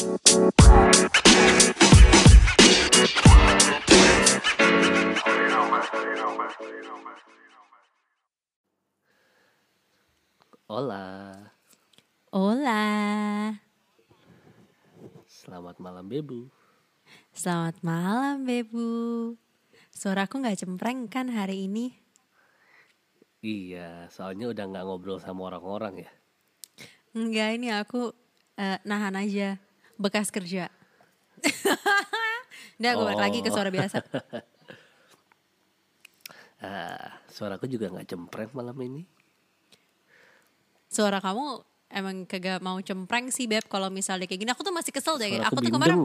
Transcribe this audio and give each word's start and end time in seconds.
Hola, 0.00 0.16
Hola. 12.32 12.80
selamat 15.28 15.76
malam 15.76 16.08
Bebu. 16.08 16.48
Selamat 17.36 17.84
malam, 17.84 18.48
Bebu. 18.48 19.36
Suaraku 19.92 20.40
nggak 20.40 20.64
cempreng 20.64 21.12
kan 21.12 21.28
hari 21.28 21.68
ini? 21.68 21.92
Iya, 23.44 24.08
soalnya 24.08 24.48
udah 24.48 24.64
nggak 24.64 24.84
ngobrol 24.88 25.20
sama 25.20 25.52
orang-orang 25.52 26.08
ya. 26.08 26.10
Enggak, 27.12 27.60
ini 27.60 27.68
aku 27.68 28.16
eh, 28.56 28.80
nahan 28.88 29.20
aja. 29.20 29.60
Bekas 30.00 30.32
kerja. 30.32 30.72
Udah, 32.80 32.92
gue 32.96 33.04
balik 33.04 33.20
lagi 33.20 33.38
ke 33.44 33.52
Oh. 33.52 33.54
suara 33.54 33.68
biasa. 33.68 34.00
Ah, 36.60 37.16
suaraku 37.32 37.64
juga 37.64 37.88
nggak 37.88 38.04
cempreng 38.04 38.52
malam 38.52 38.76
ini. 38.84 39.08
Suara 40.92 41.16
kamu 41.16 41.64
emang 41.88 42.28
kagak 42.28 42.60
mau 42.60 42.76
cempreng 42.84 43.32
sih, 43.32 43.48
Beb. 43.48 43.64
Kalau 43.64 43.88
misalnya 43.88 44.28
kayak 44.28 44.44
gini, 44.44 44.52
aku 44.52 44.60
tuh 44.60 44.68
masih 44.68 44.92
kesel 44.92 45.16
deh. 45.16 45.40
Suaraku 45.40 45.56
Aku 45.56 45.64
tuh 45.64 45.72
kemarin. 45.72 45.96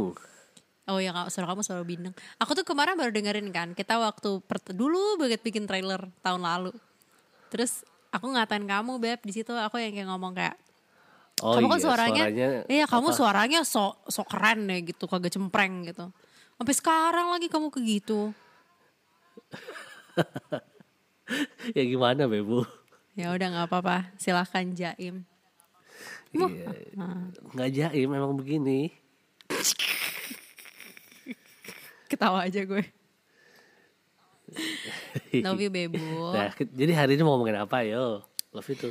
Oh 0.88 1.02
ya 1.04 1.12
suara 1.28 1.52
kamu 1.52 1.60
selalu 1.60 1.84
bindeng. 1.84 2.16
Aku 2.40 2.56
tuh 2.56 2.64
kemarin 2.64 2.96
baru 2.96 3.12
dengerin 3.12 3.52
kan, 3.52 3.76
kita 3.76 4.00
waktu 4.00 4.40
dulu 4.72 5.20
banget 5.20 5.44
bikin 5.44 5.68
trailer 5.68 6.08
tahun 6.24 6.40
lalu. 6.48 6.72
Terus 7.52 7.84
aku 8.16 8.32
ngatain 8.32 8.64
kamu 8.64 8.96
beb 8.96 9.20
di 9.28 9.36
situ 9.36 9.52
aku 9.52 9.76
yang 9.76 9.92
kayak 9.92 10.08
ngomong 10.08 10.40
kayak 10.40 10.56
Oh 11.44 11.60
kamu 11.60 11.68
kan 11.68 11.76
iya, 11.76 11.84
suaranya, 11.84 12.24
iya 12.72 12.86
kamu 12.88 13.12
apa? 13.12 13.18
suaranya 13.20 13.60
sok 13.68 14.08
sok 14.08 14.32
keren 14.32 14.72
deh 14.72 14.80
gitu, 14.88 15.04
kagak 15.04 15.36
cempreng 15.36 15.84
gitu. 15.84 16.08
Sampai 16.56 16.72
sekarang 16.72 17.28
lagi 17.28 17.52
kamu 17.52 17.68
ke 17.68 17.84
gitu. 17.84 18.32
ya 21.76 21.84
gimana 21.84 22.24
Bebu? 22.32 22.64
Ya 23.20 23.36
udah 23.36 23.48
nggak 23.52 23.68
apa-apa, 23.68 24.16
silahkan 24.16 24.64
Jaim. 24.72 25.28
Iya, 26.32 26.72
nggak 27.56 27.70
jaim 27.72 28.08
memang 28.08 28.36
begini. 28.40 28.96
Ketawa 32.12 32.48
aja 32.48 32.64
gue. 32.64 32.84
Love 35.44 35.62
you 35.64 35.72
Bebu. 35.72 36.32
Nah, 36.32 36.56
jadi 36.56 36.92
hari 36.96 37.20
ini 37.20 37.28
mau 37.28 37.36
ngomongin 37.36 37.60
apa 37.60 37.84
yo? 37.84 38.24
Love 38.56 38.72
itu. 38.72 38.90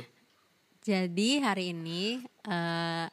Jadi 0.85 1.41
hari 1.41 1.73
ini 1.73 2.21
eh, 2.45 3.05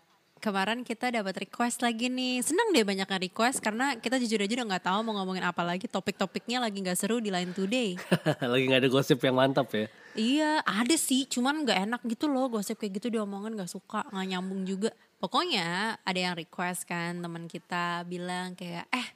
kemarin 0.44 0.84
kita 0.84 1.08
dapat 1.08 1.48
request 1.48 1.80
lagi 1.80 2.12
nih. 2.12 2.44
Senang 2.44 2.68
deh 2.68 2.84
banyak 2.84 3.08
yang 3.08 3.22
request 3.24 3.64
karena 3.64 3.96
kita 3.96 4.20
jujur 4.20 4.44
aja 4.44 4.60
udah 4.60 4.76
nggak 4.76 4.84
tahu 4.84 4.98
mau 5.00 5.16
ngomongin 5.16 5.40
apa 5.40 5.64
lagi. 5.64 5.88
Topik-topiknya 5.88 6.60
lagi 6.60 6.84
nggak 6.84 7.00
seru 7.00 7.16
di 7.24 7.32
Line 7.32 7.56
Today. 7.56 7.96
Lagi 8.52 8.64
nggak 8.68 8.80
ada 8.84 8.90
gosip 8.92 9.24
yang 9.24 9.40
mantap 9.40 9.72
ya. 9.72 9.88
iya, 10.12 10.60
ada 10.68 10.92
sih, 11.00 11.24
cuman 11.24 11.64
nggak 11.64 11.78
enak 11.88 12.00
gitu 12.04 12.28
loh 12.28 12.52
gosip 12.52 12.76
kayak 12.76 13.00
gitu 13.00 13.08
diomongin 13.08 13.56
nggak 13.56 13.72
suka, 13.72 14.04
nggak 14.12 14.26
nyambung 14.36 14.68
juga. 14.68 14.92
Pokoknya 15.16 15.96
ada 16.04 16.20
yang 16.20 16.36
request 16.36 16.84
kan 16.84 17.24
teman 17.24 17.48
kita 17.48 18.04
bilang 18.04 18.52
kayak 18.52 18.84
eh 18.92 19.08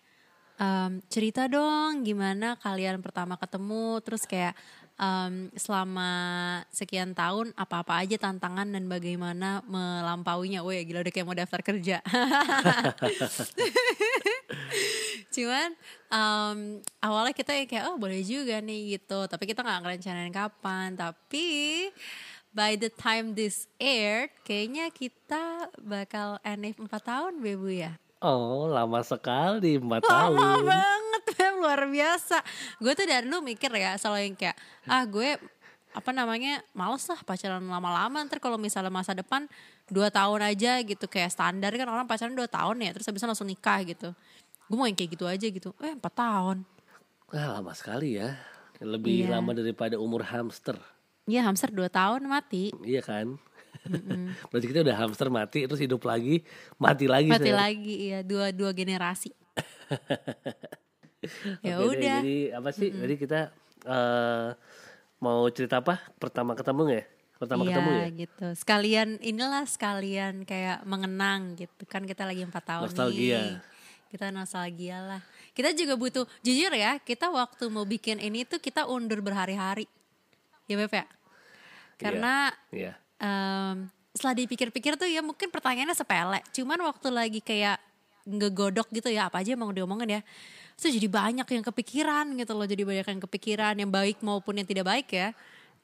em, 0.56 1.04
cerita 1.12 1.44
dong 1.44 2.00
gimana 2.00 2.56
kalian 2.56 3.04
pertama 3.04 3.36
ketemu 3.36 4.00
terus 4.00 4.24
kayak 4.24 4.56
em, 4.96 5.52
selama 5.54 6.10
sekian 6.72 7.12
tahun 7.12 7.52
apa-apa 7.56 8.04
aja 8.04 8.16
tantangan 8.16 8.68
dan 8.68 8.88
bagaimana 8.88 9.60
melampauinya. 9.68 10.64
Wih 10.64 10.84
gila 10.84 11.04
udah 11.04 11.12
kayak 11.12 11.26
mau 11.28 11.36
daftar 11.36 11.60
kerja. 11.60 12.00
Cuman 15.34 15.70
em, 16.08 16.58
awalnya 17.04 17.34
kita 17.36 17.52
ya 17.52 17.64
kayak 17.68 17.84
oh 17.92 17.96
boleh 18.00 18.24
juga 18.24 18.60
nih 18.60 18.96
gitu. 18.96 19.28
Tapi 19.28 19.44
kita 19.44 19.60
nggak 19.60 19.80
ngerencanain 19.84 20.32
kapan. 20.32 20.96
Tapi 20.96 21.46
by 22.56 22.80
the 22.80 22.88
time 22.88 23.36
this 23.36 23.68
aired 23.76 24.32
kayaknya 24.48 24.88
kita 24.88 25.68
bakal 25.84 26.40
NF 26.40 26.80
4 26.80 26.88
tahun 27.04 27.32
Bebu 27.44 27.68
ya. 27.68 28.00
Oh, 28.24 28.64
lama 28.64 29.04
sekali, 29.04 29.76
empat 29.76 30.00
Lama 30.08 30.08
tahun. 30.08 30.64
banget 30.64 30.64
Beb, 30.64 31.05
luar 31.66 31.82
biasa. 31.84 32.38
Gue 32.78 32.92
tuh 32.92 33.04
dari 33.04 33.26
dulu 33.26 33.42
mikir 33.42 33.68
ya 33.70 33.94
selalu 33.94 34.20
yang 34.24 34.36
kayak 34.36 34.56
ah 34.86 35.02
gue 35.02 35.34
apa 35.90 36.10
namanya 36.12 36.60
males 36.72 37.02
lah 37.04 37.16
pacaran 37.20 37.58
lama-lama 37.58 38.20
ntar 38.22 38.36
kalau 38.36 38.54
misalnya 38.54 38.92
masa 38.92 39.10
depan 39.10 39.48
dua 39.88 40.12
tahun 40.12 40.44
aja 40.44 40.76
gitu 40.80 41.08
kayak 41.08 41.32
standar 41.32 41.72
kan 41.72 41.88
orang 41.88 42.04
pacaran 42.04 42.36
dua 42.36 42.44
tahun 42.44 42.76
ya 42.78 42.92
terus 42.92 43.08
habis 43.08 43.24
langsung 43.24 43.48
nikah 43.48 43.80
gitu 43.80 44.12
gue 44.68 44.76
mau 44.76 44.84
yang 44.84 44.92
kayak 44.92 45.10
gitu 45.10 45.24
aja 45.24 45.46
gitu 45.46 45.72
eh 45.80 45.96
empat 45.96 46.12
tahun 46.12 46.68
Wah, 47.26 47.58
lama 47.58 47.72
sekali 47.72 48.14
ya. 48.14 48.36
Lebih 48.76 49.24
Iya. 49.24 49.34
lama 49.34 49.50
daripada 49.50 49.96
umur 49.96 50.20
hamster. 50.22 50.76
Iya 51.24 51.42
hamster 51.42 51.72
dua 51.72 51.88
tahun 51.88 52.28
mati 52.28 52.76
Iya 52.84 53.00
kan? 53.00 53.40
Berarti 54.52 54.66
kita 54.68 54.84
udah 54.84 54.96
hamster 54.96 55.26
mati 55.26 55.64
terus 55.64 55.80
hidup 55.80 56.04
lagi, 56.04 56.44
mati 56.76 57.08
lagi. 57.08 57.26
mati 57.26 57.50
lagi 57.50 57.94
iya 58.06 58.20
dua 58.20 58.52
dua 58.52 58.70
generasi 58.70 59.32
ya 61.64 61.74
deh, 61.76 61.88
udah 61.88 62.16
Jadi 62.22 62.36
apa 62.52 62.70
sih? 62.70 62.88
Jadi 62.90 63.14
kita 63.16 63.40
eh 63.84 64.48
mau 65.18 65.46
cerita 65.48 65.80
apa? 65.80 65.98
Pertama 66.16 66.52
ketemu 66.52 66.82
ya? 66.92 67.04
Pertama 67.36 67.62
iya 67.64 67.76
ketemu 67.76 67.90
ya? 67.92 68.06
gitu 68.16 68.46
sekalian 68.56 69.08
inilah 69.20 69.64
sekalian 69.68 70.48
kayak 70.48 70.80
mengenang 70.88 71.52
gitu 71.54 71.84
kan 71.84 72.08
kita 72.08 72.24
lagi 72.24 72.40
empat 72.40 72.64
tahun 72.64 72.88
Nostalgia. 72.88 73.36
nih 73.36 73.52
kita 74.06 74.26
nostalgia 74.32 74.98
lah 75.04 75.20
kita 75.52 75.76
juga 75.76 76.00
butuh 76.00 76.24
jujur 76.40 76.72
ya 76.72 76.96
kita 76.96 77.28
waktu 77.28 77.68
mau 77.68 77.84
bikin 77.84 78.24
ini 78.24 78.48
tuh 78.48 78.56
kita 78.56 78.88
undur 78.88 79.20
berhari-hari 79.20 79.84
ya 80.64 80.80
Beb 80.80 80.96
ya 80.96 81.04
karena 82.00 82.56
Iya. 82.72 82.96
em, 83.20 83.92
setelah 84.16 84.32
dipikir-pikir 84.32 84.96
tuh 84.96 85.04
ya 85.04 85.20
mungkin 85.20 85.52
pertanyaannya 85.52 85.92
sepele 85.92 86.40
cuman 86.56 86.88
waktu 86.88 87.08
lagi 87.12 87.44
kayak 87.44 87.76
ngegodok 88.26 88.90
gitu 88.90 89.08
ya 89.08 89.30
apa 89.30 89.40
aja 89.40 89.54
mau 89.54 89.70
diomongin 89.70 90.18
ya 90.18 90.22
itu 90.76 90.92
jadi 90.92 91.08
banyak 91.08 91.46
yang 91.46 91.64
kepikiran 91.64 92.26
gitu 92.36 92.52
loh 92.52 92.66
jadi 92.68 92.82
banyak 92.82 93.06
yang 93.06 93.20
kepikiran 93.22 93.74
yang 93.78 93.88
baik 93.88 94.20
maupun 94.20 94.60
yang 94.60 94.68
tidak 94.68 94.84
baik 94.84 95.08
ya 95.08 95.30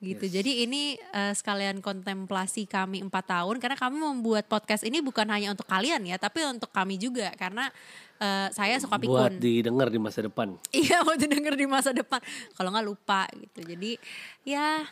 gitu 0.03 0.27
jadi 0.27 0.67
ini 0.67 0.99
eh, 0.99 1.31
sekalian 1.31 1.79
kontemplasi 1.79 2.67
kami 2.67 3.07
empat 3.07 3.39
tahun 3.39 3.63
karena 3.63 3.79
kami 3.79 4.03
membuat 4.03 4.51
podcast 4.51 4.83
ini 4.83 4.99
bukan 4.99 5.31
hanya 5.31 5.55
untuk 5.55 5.63
kalian 5.71 6.03
ya 6.03 6.19
tapi 6.19 6.43
untuk 6.43 6.75
kami 6.75 6.99
juga 6.99 7.31
karena 7.39 7.71
eh, 8.19 8.51
saya 8.51 8.83
suka 8.83 8.99
Buat 8.99 9.07
pikun 9.07 9.33
didengar 9.39 9.89
di 9.95 10.03
masa 10.03 10.27
depan. 10.27 10.59
Iya 10.75 11.07
mau 11.07 11.15
didengar 11.15 11.55
di 11.55 11.67
masa 11.71 11.95
depan. 11.95 12.19
Kalau 12.59 12.75
nggak 12.75 12.87
lupa 12.87 13.31
gitu. 13.39 13.63
Jadi 13.63 13.95
ya 14.43 14.83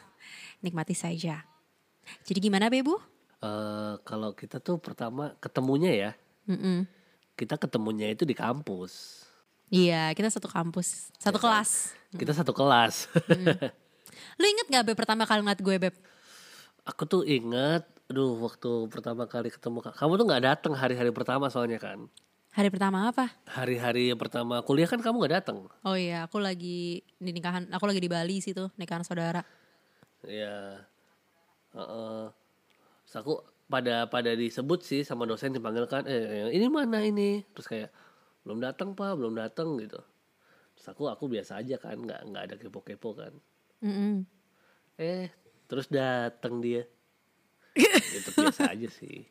nikmati 0.63 0.95
saja. 0.95 1.43
Jadi 2.23 2.39
gimana 2.39 2.71
Bebu? 2.71 2.95
Eh 3.43 3.95
kalau 4.07 4.31
kita 4.31 4.63
tuh 4.63 4.79
pertama 4.79 5.35
ketemunya 5.43 5.91
ya, 5.91 6.11
Mm-mm. 6.47 7.00
Kita 7.41 7.57
ketemunya 7.57 8.13
itu 8.13 8.29
di 8.29 8.37
kampus. 8.37 9.25
Iya 9.73 10.13
kita 10.13 10.29
satu 10.29 10.45
kampus, 10.53 11.09
satu 11.17 11.41
kelas. 11.41 11.97
Kita 12.13 12.37
satu 12.37 12.53
kelas. 12.53 13.09
Lu 14.37 14.45
inget 14.45 14.67
gak 14.69 14.85
Beb 14.93 14.97
pertama 14.99 15.25
kali 15.25 15.41
ngeliat 15.41 15.63
gue 15.65 15.77
Beb? 15.81 15.95
Aku 16.85 17.09
tuh 17.09 17.25
inget, 17.25 17.87
aduh 18.13 18.37
waktu 18.45 18.71
pertama 18.93 19.25
kali 19.25 19.49
ketemu 19.49 19.81
ka- 19.81 19.97
kamu 19.97 20.21
tuh 20.21 20.27
nggak 20.27 20.43
datang 20.45 20.73
hari-hari 20.77 21.09
pertama 21.15 21.49
soalnya 21.49 21.81
kan. 21.81 22.11
Hari 22.51 22.67
pertama 22.67 23.15
apa? 23.15 23.31
Hari-hari 23.47 24.11
yang 24.11 24.19
pertama 24.19 24.59
kuliah 24.67 24.91
kan 24.91 24.99
kamu 24.99 25.23
nggak 25.23 25.35
datang. 25.41 25.71
Oh 25.87 25.95
iya 25.95 26.27
aku 26.27 26.43
lagi 26.43 27.07
di 27.17 27.31
nikahan, 27.31 27.71
aku 27.71 27.87
lagi 27.87 28.03
di 28.03 28.11
Bali 28.11 28.43
sih 28.43 28.51
tuh 28.51 28.75
nikahan 28.75 29.07
saudara. 29.07 29.47
Iya. 30.27 30.83
Heeh. 31.79 32.23
Terus 33.07 33.17
aku 33.23 33.39
pada 33.71 34.11
pada 34.11 34.35
disebut 34.35 34.83
sih 34.83 35.07
sama 35.07 35.25
dosen 35.31 35.55
dipanggil 35.55 35.87
kan, 35.87 36.03
eh 36.11 36.51
ini 36.51 36.67
mana 36.67 36.99
ini? 37.07 37.47
Terus 37.55 37.67
kayak 37.71 37.91
belum 38.43 38.59
datang 38.59 38.99
pak, 38.99 39.15
belum 39.15 39.39
datang 39.39 39.79
gitu. 39.79 40.03
Terus 40.75 40.87
aku 40.91 41.07
aku 41.07 41.31
biasa 41.31 41.63
aja 41.63 41.79
kan, 41.79 41.95
nggak 42.03 42.21
nggak 42.35 42.43
ada 42.51 42.55
kepo-kepo 42.59 43.15
kan. 43.15 43.33
Mm-mm. 43.87 44.27
Eh 44.99 45.31
terus 45.71 45.87
datang 45.87 46.59
dia. 46.59 46.83
itu 48.19 48.31
biasa 48.35 48.75
aja 48.75 48.89
sih. 48.91 49.23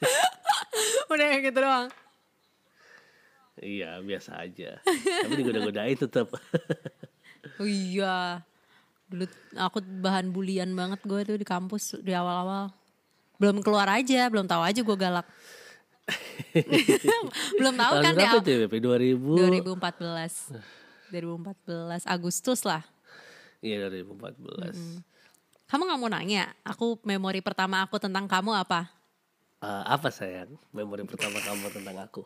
Udah 1.12 1.28
gitu 1.44 1.60
doang. 1.60 1.92
Iya 3.60 4.00
biasa 4.00 4.48
aja. 4.48 4.80
Tapi 4.86 5.32
digoda-godain 5.36 5.98
tetap. 5.98 6.32
Oh 7.58 7.66
iya. 7.66 8.46
Dulu 9.10 9.26
aku 9.58 9.82
bahan 9.82 10.30
bulian 10.30 10.70
banget 10.78 11.02
gue 11.02 11.20
tuh 11.26 11.38
di 11.38 11.46
kampus 11.46 11.98
di 11.98 12.14
awal-awal. 12.14 12.70
Belum 13.38 13.62
keluar 13.62 13.86
aja, 13.86 14.26
belum 14.26 14.50
tahu 14.50 14.62
aja 14.66 14.80
gue 14.82 14.96
galak. 14.98 15.26
belum 17.60 17.74
tahu 17.78 17.92
Tahun 18.00 18.04
kan 18.04 18.12
berapa 18.18 18.38
ya? 18.42 18.66
BP? 18.66 18.74
2000? 18.82 19.14
2014. 19.78 21.14
2014 21.14 22.04
Agustus 22.04 22.66
lah. 22.66 22.82
Iya 23.62 23.86
2014. 23.90 25.02
Kamu 25.68 25.82
nggak 25.86 26.00
mau 26.00 26.10
nanya? 26.10 26.50
Aku 26.66 26.98
memori 27.06 27.38
pertama 27.38 27.84
aku 27.84 28.02
tentang 28.02 28.26
kamu 28.26 28.58
apa? 28.58 28.90
Eh, 29.58 29.84
apa 29.90 30.14
sayang 30.14 30.54
memori 30.70 31.02
pertama 31.02 31.42
kamu 31.42 31.66
tentang 31.74 31.98
aku? 31.98 32.22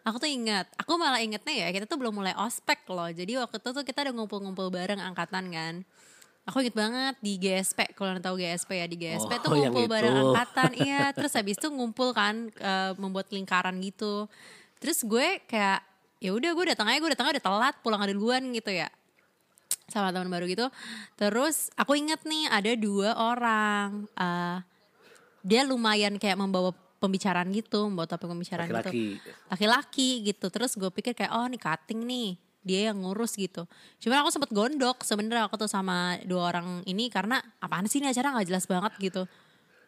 Aku 0.00 0.16
tuh 0.16 0.32
ingat, 0.32 0.64
aku 0.80 0.96
malah 0.96 1.20
ingetnya 1.20 1.52
ya 1.52 1.68
kita 1.76 1.84
tuh 1.84 2.00
belum 2.00 2.16
mulai 2.16 2.32
ospek 2.40 2.88
loh. 2.88 3.08
Jadi 3.12 3.36
waktu 3.36 3.60
itu 3.60 3.68
tuh 3.76 3.84
kita 3.84 4.00
udah 4.08 4.14
ngumpul-ngumpul 4.16 4.72
bareng 4.72 4.96
angkatan 4.96 5.52
kan. 5.52 5.74
Aku 6.50 6.58
inget 6.58 6.74
banget 6.74 7.14
di 7.22 7.38
GSP, 7.38 7.94
kalau 7.94 8.18
tahu 8.18 8.34
GSP 8.36 8.70
ya 8.74 8.86
di 8.86 8.98
GSP 8.98 9.38
tuh 9.38 9.54
Oh, 9.54 9.56
yang 9.56 9.70
ngumpul 9.70 9.86
bareng 9.86 10.14
angkatan, 10.26 10.70
iya. 10.76 11.14
Terus 11.14 11.30
habis 11.32 11.54
itu 11.54 11.70
ngumpul 11.70 12.10
kan 12.10 12.50
eh, 12.50 12.92
membuat 12.98 13.30
lingkaran 13.30 13.78
gitu. 13.78 14.26
Terus 14.82 15.06
gue 15.06 15.38
kayak 15.46 15.78
ya 16.18 16.34
udah 16.34 16.50
gue 16.50 16.64
datang 16.68 16.90
aja, 16.90 16.98
gue 16.98 17.10
datang 17.14 17.30
udah 17.30 17.38
telat, 17.38 17.74
pulang 17.80 18.02
duluan 18.04 18.42
gitu 18.50 18.68
ya 18.68 18.90
sama 19.86 20.10
teman 20.10 20.26
baru 20.26 20.46
gitu. 20.46 20.66
Terus 21.14 21.70
aku 21.74 21.94
inget 21.94 22.22
nih 22.22 22.46
ada 22.46 22.72
dua 22.74 23.14
orang. 23.14 24.10
eh, 24.10 24.58
dia 25.40 25.64
lumayan 25.64 26.18
kayak 26.18 26.36
membawa 26.36 26.74
pembicaraan 27.00 27.48
gitu, 27.50 27.88
membawa 27.88 28.04
topik 28.04 28.28
pembicaraan 28.28 28.68
gitu 28.68 28.76
Laki-laki. 28.76 29.06
laki-laki 29.48 30.08
gitu 30.28 30.52
terus 30.52 30.76
gue 30.76 30.92
pikir 30.92 31.16
kayak 31.16 31.32
oh 31.32 31.48
nih 31.48 31.56
cutting 31.56 32.04
nih 32.04 32.36
dia 32.60 32.92
yang 32.92 33.00
ngurus 33.00 33.36
gitu. 33.36 33.64
Cuman 34.00 34.24
aku 34.24 34.30
sempet 34.32 34.50
gondok 34.52 35.00
sebenarnya 35.00 35.48
aku 35.48 35.56
tuh 35.56 35.70
sama 35.70 36.20
dua 36.28 36.52
orang 36.52 36.84
ini 36.84 37.08
karena 37.08 37.40
apaan 37.60 37.88
sih 37.88 38.04
ini 38.04 38.12
acara 38.12 38.36
nggak 38.36 38.48
jelas 38.48 38.64
banget 38.68 38.92
gitu. 39.00 39.22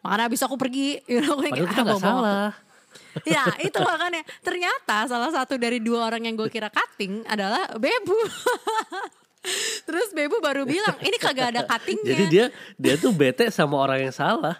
Makanya 0.03 0.23
abis 0.27 0.41
aku 0.43 0.55
pergi 0.57 0.99
you 1.11 1.21
know, 1.21 1.37
Padahal 1.37 1.53
kayak, 1.53 1.69
kita 1.69 1.81
ah, 1.81 1.85
bawa-bawa. 1.85 2.01
salah. 2.01 2.51
ya 3.33 3.43
itu 3.61 3.77
makanya. 3.77 4.21
Ternyata 4.41 4.97
salah 5.09 5.31
satu 5.33 5.57
dari 5.57 5.81
dua 5.81 6.09
orang 6.09 6.25
yang 6.25 6.35
gue 6.37 6.49
kira 6.49 6.69
cutting 6.69 7.25
adalah 7.29 7.69
Bebu. 7.77 8.17
Terus 9.87 10.09
Bebu 10.15 10.39
baru 10.39 10.63
bilang 10.65 10.97
ini 11.03 11.17
kagak 11.21 11.53
ada 11.53 11.61
cuttingnya. 11.65 12.09
Jadi 12.15 12.25
dia 12.29 12.45
dia 12.79 12.95
tuh 12.97 13.13
bete 13.13 13.49
sama 13.53 13.77
orang 13.81 14.09
yang 14.09 14.15
salah. 14.15 14.57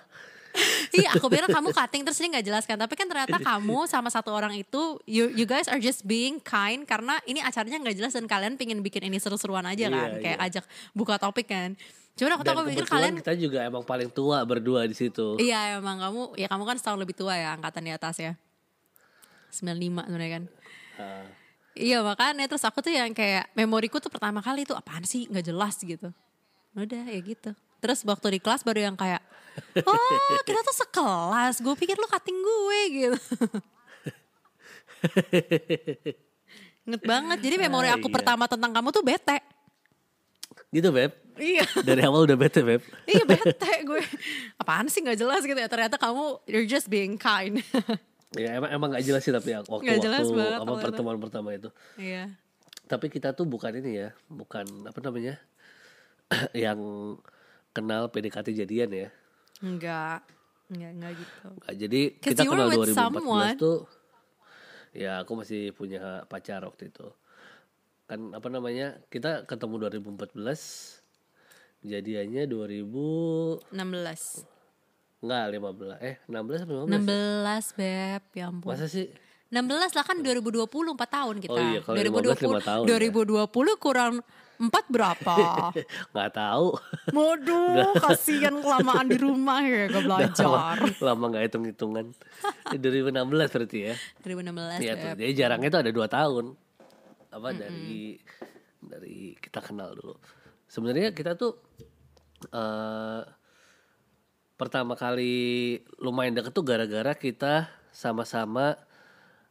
iya 0.98 1.10
aku 1.12 1.26
bilang 1.28 1.50
kamu 1.50 1.70
cutting 1.70 2.02
terus 2.02 2.16
dia 2.16 2.30
nggak 2.30 2.46
jelaskan 2.46 2.76
tapi 2.78 2.94
kan 2.94 3.06
ternyata 3.06 3.38
kamu 3.40 3.86
sama 3.86 4.08
satu 4.08 4.30
orang 4.30 4.54
itu 4.54 5.02
you, 5.04 5.34
you 5.34 5.44
guys 5.44 5.66
are 5.66 5.78
just 5.78 6.04
being 6.04 6.38
kind 6.40 6.84
karena 6.84 7.18
ini 7.24 7.40
acaranya 7.40 7.82
nggak 7.82 7.98
jelas 7.98 8.14
dan 8.14 8.26
kalian 8.26 8.54
pengen 8.54 8.80
bikin 8.80 9.02
ini 9.04 9.18
seru-seruan 9.18 9.66
aja 9.66 9.88
kan 9.88 10.10
Iya, 10.10 10.22
kayak 10.22 10.38
iya. 10.38 10.48
ajak 10.48 10.66
buka 10.92 11.18
topik 11.18 11.48
kan 11.48 11.74
cuman 12.14 12.32
aku 12.32 12.44
Dan 12.44 12.54
aku 12.54 12.62
pikir 12.64 12.86
kebetulan 12.86 12.94
kalian 12.94 13.14
kita 13.20 13.34
juga 13.36 13.60
emang 13.64 13.82
paling 13.82 14.08
tua 14.08 14.46
berdua 14.46 14.86
di 14.86 14.94
situ. 14.94 15.34
iya 15.38 15.82
emang 15.82 15.98
kamu 15.98 16.22
ya 16.38 16.46
kamu 16.46 16.64
kan 16.64 16.78
setahun 16.78 17.00
lebih 17.02 17.18
tua 17.18 17.34
ya 17.34 17.58
angkatan 17.58 17.82
di 17.82 17.92
atas 17.92 18.16
ya 18.18 18.34
95 19.52 20.06
sebenarnya 20.06 20.32
kan 20.32 20.44
Ah, 20.94 21.26
Iya 21.74 22.06
makanya 22.06 22.46
terus 22.46 22.62
aku 22.62 22.86
tuh 22.86 22.94
yang 22.94 23.10
kayak 23.18 23.50
memoriku 23.58 23.98
tuh 23.98 24.14
pertama 24.14 24.46
kali 24.46 24.62
tuh 24.62 24.78
apaan 24.78 25.02
sih 25.02 25.26
nggak 25.26 25.42
jelas 25.42 25.82
gitu. 25.82 26.14
Udah 26.78 27.02
ya 27.10 27.18
gitu. 27.18 27.50
Terus 27.84 28.00
waktu 28.08 28.28
di 28.30 28.40
kelas 28.40 28.64
baru 28.64 28.88
yang 28.88 28.96
kayak 28.96 29.20
oh 29.84 30.40
kita 30.42 30.64
tuh 30.64 30.76
sekelas. 30.80 31.60
Gue 31.60 31.76
pikir 31.76 32.00
lu 32.00 32.08
cutting 32.08 32.40
gue 32.40 32.80
gitu. 32.90 33.18
Inget 36.84 37.04
banget. 37.04 37.38
Jadi 37.40 37.56
memori 37.60 37.88
Ah, 37.88 37.96
aku 37.96 38.08
iya. 38.08 38.16
pertama 38.16 38.44
tentang 38.48 38.72
kamu 38.72 38.90
tuh 38.90 39.04
bete. 39.04 39.40
gitu 40.70 40.90
beb. 40.90 41.14
Iya. 41.38 41.66
Dari 41.86 42.02
awal 42.02 42.26
udah 42.26 42.34
bete 42.34 42.62
beb. 42.62 42.82
iya 43.06 43.22
bete 43.24 43.74
gue. 43.86 44.02
Apaan 44.58 44.90
sih 44.90 45.02
nggak 45.02 45.18
jelas 45.18 45.42
gitu 45.44 45.54
ya. 45.54 45.70
Ternyata 45.70 45.98
kamu 45.98 46.42
you're 46.46 46.66
just 46.66 46.90
being 46.90 47.14
kind. 47.14 47.62
Ya 48.34 48.58
emang 48.58 48.70
emang 48.74 48.90
gak 48.90 49.06
jelas 49.06 49.22
sih 49.22 49.30
tapi 49.30 49.54
ya, 49.54 49.62
waktu 49.62 49.86
Nggak 49.86 50.02
jelas 50.02 50.26
waktu 50.26 50.34
banget 50.34 50.60
apa 50.66 50.74
pertemuan 50.82 51.18
pertama 51.22 51.54
itu. 51.54 51.70
iya. 52.02 52.34
Tapi 52.84 53.06
kita 53.08 53.30
tuh 53.32 53.46
bukan 53.46 53.70
ini 53.78 54.02
ya, 54.02 54.10
bukan 54.26 54.66
apa 54.90 55.00
namanya, 55.00 55.38
yang 56.66 56.82
kenal 57.74 58.08
PDKT 58.14 58.54
jadian 58.54 58.90
ya. 58.94 59.10
Enggak. 59.60 60.22
Enggak, 60.72 60.92
enggak 60.96 61.12
gitu. 61.20 61.48
Nggak, 61.60 61.76
jadi 61.76 62.02
kita 62.22 62.42
kenal 62.48 62.68
with 62.72 62.94
2014 62.94 62.98
someone. 62.98 63.58
tuh, 63.60 63.80
ya 64.96 65.22
aku 65.26 65.32
masih 65.38 65.74
punya 65.76 66.24
pacar 66.30 66.64
waktu 66.64 66.90
itu. 66.94 67.10
Kan 68.08 68.32
apa 68.32 68.48
namanya, 68.48 69.02
kita 69.10 69.44
ketemu 69.50 69.90
2014, 69.92 71.04
jadiannya 71.84 72.48
2000 72.48 73.74
16. 73.74 74.48
enggak 75.24 75.46
15 75.56 76.04
eh 76.04 76.16
16 76.28 76.68
apa 76.68 76.72
15 76.84 76.84
ya? 76.84 77.00
16 77.00 77.80
beb, 77.80 78.24
ya 78.36 78.46
ampun. 78.48 78.70
Masa 78.72 78.88
sih? 78.88 79.08
16 79.54 79.70
lah 79.70 80.02
kan 80.04 80.18
2020 80.18 80.66
4 80.66 80.98
tahun 80.98 81.36
kita. 81.38 81.54
Oh 81.54 81.62
iya, 81.62 81.80
kalau 81.86 81.98
15 82.26 82.42
lima 82.42 82.60
tahun 82.66 82.84
ya. 82.90 82.98
2020 83.46 83.46
kurang 83.78 84.14
4 84.58 84.66
berapa? 84.90 85.36
Nggak 86.14 86.32
tahu. 86.34 86.68
Waduh, 87.14 87.94
kasihan 88.02 88.56
kelamaan 88.58 89.06
di 89.06 89.18
rumah 89.22 89.62
ya 89.62 89.94
gak 89.94 90.04
belajar. 90.10 90.46
lama, 90.50 90.90
lama 90.98 91.26
nggak 91.30 91.44
hitung 91.46 91.66
hitungan. 91.70 92.06
2016 92.74 93.54
berarti 93.54 93.78
ya. 93.94 93.96
2016 94.26 94.82
Iya, 94.82 94.94
Beb. 94.98 95.04
tuh. 95.06 95.14
jadi 95.22 95.32
jarangnya 95.38 95.70
itu 95.70 95.80
ada 95.86 95.92
dua 95.94 96.08
tahun. 96.10 96.46
Apa 97.30 97.50
dari 97.54 98.18
dari 98.82 99.38
kita 99.38 99.62
kenal 99.62 99.94
dulu. 99.94 100.18
Sebenarnya 100.66 101.14
kita 101.14 101.38
tuh 101.38 101.62
eh 102.50 103.22
pertama 104.54 104.98
kali 104.98 105.78
lumayan 105.98 106.34
deket 106.34 106.54
tuh 106.54 106.66
gara-gara 106.66 107.14
kita 107.14 107.70
sama-sama 107.94 108.78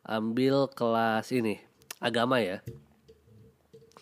ambil 0.03 0.67
kelas 0.69 1.31
ini 1.31 1.63
agama 1.99 2.39
ya. 2.39 2.59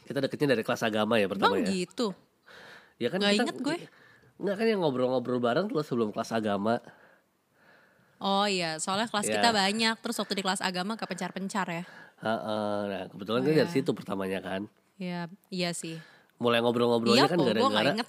Kita 0.04 0.18
deketnya 0.18 0.58
dari 0.58 0.64
kelas 0.64 0.82
agama 0.82 1.16
ya 1.16 1.28
pertama 1.28 1.54
Bang 1.54 1.64
ya. 1.64 1.70
gitu. 1.70 2.16
Ya 2.96 3.08
kan 3.08 3.20
kita- 3.20 3.36
inget 3.36 3.56
gue. 3.56 3.76
Nggak 4.36 4.56
kan 4.56 4.66
yang 4.66 4.80
ngobrol-ngobrol 4.80 5.38
bareng 5.38 5.68
dulu 5.68 5.80
sebelum 5.80 6.08
kelas 6.10 6.32
agama. 6.32 6.80
Oh 8.18 8.44
iya, 8.44 8.76
soalnya 8.76 9.08
kelas 9.08 9.24
Ya. 9.26 9.40
kita 9.40 9.48
banyak. 9.50 9.96
Terus 9.96 10.16
waktu 10.18 10.34
di 10.34 10.42
kelas 10.42 10.60
agama 10.60 10.96
kepencar-pencar 10.96 11.66
ya. 11.70 11.84
Heeh, 12.20 12.78
nah 12.84 13.02
kebetulan 13.08 13.40
Oh, 13.40 13.44
kan 13.46 13.52
iya. 13.54 13.60
dari 13.62 13.70
situ 13.70 13.90
pertamanya 13.92 14.40
kan. 14.40 14.68
Iya, 14.96 15.28
iya 15.48 15.70
sih. 15.72 15.96
Mulai 16.36 16.60
ngobrol-ngobrolnya 16.60 17.16
Iya 17.18 17.32
kan 17.32 17.36
kok, 17.36 17.44
gue 17.44 17.52
gak 17.52 17.60
gara-gara 17.70 17.92
inget. 17.94 18.08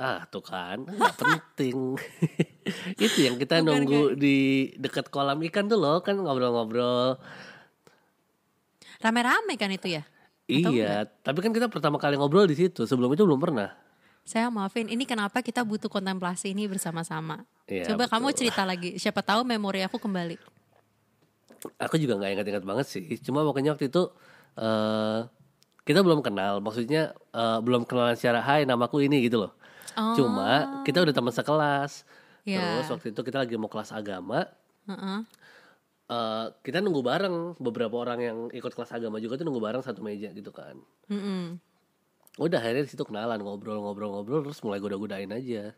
Ah 0.00 0.24
tuh 0.32 0.40
kan 0.40 0.80
nggak 0.80 1.14
penting. 1.20 2.00
Itu 3.04 3.18
yang 3.20 3.36
kita 3.36 3.60
Bukan 3.60 3.68
nunggu 3.68 4.16
di 4.16 4.70
dekat 4.80 5.12
kolam 5.12 5.44
ikan 5.52 5.68
tuh 5.68 5.76
loh 5.76 6.00
kan 6.00 6.16
ngobrol-ngobrol. 6.16 7.20
Rame-rame 9.00 9.56
kan 9.60 9.72
itu 9.72 9.96
ya? 9.96 10.04
Atau 10.44 10.72
iya, 10.76 11.08
tapi 11.24 11.40
kan 11.40 11.52
kita 11.56 11.72
pertama 11.72 11.96
kali 11.96 12.20
ngobrol 12.20 12.44
di 12.44 12.56
situ. 12.56 12.84
Sebelum 12.84 13.12
itu 13.16 13.24
belum 13.24 13.40
pernah. 13.40 13.72
Saya 14.28 14.52
maafin, 14.52 14.92
ini 14.92 15.08
kenapa 15.08 15.40
kita 15.40 15.64
butuh 15.64 15.88
kontemplasi 15.88 16.52
ini 16.52 16.68
bersama-sama. 16.68 17.48
Iya, 17.64 17.88
Coba 17.94 18.06
kamu 18.12 18.30
betul. 18.30 18.38
cerita 18.44 18.62
lagi, 18.68 19.00
siapa 19.00 19.24
tahu 19.24 19.42
memori 19.48 19.80
aku 19.80 19.96
kembali. 19.96 20.36
Aku 21.80 21.96
juga 21.96 22.20
nggak 22.20 22.40
ingat-ingat 22.40 22.64
banget 22.64 22.86
sih. 22.88 23.04
Cuma 23.24 23.40
pokoknya 23.44 23.72
waktu 23.76 23.88
itu 23.88 24.02
eh 24.60 25.20
kita 25.88 26.00
belum 26.04 26.20
kenal. 26.20 26.60
Maksudnya 26.60 27.16
eh, 27.32 27.58
belum 27.64 27.88
kenalan 27.88 28.16
secara 28.16 28.44
hai 28.44 28.68
namaku 28.68 29.04
ini 29.04 29.24
gitu 29.24 29.48
loh. 29.48 29.52
Oh. 29.96 30.14
Cuma 30.14 30.82
kita 30.86 31.02
udah 31.02 31.14
teman 31.14 31.32
sekelas. 31.34 32.04
Iya. 32.44 32.82
Terus 32.82 32.88
waktu 32.92 33.06
itu 33.12 33.20
kita 33.20 33.38
lagi 33.42 33.54
mau 33.56 33.70
kelas 33.70 33.90
agama. 33.94 34.46
Heeh. 34.88 35.18
eh, 36.10 36.46
kita 36.66 36.82
nunggu 36.82 37.06
bareng 37.06 37.36
beberapa 37.62 37.94
orang 38.02 38.18
yang 38.18 38.38
ikut 38.50 38.74
kelas 38.74 38.90
agama 38.90 39.22
juga 39.22 39.38
tuh 39.38 39.46
nunggu 39.46 39.62
bareng 39.62 39.82
satu 39.86 40.02
meja 40.02 40.34
gitu 40.34 40.50
kan. 40.50 40.74
Mm-mm. 41.06 41.62
Udah 42.38 42.58
akhirnya 42.58 42.86
situ 42.86 43.02
kenalan 43.06 43.38
ngobrol-ngobrol-ngobrol 43.42 44.42
terus 44.46 44.58
mulai 44.66 44.82
goda-godain 44.82 45.30
aja. 45.30 45.70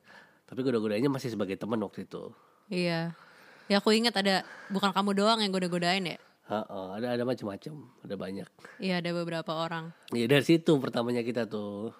Tapi 0.49 0.61
goda-godainnya 0.64 1.12
masih 1.12 1.33
sebagai 1.33 1.61
teman 1.61 1.81
waktu 1.85 2.09
itu. 2.09 2.33
Iya. 2.73 3.12
Ya 3.69 3.76
aku 3.81 3.92
ingat 3.92 4.16
ada 4.16 4.45
bukan 4.73 4.92
kamu 4.92 5.16
doang 5.16 5.40
yang 5.45 5.52
goda-godain 5.52 6.04
ya. 6.04 6.19
Heeh, 6.42 6.87
ada 6.99 7.16
ada 7.16 7.25
macam-macam, 7.25 7.75
ada 8.04 8.14
banyak. 8.19 8.49
Iya 8.83 9.00
ada 9.00 9.11
beberapa 9.14 9.52
orang. 9.52 9.95
Ya 10.12 10.26
dari 10.28 10.45
situ 10.45 10.76
pertamanya 10.76 11.25
kita 11.25 11.49
tuh. 11.49 11.95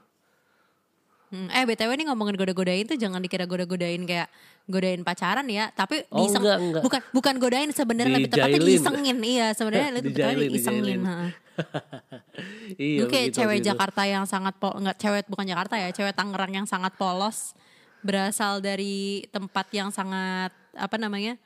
Hmm, 1.33 1.49
eh 1.49 1.65
btw 1.65 1.97
nih 1.97 2.07
ngomongin 2.13 2.37
goda-godain 2.37 2.85
tuh 2.85 3.01
jangan 3.01 3.17
dikira 3.25 3.49
goda-godain 3.49 4.05
kayak 4.05 4.29
godain 4.69 5.01
pacaran 5.01 5.49
ya, 5.49 5.73
tapi 5.73 6.05
Oh, 6.13 6.21
diiseng, 6.21 6.45
enggak, 6.45 6.59
enggak. 6.61 6.83
bukan 6.85 7.01
bukan 7.17 7.35
godain 7.41 7.71
sebenarnya 7.73 8.21
lebih 8.21 8.31
tepatnya 8.37 8.61
diisengin. 8.61 9.19
Iya 9.25 9.47
sebenarnya 9.57 9.91
lebih 9.97 10.13
tepatnya 10.13 11.01
heeh. 11.09 11.31
iya. 12.77 12.99
Begitu 13.09 13.33
cewek 13.41 13.59
gitu. 13.65 13.69
Jakarta 13.73 14.03
yang 14.05 14.29
sangat 14.29 14.61
pol, 14.61 14.77
enggak 14.77 15.01
cewek 15.01 15.25
bukan 15.25 15.49
Jakarta 15.49 15.81
ya, 15.81 15.89
cewek 15.89 16.13
Tangerang 16.13 16.53
yang 16.53 16.67
sangat 16.69 16.93
polos 17.01 17.57
berasal 18.05 18.61
dari 18.61 19.25
tempat 19.33 19.73
yang 19.73 19.89
sangat 19.89 20.53
apa 20.77 20.97
namanya 21.01 21.41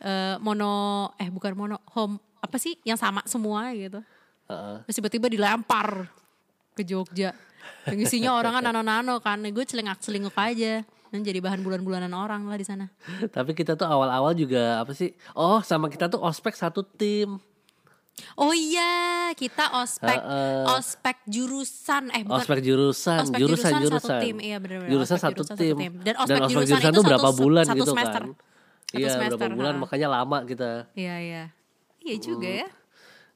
eh, 0.00 0.40
mono 0.40 1.12
eh 1.20 1.28
bukan 1.28 1.52
mono 1.52 1.76
home 1.92 2.16
apa 2.40 2.56
sih 2.56 2.72
yang 2.88 2.96
sama 2.96 3.20
semua 3.28 3.68
gitu. 3.76 4.00
Heeh. 4.48 4.76
Terus 4.88 4.96
tiba-tiba 4.96 5.28
dilempar 5.28 6.08
ke 6.72 6.80
Jogja. 6.88 7.36
Yang 7.86 8.00
isinya 8.04 8.34
orang 8.34 8.52
kan 8.52 8.62
nano-nano 8.64 9.18
kan. 9.18 9.38
Gue 9.46 9.62
celingak-celinguk 9.62 10.32
aja. 10.32 10.82
Dan 11.06 11.22
jadi 11.22 11.38
bahan 11.38 11.62
bulan-bulanan 11.62 12.10
orang 12.10 12.44
lah 12.44 12.54
di 12.54 12.62
sana. 12.62 12.90
Tapi 13.28 13.54
kita 13.54 13.72
tuh 13.72 13.86
awal-awal 13.86 14.34
juga 14.34 14.82
apa 14.82 14.90
sih? 14.90 15.14
Oh, 15.32 15.62
sama 15.62 15.86
kita 15.86 16.06
tuh 16.06 16.18
ospek 16.18 16.52
satu 16.52 16.82
tim. 16.82 17.38
Oh 18.32 18.50
iya, 18.50 19.28
kita 19.36 19.76
ospek 19.76 20.16
Heeh. 20.16 20.64
ospek 20.72 21.20
jurusan 21.26 22.08
eh 22.10 22.24
bukan 22.24 22.40
Ospek 22.42 22.58
jurusan, 22.58 23.20
Ospek 23.22 23.38
jurusan, 23.38 23.70
jurusan 23.70 23.72
jurusan. 23.78 24.00
satu 24.02 24.24
tim, 24.24 24.36
iya 24.40 24.56
benar-benar. 24.56 24.88
Jurusan 24.88 25.14
Ospek 25.14 25.24
satu 25.26 25.36
jurusan 25.36 25.52
satu 25.52 25.62
tim. 25.62 25.76
tim. 25.76 25.92
Dan 26.00 26.14
ospek 26.16 26.40
jurusan 26.42 26.64
jurusan 26.66 26.90
itu 26.90 27.02
berapa 27.04 27.28
satu- 27.28 27.38
bulan 27.38 27.64
satu 27.64 27.76
gitu 27.76 27.92
semester. 27.92 28.22
kan. 28.24 28.32
satu 28.32 28.96
iya 28.96 29.08
semester. 29.10 29.36
berapa 29.38 29.52
bulan 29.54 29.74
ha. 29.74 29.80
makanya 29.80 30.08
lama 30.10 30.38
kita 30.42 30.70
Iya 30.92 31.16
iya. 31.20 31.44
Iya 32.00 32.16
juga 32.18 32.48
ya. 32.48 32.68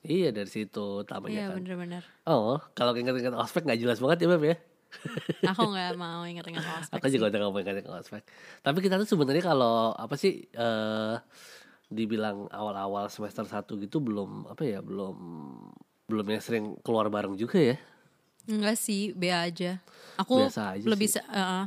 Iya 0.03 0.29
dari 0.31 0.49
situ 0.49 0.81
Iya 0.97 1.03
utamanya 1.03 1.41
kan 1.49 1.57
bener-bener. 1.59 2.03
oh 2.25 2.57
kalau 2.73 2.93
ingat-ingat 2.93 3.35
ospek 3.35 3.65
nggak 3.65 3.81
jelas 3.81 3.99
banget 3.99 4.19
ya 4.21 4.29
beb 4.29 4.45
ya 4.47 4.57
Aku 5.51 5.71
nggak 5.71 5.95
mau 5.95 6.25
inget-inget 6.25 6.61
soal 6.61 6.81
ospek 6.81 6.99
aku 6.99 7.07
sih. 7.07 7.15
juga 7.15 7.25
udah 7.29 7.41
ngomong 7.43 7.61
ingat-ingat 7.63 7.95
ospek 8.01 8.23
tapi 8.61 8.79
kita 8.81 8.99
tuh 8.99 9.07
sebenarnya 9.07 9.45
kalau 9.45 9.93
apa 9.93 10.15
sih 10.15 10.47
eh 10.47 11.17
dibilang 11.87 12.47
awal-awal 12.49 13.07
semester 13.07 13.43
1 13.43 13.67
gitu 13.79 13.99
belum 13.99 14.47
apa 14.47 14.63
ya 14.63 14.79
belum 14.79 15.17
belum 16.07 16.27
yang 16.29 16.39
sering 16.41 16.65
keluar 16.81 17.07
bareng 17.07 17.35
juga 17.35 17.59
ya 17.59 17.77
Enggak 18.41 18.81
sih, 18.81 19.13
be 19.13 19.31
aja. 19.31 19.79
Aku 20.17 20.41
Biasa 20.41 20.75
aja 20.75 20.83
lebih 20.83 21.07
sih. 21.07 21.21
eh, 21.23 21.65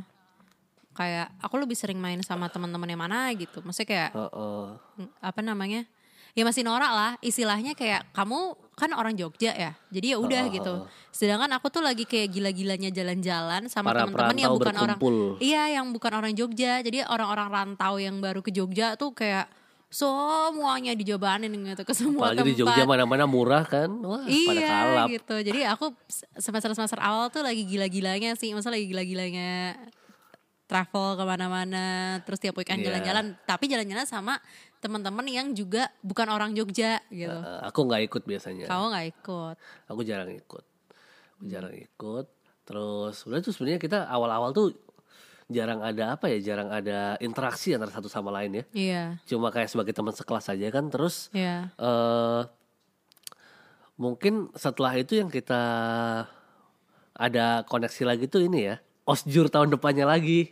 kayak 0.92 1.32
aku 1.38 1.54
lebih 1.56 1.72
sering 1.74 1.96
main 1.96 2.18
sama 2.20 2.50
teman-teman 2.50 2.84
yang 2.86 3.00
mana 3.00 3.30
gitu. 3.32 3.62
Maksudnya 3.62 3.88
kayak 3.88 4.10
Heeh. 4.12 4.64
mm, 5.00 5.08
apa 5.22 5.40
namanya? 5.40 5.86
Ya 6.34 6.42
masih 6.42 6.66
norak 6.66 6.90
lah, 6.90 7.12
istilahnya 7.22 7.78
kayak 7.78 8.10
kamu 8.10 8.58
kan 8.74 8.90
orang 8.90 9.14
Jogja 9.14 9.54
ya. 9.54 9.78
Jadi 9.94 10.14
ya 10.14 10.18
udah 10.18 10.50
Heeh, 10.50 10.58
gitu. 10.58 10.74
Sedangkan 11.14 11.46
aku 11.54 11.70
tuh 11.70 11.78
lagi 11.78 12.02
kayak 12.10 12.34
gila-gilanya 12.34 12.90
jalan-jalan 12.90 13.70
sama 13.70 13.94
teman-teman 13.94 14.34
yang 14.34 14.50
bukan 14.58 14.74
orang 14.74 14.98
berkumpul. 14.98 15.38
Iya, 15.38 15.78
yang 15.78 15.94
bukan 15.94 16.10
orang 16.10 16.34
Jogja. 16.34 16.82
Jadi 16.82 17.06
orang-orang 17.06 17.48
rantau 17.54 18.02
yang 18.02 18.18
baru 18.18 18.42
ke 18.42 18.50
Jogja 18.50 18.98
tuh 18.98 19.14
kayak 19.14 19.46
semuanya 19.94 20.90
dijobanin 20.98 21.54
gitu 21.54 21.86
ke 21.86 21.94
semua 21.94 22.34
apalagi 22.34 22.50
di 22.50 22.58
tempat. 22.58 22.82
Jogja 22.82 22.82
mana-mana 22.82 23.30
murah 23.30 23.62
kan 23.62 23.86
wah 24.02 24.26
pada 24.26 24.58
Iya 24.58 24.66
kalap 24.66 25.06
gitu. 25.06 25.36
Jadi 25.38 25.60
aku 25.70 25.94
semester-semester 26.34 26.98
awal 26.98 27.30
tuh 27.30 27.46
lagi 27.46 27.62
gila-gilanya 27.62 28.34
sih. 28.34 28.50
Masa 28.58 28.74
lagi 28.74 28.90
gila-gilanya 28.90 29.78
travel 30.66 31.14
ke 31.14 31.22
mana-mana. 31.22 32.18
Terus 32.26 32.42
tiap 32.42 32.58
weekend 32.58 32.82
Iya. 32.82 32.90
jalan-jalan. 32.90 33.38
Tapi 33.46 33.64
jalan-jalan 33.70 34.02
sama 34.02 34.34
teman-teman 34.84 35.24
yang 35.24 35.48
juga 35.50 35.88
bukan 36.00 36.28
orang 36.28 36.52
Jogja 36.52 37.00
gitu. 37.08 37.32
Eh, 37.32 37.60
aku 37.64 37.80
nggak 37.82 38.02
ikut 38.04 38.22
biasanya 38.22 38.68
Kamu 38.68 38.92
nggak 38.92 39.06
ikut. 39.10 39.56
aku 39.88 40.00
jarang 40.02 40.28
ikut 40.28 40.64
aku 41.34 41.44
jarang 41.44 41.72
ikut 41.72 42.26
terus 42.62 43.16
udah 43.24 43.40
tuh 43.40 43.50
sebenarnya 43.50 43.76
kita 43.78 43.98
awal-awal 44.06 44.52
tuh 44.52 44.76
jarang 45.46 45.80
ada 45.80 46.16
apa 46.16 46.28
ya 46.28 46.40
jarang 46.42 46.68
ada 46.68 47.16
interaksi 47.18 47.72
antara 47.72 47.88
satu 47.90 48.08
sama 48.08 48.28
lain 48.30 48.52
ya 48.54 48.64
Iya. 48.72 49.02
cuma 49.24 49.48
kayak 49.48 49.68
sebagai 49.68 49.92
teman 49.92 50.12
sekelas 50.12 50.48
aja 50.48 50.68
kan 50.68 50.88
terus 50.88 51.28
Iya. 51.30 51.72
eh 51.74 52.42
mungkin 53.94 54.50
setelah 54.52 54.94
itu 54.94 55.16
yang 55.16 55.28
kita 55.28 55.62
ada 57.14 57.46
koneksi 57.64 58.02
lagi 58.04 58.24
tuh 58.26 58.42
ini 58.42 58.68
ya 58.68 58.76
osjur 59.04 59.46
tahun 59.46 59.70
depannya 59.70 60.04
lagi 60.04 60.50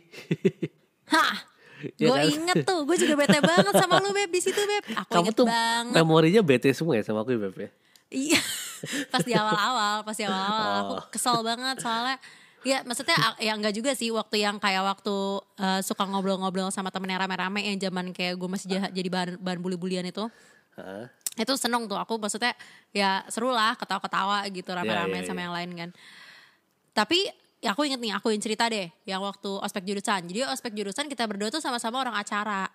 Hah. 1.13 1.52
Iya 1.85 2.05
gue 2.05 2.15
kan? 2.15 2.25
inget 2.29 2.55
tuh, 2.63 2.79
gue 2.83 2.97
juga 2.97 3.13
bete 3.17 3.39
banget 3.39 3.73
sama 3.75 3.99
lu 3.99 4.09
beb 4.09 4.29
di 4.29 4.39
situ 4.39 4.57
beb. 4.57 4.83
Aku 4.95 5.09
kamu 5.11 5.21
inget 5.21 5.35
tuh 5.35 5.45
banget. 5.45 5.93
memorinya 5.95 6.41
bete 6.41 6.69
semua 6.71 6.93
ya 6.93 7.03
sama 7.03 7.21
aku 7.21 7.31
ya 7.31 7.39
Beb 7.41 7.57
ya 7.57 7.69
Iya, 8.09 8.39
pas 9.11 9.21
di 9.21 9.33
awal-awal, 9.33 9.95
pas 10.01 10.13
di 10.13 10.23
awal-awal 10.23 10.71
aku 10.79 10.93
Oh. 10.93 11.03
kesel 11.09 11.41
banget 11.41 11.77
soalnya. 11.79 12.17
Ya 12.61 12.79
maksudnya 12.81 13.17
ya 13.37 13.51
enggak 13.53 13.73
juga 13.73 13.91
sih 13.91 14.07
waktu 14.07 14.39
yang 14.39 14.55
kayak 14.55 14.85
waktu 14.85 15.15
eh, 15.57 15.81
suka 15.81 16.05
ngobrol-ngobrol 16.05 16.69
sama 16.69 16.87
temen 16.87 17.09
yang 17.09 17.19
rame-rame 17.19 17.59
yang 17.59 17.75
zaman 17.81 18.09
kayak 18.09 18.37
gue 18.37 18.47
masih 18.47 18.67
jah- 18.69 18.87
jadi 18.89 19.09
bahan 19.09 19.35
bahan 19.37 19.59
bully-bulian 19.59 20.05
itu. 20.05 20.29
Heeh. 20.75 21.09
Itu 21.35 21.57
seneng 21.57 21.85
tuh 21.85 21.97
aku 21.97 22.15
maksudnya 22.15 22.53
ya 22.89 23.25
seru 23.27 23.49
lah 23.49 23.73
ketawa-ketawa 23.73 24.45
gitu 24.47 24.69
rame-rame 24.69 25.19
iya, 25.19 25.25
sama 25.25 25.39
iya. 25.39 25.43
yang 25.43 25.53
lain 25.53 25.69
kan. 25.75 25.89
Tapi 26.93 27.25
ya 27.63 27.71
aku 27.71 27.87
inget 27.87 28.03
nih 28.03 28.11
aku 28.11 28.35
yang 28.35 28.43
cerita 28.43 28.67
deh 28.67 28.91
yang 29.07 29.23
waktu 29.23 29.47
ospek 29.47 29.87
jurusan. 29.87 30.27
Jadi 30.27 30.43
ospek 30.43 30.75
jurusan 30.75 31.07
kita 31.07 31.23
berdua 31.23 31.47
tuh 31.47 31.63
sama-sama 31.63 32.03
orang 32.03 32.19
acara. 32.19 32.67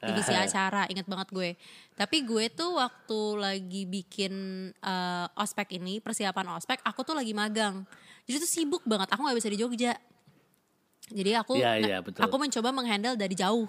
Divisi 0.00 0.32
Ah. 0.32 0.48
acara, 0.48 0.88
inget 0.88 1.04
banget 1.04 1.28
gue. 1.28 1.60
Tapi 1.92 2.24
gue 2.24 2.48
tuh 2.48 2.80
waktu 2.80 3.20
lagi 3.36 3.84
bikin 3.84 4.32
eh, 4.72 5.26
ospek 5.36 5.76
ini, 5.76 6.00
persiapan 6.00 6.56
ospek, 6.56 6.80
aku 6.80 7.04
tuh 7.04 7.12
lagi 7.12 7.36
magang. 7.36 7.84
Jadi 8.24 8.40
tuh 8.40 8.48
sibuk 8.48 8.80
banget, 8.88 9.12
aku 9.12 9.20
gak 9.28 9.36
bisa 9.36 9.52
di 9.52 9.60
Jogja. 9.60 9.92
Jadi 11.12 11.36
aku 11.36 11.60
Iya, 11.60 11.76
iya, 11.76 11.98
betul. 12.00 12.24
aku 12.24 12.32
mencoba 12.40 12.72
menghandle 12.72 13.12
dari 13.20 13.36
jauh. 13.36 13.68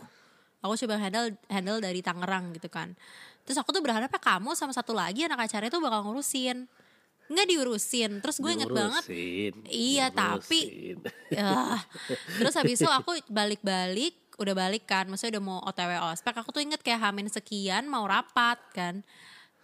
Aku 0.64 0.74
coba 0.80 0.96
handle 1.04 1.36
handle 1.52 1.84
dari 1.84 2.00
Tangerang 2.00 2.56
gitu 2.56 2.72
kan. 2.72 2.96
Terus 3.44 3.60
aku 3.60 3.76
tuh 3.76 3.84
berharap 3.84 4.08
kamu 4.08 4.56
sama 4.56 4.72
satu 4.72 4.96
lagi 4.96 5.28
anak 5.28 5.52
acara 5.52 5.68
itu 5.68 5.84
bakal 5.84 6.06
ngurusin. 6.08 6.64
Nggak 7.32 7.48
diurusin. 7.48 8.12
Terus 8.20 8.38
gue 8.44 8.52
inget 8.52 8.68
banget 8.68 9.04
Diurusin, 9.08 9.54
Iya, 9.72 10.12
tapi-. 10.12 11.00
Ya. 11.32 11.80
Terus 12.36 12.54
habis 12.60 12.78
itu 12.84 12.92
aku 12.92 13.16
balik-balik, 13.40 14.36
udah 14.36 14.52
balik 14.52 14.84
kan, 14.84 15.08
maksudnya 15.08 15.40
udah 15.40 15.44
mau 15.44 15.60
OTW 15.64 15.92
ospek, 16.12 16.36
aku 16.36 16.52
tuh 16.52 16.62
inget 16.62 16.84
kayak 16.84 17.00
hamin 17.00 17.32
sekian 17.32 17.88
mau 17.88 18.04
rapat 18.04 18.60
kan. 18.76 19.00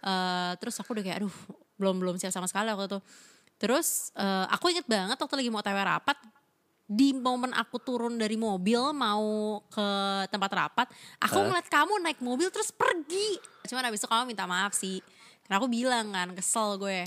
Eh, 0.00 0.52
terus 0.56 0.80
aku 0.80 0.96
udah 0.96 1.04
kayak 1.04 1.18
aduh, 1.20 1.36
belum 1.76 2.00
belum 2.00 2.14
siap 2.16 2.32
sama 2.32 2.48
sekali 2.48 2.72
waktu 2.72 2.96
itu. 2.96 3.00
Terus 3.60 4.16
eh, 4.16 4.46
aku 4.48 4.72
inget 4.72 4.88
banget 4.88 5.20
waktu 5.20 5.34
lagi 5.36 5.50
mau 5.52 5.60
OTW 5.60 5.78
rapat, 5.84 6.16
di 6.88 7.12
momen 7.12 7.52
aku 7.52 7.76
turun 7.84 8.16
dari 8.16 8.40
mobil 8.40 8.96
mau 8.96 9.60
ke 9.68 9.88
tempat 10.32 10.50
rapat, 10.56 10.86
aku 11.20 11.36
ngeliat 11.36 11.68
kamu 11.68 12.00
naik 12.00 12.24
mobil 12.24 12.48
terus 12.48 12.72
pergi. 12.72 13.36
Cuman 13.68 13.84
habis 13.84 14.00
itu 14.00 14.08
kamu 14.08 14.32
minta 14.32 14.48
maaf 14.48 14.72
sih. 14.72 15.04
Karena 15.44 15.60
aku 15.60 15.68
bilang 15.68 16.08
kan, 16.16 16.32
kesel 16.32 16.80
gue. 16.80 17.04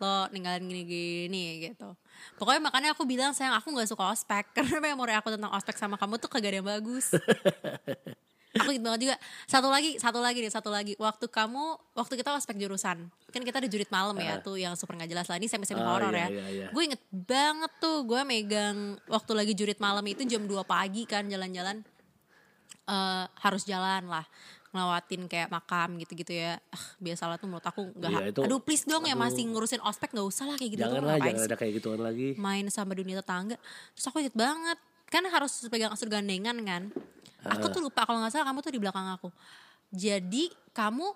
Lo 0.00 0.26
ninggalin 0.32 0.64
gini-gini 0.64 1.68
gitu. 1.68 1.92
Pokoknya 2.40 2.60
makanya 2.64 2.96
aku 2.96 3.04
bilang 3.04 3.36
sayang 3.36 3.52
aku 3.52 3.68
gak 3.76 3.84
suka 3.86 4.08
ospek. 4.08 4.48
Karena 4.56 4.80
memori 4.80 5.12
aku 5.12 5.28
tentang 5.28 5.52
ospek 5.52 5.76
sama 5.76 6.00
kamu 6.00 6.16
tuh 6.16 6.32
kagak 6.32 6.56
ada 6.56 6.58
yang 6.64 6.68
bagus. 6.68 7.12
aku 8.60 8.74
inget 8.74 8.82
banget 8.82 9.00
juga. 9.06 9.16
Satu 9.46 9.68
lagi, 9.70 10.00
satu 10.00 10.18
lagi 10.18 10.40
deh, 10.40 10.50
satu 10.50 10.72
lagi. 10.72 10.96
Waktu 10.96 11.28
kamu, 11.28 11.78
waktu 11.94 12.14
kita 12.16 12.32
ospek 12.34 12.56
jurusan. 12.56 13.12
Kan 13.30 13.42
kita 13.44 13.60
ada 13.60 13.68
jurit 13.68 13.86
malam 13.92 14.16
ya, 14.18 14.40
tuh 14.40 14.56
yang 14.56 14.74
super 14.74 14.96
gak 14.96 15.06
jelas 15.06 15.28
lah. 15.28 15.36
Ini 15.36 15.46
semi-semi 15.46 15.78
Ah, 15.78 15.86
horor 16.00 16.10
iya, 16.10 16.26
ya. 16.26 16.28
iya, 16.32 16.46
iya. 16.48 16.66
Gue 16.72 16.88
inget 16.88 17.02
banget 17.12 17.70
tuh, 17.78 18.02
gue 18.02 18.20
megang 18.24 18.96
waktu 19.06 19.32
lagi 19.36 19.52
jurit 19.52 19.78
malam 19.78 20.02
itu 20.08 20.24
jam 20.24 20.48
2 20.48 20.64
pagi 20.64 21.04
kan 21.04 21.28
jalan-jalan. 21.28 21.84
eh 22.90 23.24
harus 23.38 23.62
jalan 23.70 24.02
lah 24.10 24.26
ngelawatin 24.70 25.26
kayak 25.26 25.50
makam 25.50 25.98
gitu-gitu 25.98 26.30
ya. 26.30 26.62
Ah, 26.70 26.84
biasalah 26.98 27.36
tuh 27.36 27.50
menurut 27.50 27.66
aku 27.66 27.90
nggak 27.90 28.10
Iya, 28.10 28.20
itu- 28.30 28.42
aduh 28.46 28.60
please 28.62 28.86
dong 28.86 29.02
ya 29.02 29.12
aduh. 29.12 29.22
masih 29.26 29.42
ngurusin 29.50 29.82
ospek 29.82 30.14
nggak 30.14 30.22
usah 30.24 30.46
lah 30.46 30.56
kayak 30.56 30.70
gitu 30.78 30.82
jangan 30.86 31.02
lah 31.02 31.18
jangan 31.18 31.42
ada 31.44 31.56
kayak 31.58 31.72
gituan 31.82 32.00
lagi. 32.00 32.28
Main 32.38 32.70
sama 32.70 32.94
dunia 32.94 33.18
tetangga. 33.18 33.58
Terus 33.92 34.06
aku 34.06 34.22
inget 34.22 34.34
banget 34.34 34.78
kan 35.10 35.26
harus 35.26 35.52
pegang 35.66 35.90
kasur 35.90 36.06
gandengan 36.06 36.54
kan. 36.62 36.82
Aku 37.42 37.66
tuh 37.68 37.80
lupa 37.80 38.04
kalau 38.04 38.22
nggak 38.22 38.30
salah 38.30 38.46
kamu 38.46 38.58
tuh 38.60 38.72
di 38.72 38.78
belakang 38.78 39.10
aku. 39.10 39.28
Jadi 39.90 40.48
kamu 40.70 41.06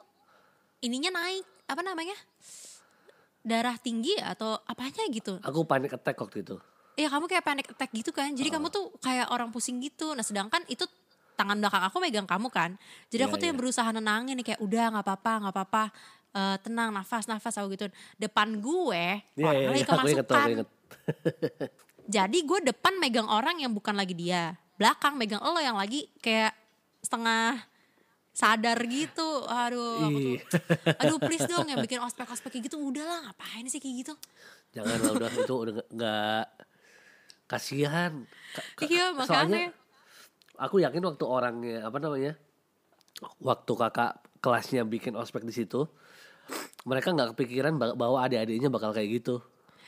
ininya 0.83 1.15
naik 1.15 1.47
apa 1.65 1.81
namanya? 1.81 2.17
Darah 3.45 3.77
tinggi 3.77 4.17
ya 4.17 4.33
atau 4.33 4.57
apanya 4.65 5.05
gitu. 5.13 5.37
Aku 5.39 5.63
panik 5.63 5.93
attack 5.93 6.17
waktu 6.17 6.43
itu. 6.43 6.57
Iya 6.97 7.13
kamu 7.13 7.29
kayak 7.29 7.45
panic 7.45 7.67
attack 7.69 7.91
gitu 7.93 8.11
kan. 8.11 8.33
Jadi 8.33 8.49
kamu 8.49 8.73
tuh 8.73 8.89
kayak 8.99 9.29
orang 9.29 9.53
pusing 9.53 9.79
gitu. 9.79 10.11
Nah 10.11 10.25
sedangkan 10.25 10.65
itu 10.67 10.89
tangan 11.35 11.59
belakang 11.59 11.83
aku 11.83 11.97
megang 11.99 12.25
kamu 12.25 12.49
kan. 12.49 12.71
Jadi 13.09 13.23
aku 13.23 13.35
Iya, 13.35 13.41
tuh 13.41 13.47
yang 13.47 13.57
iya. 13.57 13.63
berusaha 13.63 13.89
nenangin 13.91 14.35
nih 14.35 14.47
Kayak 14.47 14.61
udah 14.63 14.85
gak 14.93 15.05
apa-apa 15.05 15.33
gak 15.43 15.55
apa-apa. 15.55 15.85
Eh, 16.31 16.57
Tenang 16.61 16.91
nafas 16.91 17.25
nafas 17.25 17.55
aku 17.55 17.75
gitu. 17.75 17.87
Depan 18.17 18.59
gue 18.59 19.23
Iya, 19.35 19.45
orang 19.45 19.55
iya, 19.57 19.69
lagi 19.69 19.79
iya, 19.79 19.87
aku 19.87 20.09
inget 20.09 20.27
tuh, 20.27 20.35
aku 20.35 20.35
kemasukan. 20.35 20.49
inget. 20.51 20.69
Jadi 22.17 22.39
gue 22.41 22.59
depan 22.65 22.95
megang 22.97 23.27
orang 23.27 23.57
yang 23.57 23.71
bukan 23.71 23.95
lagi 23.95 24.13
dia. 24.13 24.55
Belakang 24.75 25.15
megang 25.15 25.41
lo 25.41 25.57
yang 25.57 25.75
lagi 25.75 26.11
kayak 26.19 26.53
setengah 27.01 27.63
sadar 28.31 28.79
gitu. 28.85 29.47
Aduh 29.47 30.03
aku 30.03 30.19
tuh, 30.19 30.31
Ih. 30.35 30.39
Aduh 31.01 31.19
please 31.19 31.47
dong 31.47 31.65
yang 31.65 31.79
bikin 31.79 31.99
ospek-ospek 31.99 32.51
kayak 32.51 32.67
gitu. 32.67 32.77
Udahlah 32.77 33.25
ngapain 33.25 33.65
sih 33.67 33.79
kayak 33.79 33.95
gitu? 34.03 34.15
Jangan 34.73 34.99
lah 34.99 35.13
udah 35.15 35.31
itu 35.31 35.55
udah 35.55 35.73
nggak- 35.73 35.91
nggak 35.93 36.45
kasihan. 37.47 38.13
Ka- 38.53 38.67
ka- 38.77 38.85
Iya 38.85 39.07
soalnya 39.17 39.23
makanya 39.23 39.65
aku 40.57 40.79
yakin 40.79 41.03
waktu 41.03 41.25
orangnya 41.25 41.85
apa 41.85 41.99
namanya 41.99 42.33
waktu 43.39 43.73
kakak 43.73 44.13
kelasnya 44.39 44.83
bikin 44.85 45.15
ospek 45.15 45.43
di 45.43 45.51
situ 45.51 45.87
mereka 46.85 47.11
nggak 47.11 47.33
kepikiran 47.33 47.75
ba- 47.75 47.97
bahwa 47.97 48.21
adik-adiknya 48.21 48.69
bakal 48.69 48.91
kayak 48.91 49.19
gitu 49.19 49.41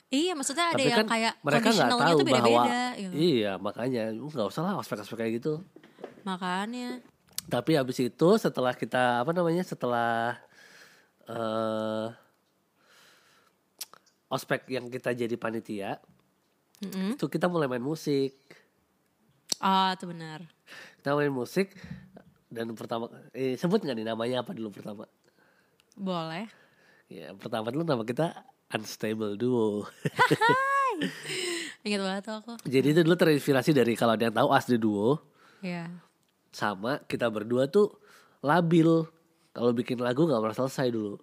Iya 0.06 0.38
maksudnya 0.38 0.70
ada 0.70 0.78
tapi 0.78 0.86
yang 0.86 0.98
kan 1.02 1.06
kayak 1.10 1.34
mereka 1.42 1.68
nggak 1.68 1.90
tahu 1.90 1.98
tuh 1.98 2.24
bahwa 2.24 2.62
beda-beda 2.62 2.82
gitu. 2.94 3.12
iya 3.12 3.52
makanya 3.58 4.02
uh, 4.08 4.30
nggak 4.30 4.48
usah 4.48 4.62
lah 4.62 4.74
ospek-ospek 4.78 5.18
kayak 5.18 5.32
gitu 5.42 5.54
Makanya. 6.22 7.02
tapi 7.46 7.74
habis 7.74 7.98
itu 7.98 8.28
setelah 8.38 8.70
kita 8.72 9.22
apa 9.22 9.30
namanya 9.30 9.62
setelah 9.62 10.38
eh 11.26 12.06
ospek 14.26 14.66
yang 14.68 14.86
kita 14.86 15.10
jadi 15.10 15.34
panitia 15.34 15.98
Mm-mm. 16.82 17.14
itu 17.14 17.26
kita 17.26 17.46
mulai 17.46 17.66
main 17.66 17.82
musik 17.82 18.34
Oh 19.56 19.88
itu 19.88 20.04
benar. 20.04 20.44
Main 21.12 21.30
musik 21.30 21.70
dan 22.48 22.72
pertama 22.72 23.06
eh, 23.30 23.54
sebut 23.54 23.78
nggak 23.78 23.94
nih 23.94 24.06
namanya 24.06 24.40
apa 24.40 24.50
dulu 24.50 24.72
pertama 24.72 25.04
Boleh. 25.92 26.50
ya 27.06 27.30
pertama 27.32 27.68
dulu 27.68 27.82
nama 27.82 28.02
kita 28.02 28.32
unstable 28.68 29.34
duo 29.34 29.86
Ingat 31.84 32.00
banget 32.00 32.22
tuh 32.24 32.34
aku. 32.36 32.52
jadi 32.64 32.86
itu 32.88 33.00
dulu 33.00 33.14
terinspirasi 33.14 33.70
dari 33.70 33.94
kalau 33.94 34.14
ada 34.14 34.24
yang 34.24 34.34
tahu 34.34 34.48
asli 34.50 34.76
duo 34.76 35.20
Iya. 35.58 35.88
sama 36.50 37.00
kita 37.02 37.26
berdua 37.26 37.66
tuh 37.66 37.94
labil 38.40 39.06
kalau 39.50 39.70
bikin 39.72 39.98
lagu 39.98 40.24
nggak 40.24 40.40
pernah 40.40 40.58
selesai 40.58 40.88
dulu 40.88 41.16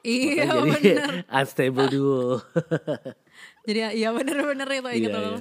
Iya 0.00 0.46
Makanya 0.46 0.78
jadi 0.78 0.90
bener. 0.94 1.10
unstable 1.36 1.86
duo 1.88 2.38
Jadi 3.64 3.78
ya- 3.80 3.94
iya 3.96 4.08
bener-bener 4.10 4.68
itu 4.68 4.88
inget 4.94 5.10
Iya, 5.10 5.20
iya. 5.20 5.40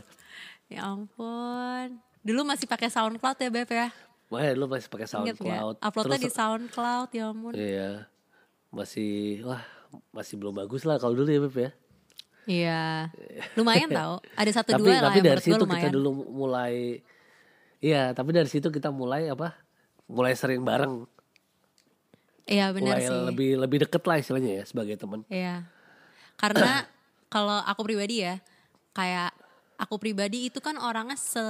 Ya 0.68 0.80
ampun. 0.84 2.02
Dulu 2.28 2.44
masih 2.44 2.68
pakai 2.68 2.92
SoundCloud 2.92 3.38
ya 3.38 3.48
Beb 3.48 3.70
ya? 3.72 3.88
Makanya 4.28 4.52
dulu 4.54 4.68
masih 4.70 4.88
pakai? 4.88 5.08
SoundCloud 5.08 5.76
Uploadnya 5.80 6.20
Terus- 6.20 6.26
di 6.26 6.32
SoundCloud 6.34 7.10
ya 7.10 7.26
ampun. 7.26 7.54
Iya 7.54 7.92
masih 8.68 9.12
wah 9.42 9.64
masih 10.12 10.36
belum 10.36 10.52
bagus 10.54 10.84
lah 10.84 11.00
kalau 11.00 11.16
dulu 11.16 11.26
ya 11.26 11.40
Beb 11.40 11.56
ya 11.58 11.72
Iya. 12.46 12.84
Lumayan 13.58 13.88
tau. 13.90 14.20
Ada 14.36 14.52
satu 14.54 14.76
tapi 14.76 14.84
dua 14.84 14.92
lah 14.94 15.10
tapi 15.10 15.20
dari 15.22 15.40
situ 15.40 15.64
kita 15.64 15.88
dulu 15.90 16.10
mulai 16.28 17.00
iya 17.80 18.12
tapi 18.12 18.32
dari 18.32 18.48
situ 18.48 18.68
kita 18.68 18.90
mulai 18.90 19.28
apa 19.28 19.56
mulai 20.06 20.32
sering 20.34 20.60
bareng 20.62 21.08
Iya 22.44 22.72
mulai 22.72 23.04
sih. 23.04 23.12
lebih 23.28 23.50
lebih 23.58 23.78
deket 23.84 24.04
lah 24.04 24.18
istilahnya 24.18 24.52
ya 24.54 24.64
sebagai 24.64 24.96
teman 24.96 25.24
Iya. 25.28 25.68
Karena 26.36 26.84
kalau 27.28 27.60
aku 27.62 27.84
pribadi 27.84 28.24
ya, 28.24 28.40
kayak 28.92 29.36
aku 29.76 29.96
pribadi 29.98 30.48
itu 30.48 30.60
kan 30.60 30.76
orangnya 30.78 31.16
se 31.16 31.44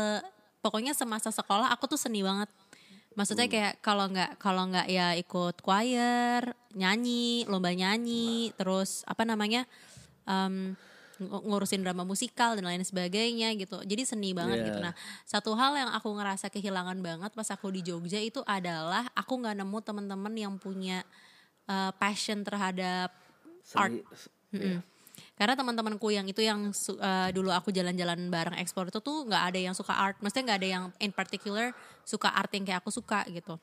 pokoknya 0.62 0.94
semasa 0.94 1.30
sekolah 1.30 1.70
aku 1.72 1.86
tuh 1.88 2.00
seni 2.00 2.22
banget. 2.22 2.50
Maksudnya 3.18 3.50
kayak 3.50 3.82
kalau 3.82 4.06
nggak 4.10 4.38
kalau 4.38 4.70
nggak 4.70 4.88
ya 4.90 5.18
ikut 5.18 5.58
choir, 5.66 6.54
nyanyi, 6.78 7.50
lomba 7.50 7.74
nyanyi, 7.74 8.54
terus 8.54 9.02
apa 9.10 9.26
namanya 9.26 9.66
ng- 10.28 10.78
ngurusin 11.18 11.82
drama 11.82 12.06
musikal 12.06 12.54
dan 12.54 12.70
lain 12.70 12.86
sebagainya 12.86 13.50
gitu. 13.58 13.82
Jadi 13.82 14.06
seni 14.06 14.38
banget 14.38 14.62
Iya. 14.62 14.66
gitu. 14.70 14.80
Nah, 14.86 14.94
satu 15.26 15.58
hal 15.58 15.74
yang 15.74 15.90
aku 15.98 16.14
ngerasa 16.14 16.54
kehilangan 16.54 17.02
banget 17.02 17.34
pas 17.34 17.50
aku 17.50 17.74
di 17.74 17.82
Jogja 17.82 18.22
itu 18.22 18.46
adalah 18.46 19.10
aku 19.18 19.34
nggak 19.42 19.58
nemu 19.58 19.78
teman-teman 19.82 20.34
yang 20.38 20.54
punya 20.62 21.02
eh, 21.68 21.92
passion 21.98 22.46
terhadap 22.46 23.12
Seni, 23.66 24.00
Mm-mm. 24.56 24.80
Karena 25.38 25.53
teman-temanku 25.53 26.10
yang 26.10 26.25
itu 26.25 26.41
yang 26.41 26.74
eh, 26.74 27.29
dulu 27.29 27.53
aku 27.53 27.70
jalan-jalan 27.70 28.25
bareng 28.34 28.58
ekspor 28.58 28.89
itu 28.89 28.98
tuh 28.98 29.29
nggak 29.29 29.44
ada 29.53 29.60
yang 29.62 29.77
suka 29.77 29.94
art, 29.94 30.17
maksudnya 30.17 30.53
nggak 30.53 30.60
ada 30.65 30.70
yang 30.70 30.84
in 30.98 31.13
particular 31.13 31.77
suka 32.01 32.34
art 32.34 32.50
yang 32.58 32.65
kayak 32.65 32.82
aku 32.82 32.89
suka 32.89 33.22
gitu. 33.29 33.62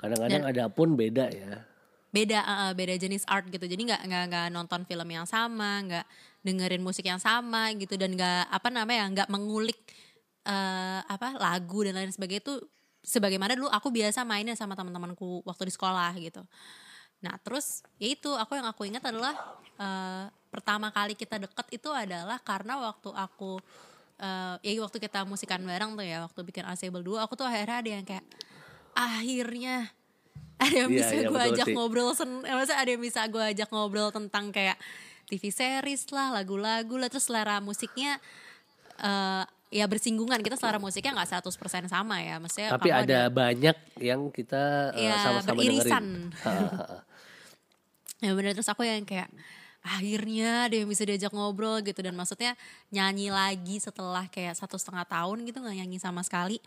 kadang-kadang 0.00 0.48
ada 0.48 0.64
pun 0.72 0.96
beda 0.96 1.28
ya 1.28 1.60
Beda 2.08 2.40
eh, 2.42 2.72
beda 2.72 2.96
jenis 2.96 3.28
art 3.28 3.52
gitu. 3.52 3.68
Jadi 3.68 3.92
nggak 3.92 4.02
nggak 4.08 4.24
nggak 4.32 4.46
nonton 4.48 4.88
film 4.88 5.08
yang 5.12 5.28
sama, 5.28 5.84
nggak 5.84 6.08
dengerin 6.40 6.80
musik 6.80 7.04
yang 7.04 7.20
sama 7.20 7.68
gitu 7.76 8.00
dan 8.00 8.16
nggak 8.16 8.48
apa 8.48 8.68
namanya 8.72 9.04
nggak 9.12 9.28
mengulik 9.28 9.76
eh, 10.48 11.00
apa 11.04 11.36
lagu 11.36 11.84
dan 11.84 12.00
lain 12.00 12.10
sebagainya 12.10 12.42
itu 12.48 12.54
sebagaimana 13.04 13.56
dulu 13.56 13.68
aku 13.68 13.92
biasa 13.92 14.24
mainnya 14.24 14.56
sama 14.56 14.72
teman-temanku 14.72 15.44
waktu 15.44 15.68
di 15.68 15.72
sekolah 15.76 16.16
gitu. 16.16 16.42
Nah 17.20 17.36
terus 17.44 17.84
ya 18.00 18.08
itu 18.08 18.32
aku 18.32 18.56
yang 18.56 18.68
aku 18.72 18.88
ingat 18.88 19.04
adalah 19.04 19.36
eh, 19.76 20.26
pertama 20.50 20.90
kali 20.90 21.14
kita 21.14 21.38
deket 21.38 21.66
itu 21.72 21.88
adalah 21.88 22.38
karena 22.38 22.74
waktu 22.76 23.08
aku 23.08 23.62
eh, 24.18 24.54
ya 24.60 24.82
waktu 24.82 24.98
kita 24.98 25.22
musikan 25.22 25.62
bareng 25.62 25.94
tuh 25.94 26.02
ya 26.02 26.22
waktu 26.22 26.40
bikin 26.42 26.66
Unstable 26.66 27.00
2 27.00 27.22
aku 27.22 27.34
tuh 27.34 27.46
akhirnya 27.46 27.78
ada 27.78 27.90
yang 27.90 28.04
kayak 28.04 28.26
akhirnya 28.92 29.76
ada 30.58 30.74
yang 30.76 30.90
Iya, 30.90 30.98
bisa 31.00 31.14
iya, 31.16 31.24
gue 31.24 31.40
ajak 31.54 31.66
sih. 31.66 31.74
ngobrol 31.74 32.10
sen 32.12 32.42
eh, 32.42 32.52
maksudnya 32.52 32.78
ada 32.78 32.90
yang 32.90 33.00
bisa 33.00 33.20
gue 33.24 33.40
ajak 33.40 33.68
ngobrol 33.70 34.10
tentang 34.10 34.50
kayak 34.50 34.76
TV 35.24 35.48
series 35.48 36.10
lah 36.10 36.34
lagu-lagu 36.34 36.94
lah 36.94 37.06
terus 37.06 37.30
selera 37.30 37.62
musiknya 37.62 38.18
eh 38.98 39.44
ya 39.70 39.86
bersinggungan 39.86 40.42
kita 40.42 40.58
selera 40.58 40.76
musiknya 40.76 41.14
nggak 41.14 41.46
100% 41.46 41.54
sama 41.86 42.18
ya 42.18 42.36
maksudnya 42.36 42.74
tapi 42.74 42.90
kamu 42.90 43.06
ada 43.06 43.20
banyak 43.30 43.76
yang 43.96 44.26
kita 44.28 44.90
eh, 44.92 45.06
Ya, 45.06 45.14
sama-sama 45.22 45.56
beririsan. 45.56 46.34
dengerin. 46.34 47.06
Ya 48.20 48.30
bener 48.34 48.52
terus 48.52 48.68
aku 48.68 48.82
yang 48.82 49.00
kayak 49.02 49.30
akhirnya 49.80 50.68
ada 50.68 50.76
yang 50.76 50.88
bisa 50.88 51.08
diajak 51.08 51.32
ngobrol 51.32 51.80
gitu 51.80 52.04
dan 52.04 52.12
maksudnya 52.12 52.52
nyanyi 52.92 53.32
lagi 53.32 53.80
setelah 53.80 54.28
kayak 54.28 54.52
satu 54.56 54.76
setengah 54.76 55.08
tahun 55.08 55.48
gitu 55.48 55.60
nggak 55.60 55.76
nyanyi 55.80 55.98
sama 56.00 56.20
sekali. 56.20 56.60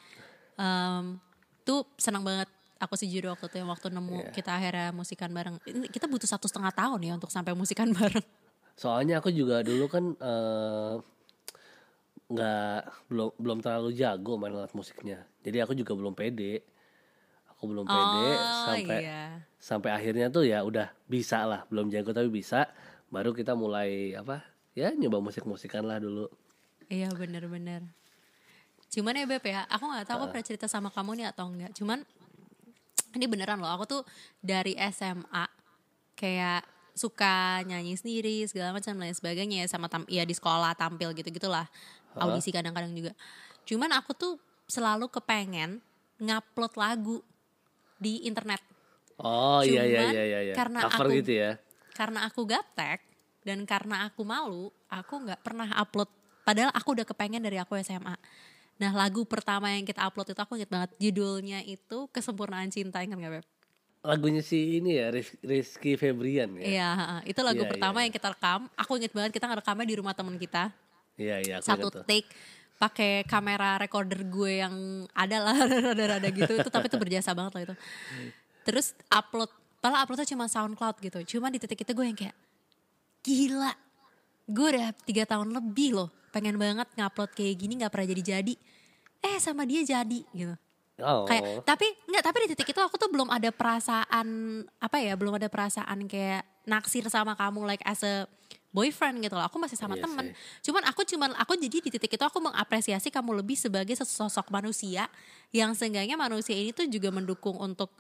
Em, 0.57 1.21
tuh 1.61 1.85
senang 1.97 2.25
banget 2.25 2.49
aku 2.81 2.97
sih 2.99 3.07
jujur 3.07 3.31
waktu 3.31 3.47
itu 3.47 3.55
yang 3.61 3.69
waktu 3.69 3.87
nemu 3.93 4.33
kita 4.33 4.51
akhirnya 4.57 4.89
musikan 4.91 5.29
bareng. 5.29 5.61
Kita 5.89 6.09
butuh 6.09 6.27
satu 6.27 6.49
setengah 6.49 6.73
tahun 6.73 6.99
ya 7.05 7.13
untuk 7.15 7.29
sampai 7.29 7.53
musikan 7.53 7.89
bareng. 7.97 8.25
soalnya 8.73 9.21
aku 9.21 9.29
juga 9.29 9.61
dulu 9.61 9.85
kan 9.85 10.17
eh, 10.17 10.97
nggak 12.33 12.79
belum 13.13 13.29
belum 13.37 13.57
terlalu 13.61 13.93
jago 13.93 14.33
main 14.41 14.57
alat 14.57 14.73
musiknya 14.73 15.21
jadi 15.45 15.69
aku 15.69 15.77
juga 15.77 15.93
belum 15.93 16.17
pede 16.17 16.65
aku 17.53 17.69
belum 17.69 17.85
pede 17.85 18.27
sampai 18.65 18.99
iya. 19.05 19.23
sampai 19.61 19.89
akhirnya 19.93 20.33
tuh 20.33 20.47
ya 20.47 20.65
udah 20.65 20.89
bisa 21.05 21.45
lah 21.45 21.61
belum 21.69 21.93
jago 21.93 22.09
tapi 22.09 22.33
bisa 22.33 22.65
baru 23.13 23.29
kita 23.31 23.53
mulai 23.53 24.17
apa 24.17 24.41
ya 24.73 24.89
nyoba 24.89 25.21
musik 25.21 25.45
musikan 25.45 25.85
lah 25.85 26.01
dulu 26.01 26.25
Iya 26.91 27.09
bener-bener. 27.15 27.85
Cuman 28.91 29.15
ya 29.15 29.25
Beb 29.25 29.41
ya, 29.47 29.63
aku 29.71 29.87
nggak 29.87 30.05
tahu 30.05 30.17
aku 30.19 30.25
pernah 30.35 30.45
cerita 30.45 30.67
sama 30.67 30.91
kamu 30.91 31.23
nih 31.23 31.27
atau 31.31 31.47
enggak. 31.49 31.71
Cuman 31.73 32.03
ini 33.15 33.25
beneran 33.25 33.57
loh, 33.57 33.71
aku 33.71 33.87
tuh 33.87 34.01
dari 34.43 34.75
SMA 34.91 35.47
kayak 36.13 36.61
suka 36.93 37.63
nyanyi 37.65 37.97
sendiri 37.97 38.45
segala 38.45 38.75
macam 38.75 38.93
lain 38.99 39.15
sebagainya 39.15 39.65
ya 39.65 39.67
sama 39.71 39.87
tam 39.89 40.05
ya 40.05 40.27
di 40.27 40.35
sekolah 40.35 40.75
tampil 40.77 41.15
gitu 41.17 41.31
gitulah 41.33 41.65
audisi 42.19 42.53
kadang-kadang 42.53 42.93
juga. 42.93 43.15
Cuman 43.65 43.95
aku 43.95 44.13
tuh 44.13 44.33
selalu 44.67 45.09
kepengen 45.09 45.81
ngupload 46.21 46.73
lagu 46.77 47.17
di 47.97 48.27
internet 48.27 48.59
oh 49.19 49.61
iya 49.63 49.83
iya 49.87 49.99
Cuman 50.03 50.13
iya 50.13 50.23
iya 50.23 50.39
iya. 50.51 50.53
karena 50.55 50.79
cover 50.87 51.07
aku- 51.09 51.17
gitu 51.23 51.31
ya 51.39 51.51
karena 51.93 52.25
aku 52.27 52.43
gaptek 52.43 52.99
dan 53.45 53.63
karena 53.63 54.09
aku 54.09 54.25
malu, 54.25 54.69
aku 54.89 55.23
nggak 55.23 55.41
pernah 55.45 55.69
upload. 55.77 56.09
Padahal 56.43 56.73
aku 56.75 56.97
udah 56.97 57.05
kepengen 57.07 57.39
dari 57.39 57.55
aku 57.61 57.79
SMA. 57.79 58.15
Nah 58.81 58.91
lagu 58.91 59.23
pertama 59.23 59.69
yang 59.69 59.85
kita 59.85 60.01
upload 60.03 60.33
itu 60.33 60.41
aku 60.41 60.57
inget 60.57 60.67
banget 60.67 60.89
judulnya 60.97 61.61
itu 61.61 62.09
Kesempurnaan 62.09 62.73
Cinta 62.73 63.05
ingat 63.05 63.21
gak 63.21 63.33
Beb? 63.39 63.45
lagunya 64.03 64.43
si 64.43 64.83
ini 64.83 64.99
ya 64.99 65.15
Rizky 65.39 65.95
Febrian 65.95 66.51
ya 66.59 66.63
Iya, 66.67 66.89
itu 67.23 67.39
lagu 67.39 67.63
Iya, 67.63 67.71
pertama 67.71 68.03
iya, 68.03 68.11
yang 68.11 68.13
kita 68.13 68.35
rekam. 68.35 68.67
Aku 68.75 68.99
inget 68.99 69.15
banget 69.15 69.31
kita 69.31 69.47
ngerekamnya 69.47 69.87
di 69.87 69.95
rumah 69.95 70.11
teman 70.11 70.35
kita. 70.35 70.75
iya 71.15 71.39
iya 71.39 71.55
Satu 71.63 71.87
take 72.03 72.27
pakai 72.75 73.23
kamera 73.23 73.79
recorder 73.79 74.27
gue 74.27 74.59
yang 74.59 74.75
ada 75.15 75.37
lah 75.39 75.55
rada-rada 75.95 76.27
gitu 76.35 76.51
itu 76.51 76.67
tapi 76.67 76.91
itu 76.91 76.99
berjasa 76.99 77.31
banget 77.31 77.51
loh 77.55 77.63
itu. 77.71 77.75
Terus 78.67 78.91
upload, 79.07 79.47
padahal 79.83 80.07
uploadnya 80.07 80.23
cuma 80.23 80.47
SoundCloud 80.47 80.95
gitu. 81.03 81.19
Cuma 81.35 81.51
di 81.51 81.59
titik 81.59 81.83
itu 81.83 81.91
gue 81.91 82.05
yang 82.07 82.15
kayak 82.15 82.35
gila. 83.19 83.75
Gue 84.47 84.79
udah 84.79 84.95
tiga 85.03 85.27
tahun 85.27 85.51
lebih 85.51 85.99
loh 85.99 86.09
pengen 86.31 86.55
banget 86.55 86.87
ngupload 86.95 87.35
kayak 87.35 87.59
gini 87.59 87.83
nggak 87.83 87.91
pernah 87.91 88.07
jadi-jadi. 88.07 88.53
Eh 89.19 89.37
sama 89.43 89.67
dia 89.67 89.83
jadi 89.83 90.23
gitu. 90.31 90.55
oh 91.03 91.27
Kayak 91.27 91.67
tapi 91.67 91.91
nggak 92.07 92.23
tapi 92.23 92.37
di 92.47 92.47
titik 92.55 92.71
itu 92.71 92.79
aku 92.79 92.95
tuh 92.95 93.11
belum 93.11 93.27
ada 93.27 93.51
perasaan 93.51 94.27
apa 94.79 94.97
ya 95.03 95.19
belum 95.19 95.35
ada 95.35 95.51
perasaan 95.51 96.07
kayak 96.07 96.47
naksir 96.63 97.03
sama 97.11 97.35
kamu 97.35 97.67
like 97.67 97.83
as 97.83 98.07
a 98.07 98.23
boyfriend 98.73 99.21
gitu 99.21 99.35
loh. 99.35 99.45
Aku 99.45 99.59
masih 99.61 99.77
sama 99.77 99.99
Iya 99.99 100.07
temen. 100.07 100.31
sih. 100.31 100.71
Cuman 100.71 100.81
aku 100.87 101.05
cuman 101.05 101.35
aku 101.37 101.59
jadi 101.59 101.77
di 101.83 101.89
titik 101.93 102.17
itu 102.17 102.25
aku 102.25 102.39
mengapresiasi 102.41 103.11
kamu 103.13 103.43
lebih 103.43 103.59
sebagai 103.59 103.93
sesosok 103.93 104.49
manusia 104.49 105.11
yang 105.53 105.75
seenggaknya 105.77 106.17
manusia 106.17 106.57
ini 106.57 106.73
tuh 106.73 106.89
juga 106.89 107.13
mendukung 107.13 107.59
untuk 107.61 107.93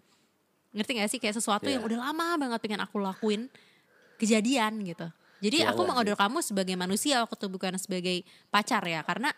ngerti 0.73 0.91
gak 0.99 1.09
sih? 1.09 1.19
Kayak 1.21 1.37
sesuatu 1.39 1.69
yang 1.69 1.85
Iya. 1.85 1.87
udah 1.93 1.99
lama 2.09 2.27
banget 2.37 2.59
pengen 2.59 2.81
aku 2.81 2.97
lakuin 2.99 3.47
kejadian 4.17 4.81
gitu. 4.83 5.07
Jadi 5.43 5.61
Iya, 5.61 5.71
aku 5.75 5.83
enggak 5.83 6.03
mengodol 6.07 6.17
kamu 6.17 6.37
sebagai 6.39 6.75
manusia 6.79 7.19
waktu 7.23 7.35
itu 7.35 7.47
bukan 7.51 7.75
sebagai 7.77 8.23
pacar 8.49 8.81
ya. 8.87 9.03
Karena 9.03 9.29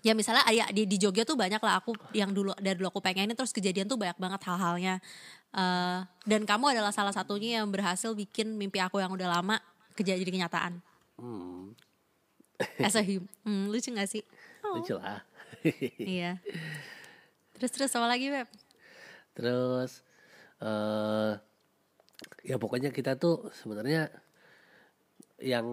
ya 0.00 0.16
misalnya 0.16 0.46
ya 0.48 0.64
di, 0.72 0.88
di 0.88 0.96
Jogja 0.96 1.28
tuh 1.28 1.36
banyak 1.36 1.60
lah 1.60 1.82
aku 1.82 1.92
yang 2.16 2.32
dulu 2.32 2.56
dari 2.56 2.72
dulu 2.78 2.88
aku 2.88 3.04
pengenin 3.04 3.36
terus 3.36 3.52
kejadian 3.52 3.84
tuh 3.90 3.98
banyak 3.98 4.16
banget 4.16 4.40
hal-halnya. 4.46 5.02
Eh, 5.50 5.98
dan 6.06 6.42
kamu 6.46 6.78
adalah 6.78 6.94
salah 6.94 7.10
satunya 7.10 7.58
yang 7.60 7.68
berhasil 7.68 8.14
bikin 8.14 8.54
mimpi 8.54 8.78
aku 8.78 9.02
yang 9.02 9.10
udah 9.10 9.26
lama 9.28 9.58
kejadian 9.98 10.22
jadi 10.22 10.32
kenyataan. 10.40 10.72
Hmm, 11.18 11.74
as 12.80 12.96
a 12.96 13.02
hum 13.02 13.26
hmm, 13.44 13.66
lucu 13.68 13.90
gak 13.92 14.08
sih? 14.08 14.22
Oh, 14.62 14.72
lucu 14.80 14.94
lah. 14.94 15.20
Iya. 15.98 16.38
Terus 17.58 17.70
terus 17.74 17.92
apa 17.92 18.06
lagi 18.08 18.30
beb? 18.30 18.48
Terus 19.36 20.00
eh 20.60 21.32
ya 22.44 22.56
pokoknya 22.60 22.92
kita 22.92 23.16
tuh 23.16 23.48
sebenarnya 23.52 24.12
yang 25.40 25.66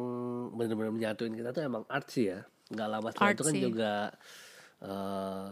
benar-benar 0.56 0.96
menyatuin 0.96 1.36
kita 1.36 1.52
tuh 1.52 1.64
emang 1.68 1.84
art 1.92 2.08
sih 2.08 2.32
ya. 2.32 2.48
Nggak 2.72 2.90
lama 2.92 3.08
setelah 3.12 3.32
Art 3.32 3.36
itu 3.36 3.44
kan 3.44 3.54
sih. 3.56 3.64
juga 3.64 3.94
eh 4.84 5.48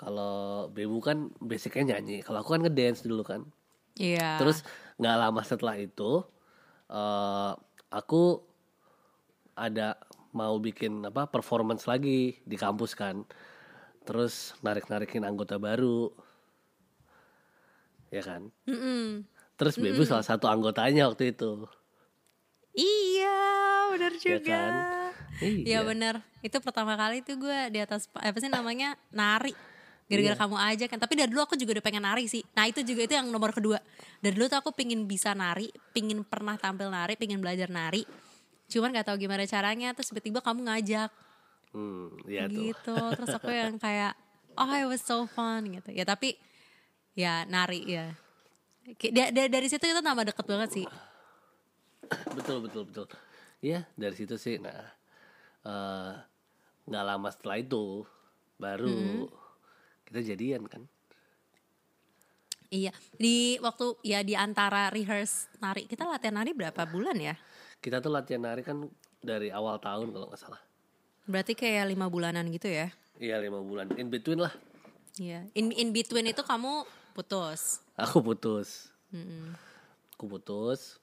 kalau 0.00 0.66
Bebu 0.72 0.98
kan 1.02 1.30
basicnya 1.38 1.94
nyanyi. 1.94 2.22
Kalau 2.24 2.42
aku 2.42 2.56
kan 2.58 2.62
ngedance 2.66 3.06
dulu 3.06 3.22
kan. 3.22 3.46
iya 3.98 4.38
Terus 4.40 4.62
nggak 4.98 5.16
lama 5.18 5.40
setelah 5.46 5.76
itu 5.78 6.22
eh 6.90 7.52
aku 7.90 8.22
ada 9.54 9.98
mau 10.30 10.54
bikin 10.62 11.02
apa 11.10 11.26
performance 11.26 11.86
lagi 11.90 12.38
di 12.42 12.56
kampus 12.58 12.94
kan. 12.94 13.22
Terus 14.06 14.58
narik-narikin 14.64 15.26
anggota 15.26 15.58
baru. 15.58 16.10
Ya 18.10 18.20
kan 18.20 18.50
Mm-mm. 18.66 19.24
terus 19.54 19.74
Bebu 19.74 20.02
salah 20.02 20.22
satu 20.22 20.46
anggotanya 20.46 21.06
waktu 21.06 21.30
itu 21.30 21.66
Iya, 22.70 23.38
benar 23.90 24.12
ya 24.14 24.20
juga. 24.38 24.46
kan 24.46 24.72
Iya 25.40 25.50
iya 25.66 25.80
benar. 25.82 26.14
Itu 26.38 26.60
pertama 26.60 26.94
kali 26.94 27.24
tuh 27.24 27.34
gue 27.34 27.58
di 27.72 27.80
atas 27.80 28.06
apa 28.14 28.38
sih 28.38 28.46
namanya 28.46 28.94
nari. 29.10 29.56
Gara-gara 30.06 30.36
Iya. 30.36 30.42
kamu 30.42 30.56
aja 30.58 30.84
kan. 30.86 30.98
Tapi 31.00 31.14
dari 31.16 31.30
dulu 31.30 31.42
aku 31.42 31.58
juga 31.58 31.78
udah 31.78 31.84
pengen 31.84 32.04
nari 32.04 32.30
sih. 32.30 32.46
Nah 32.54 32.70
itu 32.70 32.84
juga 32.84 33.06
itu 33.06 33.14
yang 33.14 33.26
nomor 33.26 33.50
kedua. 33.50 33.82
Dari 34.20 34.34
dulu 34.36 34.46
tuh 34.46 34.58
aku 34.60 34.70
pingin 34.70 35.06
bisa 35.06 35.34
nari, 35.34 35.66
pingin 35.90 36.22
pernah 36.22 36.54
tampil 36.54 36.90
nari, 36.90 37.14
pingin 37.16 37.42
belajar 37.42 37.66
nari. 37.66 38.06
Cuman 38.68 38.94
gak 38.94 39.10
tahu 39.10 39.18
gimana 39.18 39.42
caranya. 39.46 39.90
Terus 39.96 40.14
tiba-tiba 40.14 40.38
kamu 40.38 40.70
ngajak 40.70 41.10
hmm, 41.74 42.06
ya 42.30 42.46
tuh 42.46 42.54
gitu. 42.54 42.96
Terus 43.18 43.28
aku 43.34 43.50
yang 43.50 43.74
kayak, 43.82 44.12
oh 44.60 44.70
it 44.70 44.86
was 44.86 45.02
so 45.02 45.26
fun 45.26 45.66
gitu. 45.66 45.90
Ya 45.90 46.04
tapi 46.04 46.36
ya 47.12 47.44
nari 47.44 47.80
ya. 47.86 48.06
Kayak 48.96 49.12
da- 49.12 49.32
da- 49.32 49.50
dari 49.50 49.66
situ 49.66 49.82
kita 49.82 50.00
tambah 50.00 50.24
deket 50.24 50.44
banget 50.44 50.70
sih. 50.72 50.86
betul 52.32 52.58
betul 52.60 52.82
betul 52.84 53.06
Iya 53.60 53.86
dari 53.94 54.10
situ 54.12 54.34
sih 54.34 54.58
nah 54.58 54.82
eh, 55.62 56.12
nggak 56.84 57.04
lama 57.06 57.28
setelah 57.28 57.56
itu 57.56 58.02
baru 58.56 59.30
kita 60.04 60.20
jadian 60.24 60.66
kan 60.66 60.82
Iya, 62.68 62.90
di 63.12 63.58
waktu 63.58 63.98
ya 64.00 64.22
di 64.22 64.34
antara 64.34 64.86
rehearse 64.88 65.50
nari 65.58 65.86
kita 65.86 66.02
latihan 66.04 66.38
nari 66.38 66.50
berapa 66.50 66.82
bulan 66.84 67.14
ya? 67.14 67.34
kita 67.78 67.98
tuh 67.98 68.10
latihan 68.10 68.38
nari 68.40 68.62
kan 68.62 68.86
dari 69.18 69.50
awal 69.50 69.78
tahun 69.78 70.10
kalau 70.10 70.26
nggak 70.26 70.38
salah 70.40 70.62
Berarti 71.24 71.54
kayak 71.54 71.86
lima 71.88 72.06
bulanan 72.06 72.46
gitu 72.48 72.66
ya? 72.66 72.90
iya 73.16 73.38
lima 73.38 73.58
bulan 73.60 73.90
in 73.94 74.06
between 74.08 74.40
lah 74.40 74.54
Iya. 75.14 75.46
In 75.52 75.70
in 75.70 75.90
between 75.90 76.24
itu 76.24 76.40
kamu 76.40 76.86
putus. 77.20 77.84
aku 78.00 78.24
putus. 78.24 78.88
Mm-mm. 79.12 79.52
aku 80.16 80.24
putus. 80.26 80.96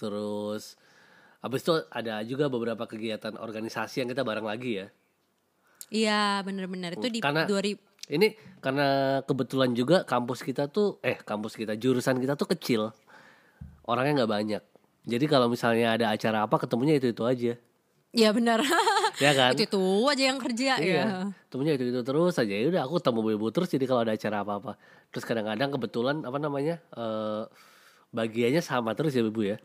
Terus 0.00 0.80
habis 1.38 1.60
itu 1.60 1.76
ada 1.92 2.24
juga 2.24 2.48
beberapa 2.48 2.88
kegiatan 2.88 3.36
organisasi 3.36 4.00
yang 4.00 4.08
kita 4.08 4.24
bareng 4.24 4.48
lagi 4.48 4.80
ya. 4.80 4.86
Iya, 5.88 6.40
bener-bener. 6.42 6.96
Itu 6.96 7.08
di 7.08 7.20
Karena- 7.20 7.44
2000 7.44 7.76
ini 8.08 8.32
karena 8.64 9.20
kebetulan 9.20 9.76
juga 9.76 10.00
kampus 10.00 10.40
kita 10.40 10.72
tuh 10.72 10.96
eh 11.04 11.20
kampus 11.20 11.60
kita 11.60 11.76
jurusan 11.76 12.16
kita 12.16 12.40
tuh 12.40 12.48
kecil. 12.48 12.88
Orangnya 13.84 14.24
nggak 14.24 14.32
banyak. 14.32 14.62
Jadi 15.04 15.24
kalau 15.28 15.52
misalnya 15.52 15.92
ada 15.92 16.08
acara 16.12 16.48
apa 16.48 16.56
ketemunya 16.56 16.96
itu 16.96 17.12
itu 17.12 17.20
aja. 17.28 17.52
Iya 18.16 18.32
benar. 18.32 18.64
ya 19.18 19.32
kan 19.32 19.50
itu 19.52 19.66
itu 19.66 19.82
aja 20.06 20.24
yang 20.24 20.38
kerja 20.38 20.72
Iya, 20.78 20.94
ya. 20.94 21.06
temunya 21.48 21.74
itu 21.74 21.90
itu 21.90 22.00
terus 22.00 22.34
aja. 22.34 22.50
Ya 22.50 22.66
udah 22.66 22.82
aku 22.82 22.98
temu 22.98 23.20
ibu 23.26 23.46
terus 23.50 23.66
jadi 23.66 23.84
kalau 23.84 24.02
ada 24.02 24.14
acara 24.14 24.42
apa 24.42 24.52
apa. 24.56 24.72
Terus 25.10 25.24
kadang-kadang 25.24 25.70
kebetulan 25.70 26.16
apa 26.22 26.38
namanya 26.38 26.78
eh 26.92 27.42
bagiannya 28.08 28.60
sama 28.60 28.94
terus 28.94 29.12
ya 29.12 29.20
ibu 29.20 29.42
ya. 29.42 29.58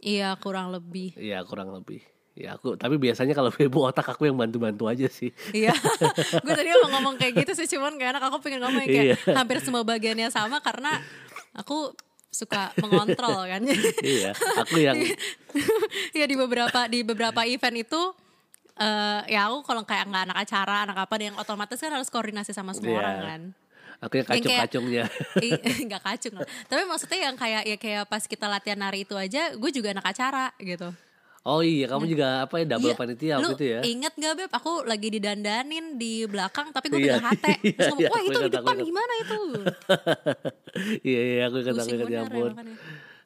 Iya, 0.00 0.32
kurang 0.36 0.72
lebih. 0.72 1.12
Iya 1.14 1.44
kurang 1.44 1.70
lebih. 1.70 2.00
Ya 2.32 2.56
aku 2.56 2.72
tapi 2.74 2.96
biasanya 2.96 3.36
kalau 3.36 3.52
ibu 3.52 3.78
otak 3.84 4.06
aku 4.08 4.24
yang 4.24 4.34
bantu-bantu 4.34 4.88
aja 4.88 5.06
sih. 5.06 5.28
Iya, 5.52 5.74
gue 6.44 6.52
tadi 6.52 6.70
mau 6.78 6.96
ngomong 6.96 7.14
kayak 7.14 7.44
gitu 7.44 7.52
sih, 7.52 7.68
cuman 7.68 7.94
gak 7.94 8.16
enak. 8.16 8.22
Aku 8.26 8.40
pengen 8.40 8.64
ngomong 8.64 8.80
kayak 8.82 9.18
Iya. 9.20 9.34
hampir 9.34 9.60
semua 9.60 9.82
bagiannya 9.82 10.30
sama 10.30 10.58
karena 10.58 10.98
aku 11.52 11.92
suka 12.30 12.70
mengontrol 12.78 13.42
kan. 13.52 13.62
iya, 14.00 14.30
aku 14.56 14.78
yang 14.78 14.96
ya 16.18 16.24
di 16.24 16.36
beberapa 16.38 16.86
di 16.86 17.02
beberapa 17.02 17.42
event 17.42 17.82
itu 17.82 18.02
eh 18.80 19.20
ya 19.28 19.50
aku 19.50 19.60
kalau 19.60 19.82
kayak 19.84 20.08
nggak 20.08 20.24
anak 20.30 20.38
acara 20.40 20.76
anak 20.88 20.96
apa 21.04 21.14
yang 21.20 21.36
otomatis 21.36 21.76
kan 21.76 21.92
harus 21.92 22.08
koordinasi 22.08 22.54
sama 22.54 22.72
semua 22.72 22.96
Iya. 22.96 23.00
orang 23.02 23.18
kan 23.20 23.42
aku 24.00 24.12
yang 24.16 24.26
kacung-kacungnya. 24.32 25.04
Ih, 25.44 25.84
nggak 25.84 26.00
kacung 26.00 26.34
lah 26.40 26.48
tapi 26.64 26.82
maksudnya 26.88 27.18
yang 27.28 27.36
kayak 27.36 27.62
ya 27.68 27.76
kayak 27.76 28.04
pas 28.08 28.24
kita 28.24 28.48
latihan 28.48 28.80
nari 28.80 29.04
itu 29.04 29.12
aja 29.12 29.52
gue 29.52 29.70
juga 29.74 29.92
anak 29.92 30.08
acara 30.16 30.48
gitu 30.56 30.88
Oh 31.42 31.60
iya, 31.60 31.88
kamu 31.88 32.04
juga 32.06 32.44
apa 32.44 32.60
ya 32.60 32.68
double 32.68 32.90
Iya, 32.90 32.96
panitia 32.96 33.34
lu 33.36 33.48
gitu 33.50 33.64
ya. 33.66 33.80
inget 33.82 34.12
gak 34.12 34.34
beb 34.36 34.50
aku 34.50 34.84
lagi 34.84 35.08
didandanin 35.08 35.96
di 35.96 36.24
belakang 36.24 36.68
tapi 36.68 36.86
gue 36.86 37.00
Iya, 37.00 37.16
pegang 37.16 37.26
hati 37.26 37.52
iya, 37.64 37.72
terus 37.72 37.88
ngomong 37.88 38.02
iya, 38.02 38.10
wah 38.10 38.20
itu 38.20 38.28
di 38.28 38.36
ingat, 38.36 38.44
aku 38.44 38.56
depan 38.58 38.74
ingat." 38.74 38.86
gimana 38.86 39.12
itu 39.16 39.40
iya 41.08 41.20
iya 41.22 41.42
aku 41.42 41.56
ingat 41.58 41.74
aku 41.74 41.90
ingat 41.90 42.08
ya 42.08 42.20
ampun. 42.22 42.50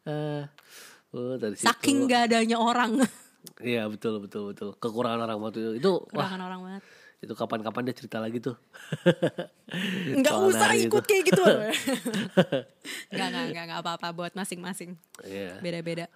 Ah, 0.05 0.42
oh 1.11 1.35
dari 1.35 1.55
situ. 1.55 1.66
saking 1.66 1.96
gak 2.07 2.22
adanya 2.29 2.57
orang 2.57 2.92
Iya 3.61 3.85
betul 3.87 4.18
betul 4.20 4.42
betul. 4.48 4.72
Kekurangan 4.74 5.20
orang 5.20 5.37
waktu 5.38 5.59
itu. 5.61 5.72
Itu 5.77 5.90
wah 6.09 6.24
kurangan 6.24 6.40
orang 6.44 6.61
banget 6.62 6.83
itu 7.18 7.33
kapan-kapan 7.33 7.83
dia 7.83 7.94
cerita 7.94 8.18
lagi 8.18 8.37
tuh. 8.38 8.53
nggak 10.14 10.29
Soal 10.31 10.48
usah 10.50 10.70
ikut 10.72 10.92
itu. 11.00 11.09
kayak 11.09 11.24
gitu 11.27 11.42
nggak 13.11 13.27
nggak 13.27 13.44
nggak 13.50 13.64
nggak 13.66 13.81
apa-apa 13.81 14.09
buat 14.12 14.33
masing-masing 14.33 14.94
Iya. 15.20 15.57
beda-beda 15.59 16.07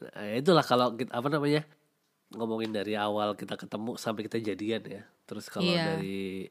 Nah, 0.00 0.24
ya 0.24 0.36
itulah 0.40 0.64
kalau 0.64 0.96
kita 0.96 1.12
apa 1.12 1.28
namanya 1.28 1.62
ngomongin 2.32 2.72
dari 2.72 2.96
awal 2.96 3.36
kita 3.36 3.54
ketemu 3.54 3.94
sampai 3.94 4.24
kita 4.24 4.40
jadian 4.40 4.80
ya. 4.82 5.02
Terus 5.24 5.46
kalau 5.46 5.68
Iya. 5.68 5.84
dari 5.94 6.48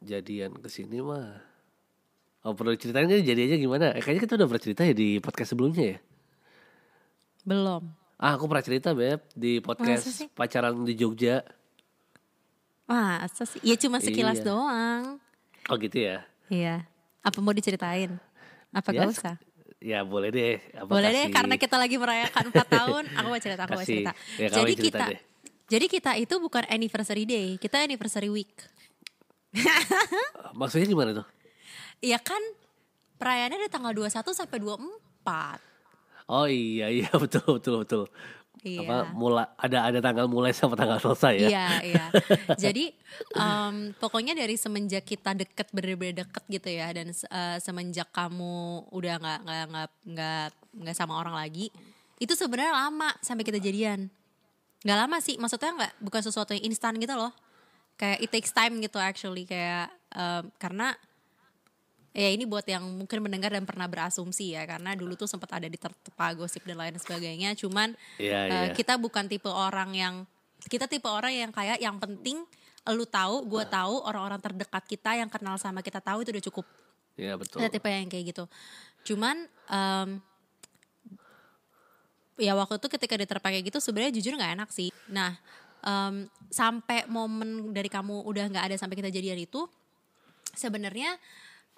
jadian 0.00 0.54
ke 0.56 0.68
sini 0.68 1.00
mah 1.00 1.40
Oh 2.44 2.52
perlu 2.52 2.76
ceritain 2.76 3.08
kan 3.08 3.18
jadiannya 3.18 3.56
gimana? 3.56 3.86
Eh, 3.96 4.04
kayaknya 4.04 4.22
kita 4.22 4.34
udah 4.36 4.46
pernah 4.46 4.62
cerita 4.62 4.82
ya 4.84 4.92
di 4.92 5.16
podcast 5.16 5.50
sebelumnya 5.50 5.96
ya. 5.96 5.98
belum 7.42 7.88
Ah 8.16 8.36
aku 8.36 8.44
pernah 8.46 8.64
cerita 8.64 8.92
beb 8.92 9.20
di 9.32 9.58
podcast 9.58 10.04
pacaran 10.32 10.84
di 10.84 10.92
Jogja. 10.94 11.40
Masa 12.84 13.48
sih? 13.48 13.60
Ya 13.64 13.74
cuma 13.74 13.96
sekilas 13.98 14.38
Iya. 14.38 14.46
doang. 14.46 15.04
Oh 15.66 15.76
gitu 15.76 15.96
ya? 15.98 16.20
Iya. 16.46 16.84
Apa 17.20 17.40
mau 17.40 17.56
diceritain? 17.56 18.20
Apa 18.70 18.92
Ya, 18.92 19.02
gak 19.02 19.12
usah? 19.16 19.34
Ya 19.84 20.00
boleh 20.00 20.32
deh. 20.32 20.56
Apa 20.72 20.88
Boleh 20.88 21.12
deh 21.12 21.28
kasih- 21.28 21.34
karena 21.34 21.54
kita 21.54 21.76
lagi 21.76 21.96
merayakan 21.96 22.44
4 22.48 22.56
tahun. 22.80 23.04
Aku 23.12 23.26
mau 23.28 23.36
cerita, 23.36 23.62
aku 23.62 23.76
mau 23.76 23.84
cerita. 23.84 24.12
Ya, 24.34 24.48
jadi 24.48 24.72
cerita 24.72 24.80
kita 24.88 25.04
deh. 25.06 25.20
jadi 25.66 25.86
kita 25.86 26.10
itu 26.16 26.34
bukan 26.38 26.64
anniversary 26.66 27.24
day, 27.24 27.60
kita 27.60 27.84
anniversary 27.84 28.28
week. 28.28 28.48
Maksudnya 30.54 30.86
gimana 30.86 31.10
tuh? 31.14 31.26
Iya 32.00 32.16
kan 32.16 32.40
perayaannya 33.14 33.58
dari 33.58 33.70
tanggal 33.70 33.92
21 33.92 34.24
sampai 34.32 34.58
24. 34.58 35.60
Oh 36.26 36.48
iya 36.48 36.88
iya 36.88 37.10
betul 37.22 37.44
betul 37.54 37.74
betul. 37.78 38.04
Iya. 38.64 38.80
Apa 38.80 38.96
mulai 39.12 39.44
ada 39.60 39.78
ada 39.92 39.98
tanggal 40.00 40.24
mulai 40.24 40.56
sama 40.56 40.72
tanggal 40.72 40.96
selesai 40.96 41.36
ya? 41.36 41.48
Iya, 41.52 41.68
iya. 41.84 42.06
Jadi 42.56 42.96
em, 43.36 43.92
pokoknya 44.00 44.32
dari 44.32 44.56
semenjak 44.56 45.04
kita 45.04 45.36
deket 45.36 45.68
bener-bener 45.68 46.24
deket 46.24 46.44
gitu 46.48 46.72
ya 46.72 46.88
dan 46.96 47.12
eh, 47.12 47.56
semenjak 47.60 48.08
kamu 48.08 48.88
udah 48.88 49.14
nggak 49.20 49.38
nggak 49.44 49.64
nggak 49.68 49.88
nggak 50.16 50.46
nggak 50.80 50.96
sama 50.96 51.20
orang 51.20 51.36
lagi, 51.36 51.68
itu 52.16 52.32
sebenarnya 52.32 52.72
lama 52.72 53.12
sampai 53.20 53.44
kita 53.44 53.60
jadian. 53.60 54.08
Nggak 54.80 54.98
lama 54.98 55.16
sih, 55.20 55.36
maksudnya 55.36 55.70
nggak 55.76 55.92
bukan 56.00 56.22
sesuatu 56.24 56.56
yang 56.56 56.64
instan 56.64 56.96
gitu 56.96 57.12
loh. 57.12 57.36
Kayak 58.00 58.18
it 58.24 58.30
takes 58.32 58.50
time 58.50 58.80
gitu 58.80 58.96
actually 58.96 59.44
kayak 59.44 59.92
em, 60.16 60.48
karena 60.56 60.96
ya 62.14 62.30
ini 62.30 62.46
buat 62.46 62.62
yang 62.62 62.86
mungkin 62.86 63.18
mendengar 63.26 63.50
dan 63.50 63.66
pernah 63.66 63.90
berasumsi 63.90 64.54
ya 64.54 64.62
karena 64.64 64.94
dulu 64.94 65.18
tuh 65.18 65.26
sempat 65.26 65.50
ada 65.58 65.66
di 65.66 65.74
tertepa 65.74 66.30
gosip 66.38 66.62
dan 66.62 66.78
lain 66.78 66.94
sebagainya 66.94 67.58
cuman 67.58 67.98
Eh, 68.22 68.30
iya. 68.30 68.70
kita 68.70 68.94
bukan 68.94 69.26
tipe 69.26 69.50
orang 69.50 69.90
yang 69.98 70.14
kita 70.70 70.86
tipe 70.86 71.10
orang 71.10 71.34
yang 71.34 71.50
kayak 71.50 71.82
yang 71.82 71.98
penting 71.98 72.46
lu 72.92 73.08
tahu, 73.08 73.48
gue 73.48 73.64
tahu, 73.64 74.04
orang-orang 74.04 74.40
terdekat 74.44 74.84
kita 74.84 75.16
yang 75.16 75.32
kenal 75.32 75.56
sama 75.56 75.80
kita 75.80 76.04
tahu 76.04 76.20
itu 76.20 76.36
udah 76.36 76.44
cukup. 76.52 76.66
Iya 77.16 77.40
betul. 77.40 77.64
Kita 77.64 77.72
tipe 77.72 77.88
yang 77.88 78.12
kayak 78.12 78.24
gitu. 78.28 78.44
Cuman 79.08 79.48
em, 79.72 80.08
ya 82.36 82.52
waktu 82.52 82.76
itu 82.76 82.88
ketika 82.92 83.14
diterpa 83.16 83.48
kayak 83.48 83.72
gitu 83.72 83.78
sebenarnya 83.80 84.12
jujur 84.20 84.36
nggak 84.36 84.52
enak 84.60 84.68
sih. 84.68 84.92
Nah 85.08 85.32
em, 85.80 86.28
sampai 86.52 87.08
momen 87.08 87.72
dari 87.72 87.88
kamu 87.88 88.20
udah 88.28 88.52
nggak 88.52 88.64
ada 88.68 88.76
sampai 88.76 89.00
kita 89.00 89.08
jadian 89.08 89.40
itu 89.40 89.64
sebenarnya 90.52 91.16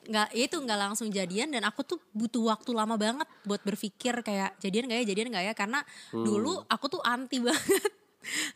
nggak 0.07 0.29
ya 0.33 0.45
itu 0.47 0.57
nggak 0.57 0.79
langsung 0.79 1.09
jadian 1.09 1.51
dan 1.51 1.63
aku 1.63 1.83
tuh 1.83 1.99
butuh 2.11 2.49
waktu 2.49 2.71
lama 2.71 2.95
banget 2.95 3.27
buat 3.43 3.61
berpikir 3.61 4.23
kayak 4.23 4.57
jadian 4.57 4.87
nggak 4.87 4.99
ya 5.03 5.07
jadian 5.07 5.29
nggak 5.31 5.45
ya? 5.45 5.55
Karena 5.55 5.81
dulu 6.11 6.63
aku 6.67 6.87
tuh 6.89 7.03
anti 7.03 7.39
banget. 7.47 7.93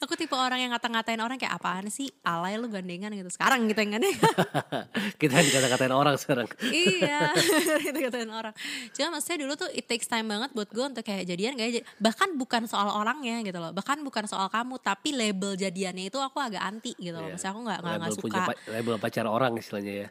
Aku 0.02 0.18
tipe 0.18 0.34
orang 0.34 0.58
yang 0.58 0.74
ngata-ngatain 0.74 1.22
orang 1.22 1.38
kayak 1.38 1.54
apaan 1.54 1.86
sih? 1.86 2.10
Alay 2.26 2.58
lu 2.58 2.66
gandengan 2.66 3.14
gitu. 3.14 3.30
Sekarang 3.30 3.70
gitu 3.70 3.78
yang 3.78 4.02
gandengan. 4.02 4.34
Kita 5.22 5.38
dikata-katain 5.38 5.94
orang 5.94 6.18
sekarang. 6.18 6.50
iya 6.74 7.30
itu 7.86 7.98
katain 8.02 8.34
orang. 8.34 8.50
Cuma 8.90 9.14
maksudnya 9.14 9.46
dulu 9.46 9.54
tuh 9.54 9.70
it 9.70 9.86
takes 9.86 10.10
time 10.10 10.26
banget 10.26 10.50
buat 10.50 10.66
gue 10.74 10.84
untuk 10.90 11.06
kayak 11.06 11.22
jadian 11.22 11.54
gak 11.54 11.70
ya? 11.70 11.86
Bahkan 12.02 12.34
bukan 12.34 12.66
soal 12.66 12.90
orangnya 12.90 13.46
gitu 13.46 13.62
loh. 13.62 13.70
Bahkan 13.70 14.02
bukan 14.02 14.26
soal 14.26 14.50
kamu 14.50 14.74
tapi 14.82 15.14
label 15.14 15.54
jadiannya 15.54 16.10
itu 16.10 16.18
aku 16.18 16.42
agak 16.42 16.66
anti 16.66 16.90
gitu 16.98 17.14
loh. 17.14 17.30
Iya. 17.30 17.38
maksudnya 17.38 17.52
aku 17.54 17.60
nggak 17.62 17.78
nggak 17.78 18.12
suka. 18.18 18.38
pa- 18.50 18.58
label 18.74 18.94
pacar 18.98 19.26
orang 19.30 19.54
istilahnya 19.54 19.94
ya. 19.94 20.08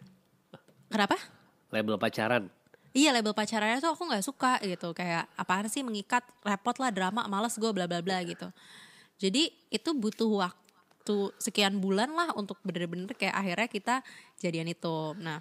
Kenapa 0.89 1.15
Label 1.69 1.95
pacaran. 1.95 2.49
Iya 2.89 3.13
label 3.13 3.37
pacarannya 3.37 3.77
tuh 3.77 3.93
aku 3.93 4.09
nggak 4.09 4.25
suka 4.25 4.57
gitu 4.65 4.97
kayak 4.97 5.29
apaan 5.37 5.69
sih 5.69 5.85
mengikat 5.85 6.25
repot 6.41 6.73
lah 6.81 6.89
drama 6.89 7.29
males 7.29 7.53
gue 7.53 7.69
bla 7.69 7.85
bla 7.85 8.01
bla 8.01 8.17
gitu 8.25 8.49
jadi 9.21 9.53
itu 9.69 9.89
butuh 9.93 10.49
waktu 10.49 11.29
sekian 11.37 11.77
bulan 11.77 12.09
lah 12.09 12.33
untuk 12.33 12.57
bener-bener 12.65 13.13
kayak 13.13 13.37
akhirnya 13.37 13.69
kita 13.69 13.95
jadian 14.41 14.65
itu 14.65 15.13
nah 15.21 15.37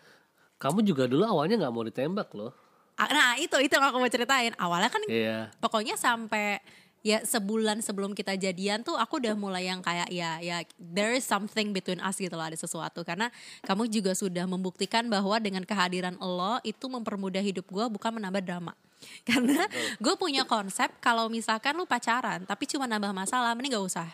Kamu 0.60 0.84
juga 0.84 1.08
dulu 1.08 1.24
awalnya 1.24 1.56
nggak 1.64 1.72
mau 1.72 1.86
ditembak 1.86 2.28
loh. 2.36 2.52
Ah, 2.98 3.08
Nah 3.08 3.38
itu 3.38 3.54
itu 3.62 3.70
yang 3.72 3.88
aku 3.88 4.02
mau 4.02 4.10
ceritain. 4.10 4.52
Awalnya 4.58 4.90
kan 4.90 5.02
Iya. 5.06 5.54
pokoknya 5.62 5.94
sampai 5.94 6.58
ya 7.06 7.22
sebulan 7.22 7.78
sebelum 7.78 8.10
kita 8.12 8.34
jadian 8.34 8.82
tuh 8.82 8.98
aku 8.98 9.22
udah 9.22 9.34
mulai 9.38 9.70
yang 9.70 9.78
kayak 9.78 10.10
ya 10.10 10.42
ya 10.42 10.66
there 10.76 11.14
is 11.14 11.22
something 11.22 11.70
between 11.70 12.02
us 12.02 12.18
gitu 12.18 12.34
loh 12.34 12.46
ada 12.46 12.58
sesuatu. 12.58 13.06
Karena 13.06 13.30
kamu 13.62 13.86
juga 13.90 14.12
sudah 14.14 14.44
membuktikan 14.44 15.06
bahwa 15.06 15.38
dengan 15.38 15.62
kehadiran 15.62 16.18
lo 16.18 16.58
itu 16.66 16.86
mempermudah 16.90 17.42
hidup 17.42 17.66
gue 17.70 17.84
bukan 17.86 18.18
menambah 18.18 18.42
drama. 18.42 18.74
Karena 19.28 19.62
gue 20.02 20.14
punya 20.18 20.42
konsep 20.42 20.90
kalau 20.98 21.30
misalkan 21.30 21.78
lu 21.78 21.86
pacaran 21.86 22.42
tapi 22.42 22.66
cuma 22.66 22.90
nambah 22.90 23.14
masalah 23.14 23.54
mending 23.54 23.78
gak 23.78 23.86
usah. 23.86 24.08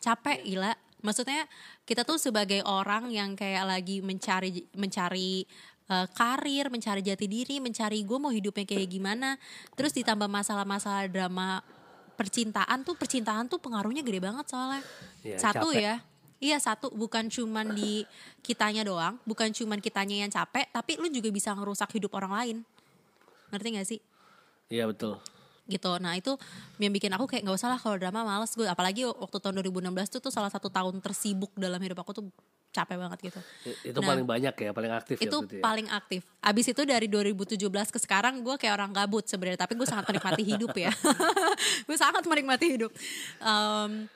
Capek 0.00 0.40
gila. 0.44 0.72
Maksudnya 1.00 1.48
kita 1.88 2.04
tuh 2.04 2.20
sebagai 2.20 2.60
orang 2.64 3.08
yang 3.08 3.32
kayak 3.32 3.64
lagi 3.64 4.04
mencari 4.04 4.68
mencari 4.76 5.44
eh, 5.88 6.06
karir 6.12 6.68
mencari 6.68 7.00
jati 7.00 7.24
diri 7.24 7.56
mencari 7.60 8.04
gue 8.04 8.18
mau 8.20 8.28
hidupnya 8.28 8.68
kayak 8.68 8.88
gimana 8.88 9.40
terus 9.76 9.96
ditambah 9.96 10.28
masalah-masalah 10.28 11.08
drama 11.08 11.64
percintaan 12.20 12.84
tuh 12.84 12.92
percintaan 13.00 13.48
tuh 13.48 13.56
pengaruhnya 13.56 14.04
gede 14.04 14.20
banget 14.20 14.44
soalnya 14.44 14.84
Iya, 15.24 15.40
satu 15.40 15.72
capek. 15.72 15.80
ya 15.80 15.96
Iya 16.40 16.56
satu 16.56 16.88
bukan 16.92 17.28
cuman 17.28 17.76
di 17.76 18.00
kitanya 18.40 18.80
doang, 18.80 19.20
bukan 19.28 19.52
cuman 19.52 19.76
kitanya 19.76 20.24
yang 20.24 20.32
capek, 20.32 20.72
tapi 20.72 20.96
lu 20.96 21.12
juga 21.12 21.28
bisa 21.28 21.52
ngerusak 21.52 21.92
hidup 21.92 22.16
orang 22.16 22.32
lain. 22.32 22.56
Ngerti 23.52 23.68
gak 23.76 23.84
sih? 23.84 24.00
Iya 24.68 24.88
betul. 24.88 25.20
gitu 25.68 25.86
nah 26.02 26.18
itu 26.18 26.34
yang 26.82 26.90
bikin 26.90 27.14
aku 27.14 27.30
kayak 27.30 27.46
nggak 27.46 27.54
usah 27.54 27.70
lah 27.70 27.78
kalau 27.78 27.94
drama 27.94 28.26
males 28.26 28.50
gue 28.58 28.66
apalagi 28.66 29.06
waktu 29.06 29.38
tahun 29.38 29.62
2016 29.62 30.18
tuh 30.18 30.20
tuh 30.26 30.32
salah 30.34 30.50
satu 30.50 30.66
tahun 30.66 30.98
tersibuk 30.98 31.54
dalam 31.54 31.78
hidup 31.78 31.94
aku 32.02 32.10
tuh 32.10 32.24
capek 32.70 32.96
banget 32.96 33.18
gitu. 33.20 33.40
Itu 33.82 33.98
Nah, 33.98 34.14
paling 34.14 34.26
banyak 34.26 34.54
ya, 34.54 34.70
paling 34.70 34.92
aktif 34.94 35.16
ya 35.18 35.26
itu 35.26 35.38
ya. 35.50 35.60
paling 35.60 35.86
aktif. 35.90 36.22
Abis 36.38 36.70
itu 36.70 36.82
dari 36.86 37.06
2017 37.06 37.58
ke 37.90 37.98
sekarang 37.98 38.40
gue 38.40 38.54
kayak 38.54 38.74
orang 38.74 38.90
gabut 38.90 39.26
sebenarnya 39.26 39.58
tapi 39.58 39.74
gue 39.74 39.84
sangat 39.84 40.06
menikmati 40.06 40.42
hidup 40.46 40.70
ya. 40.72 40.94
Gue 41.86 41.98
sangat 41.98 42.22
menikmati 42.24 42.66
hidup. 42.70 42.90
Em, 43.38 44.06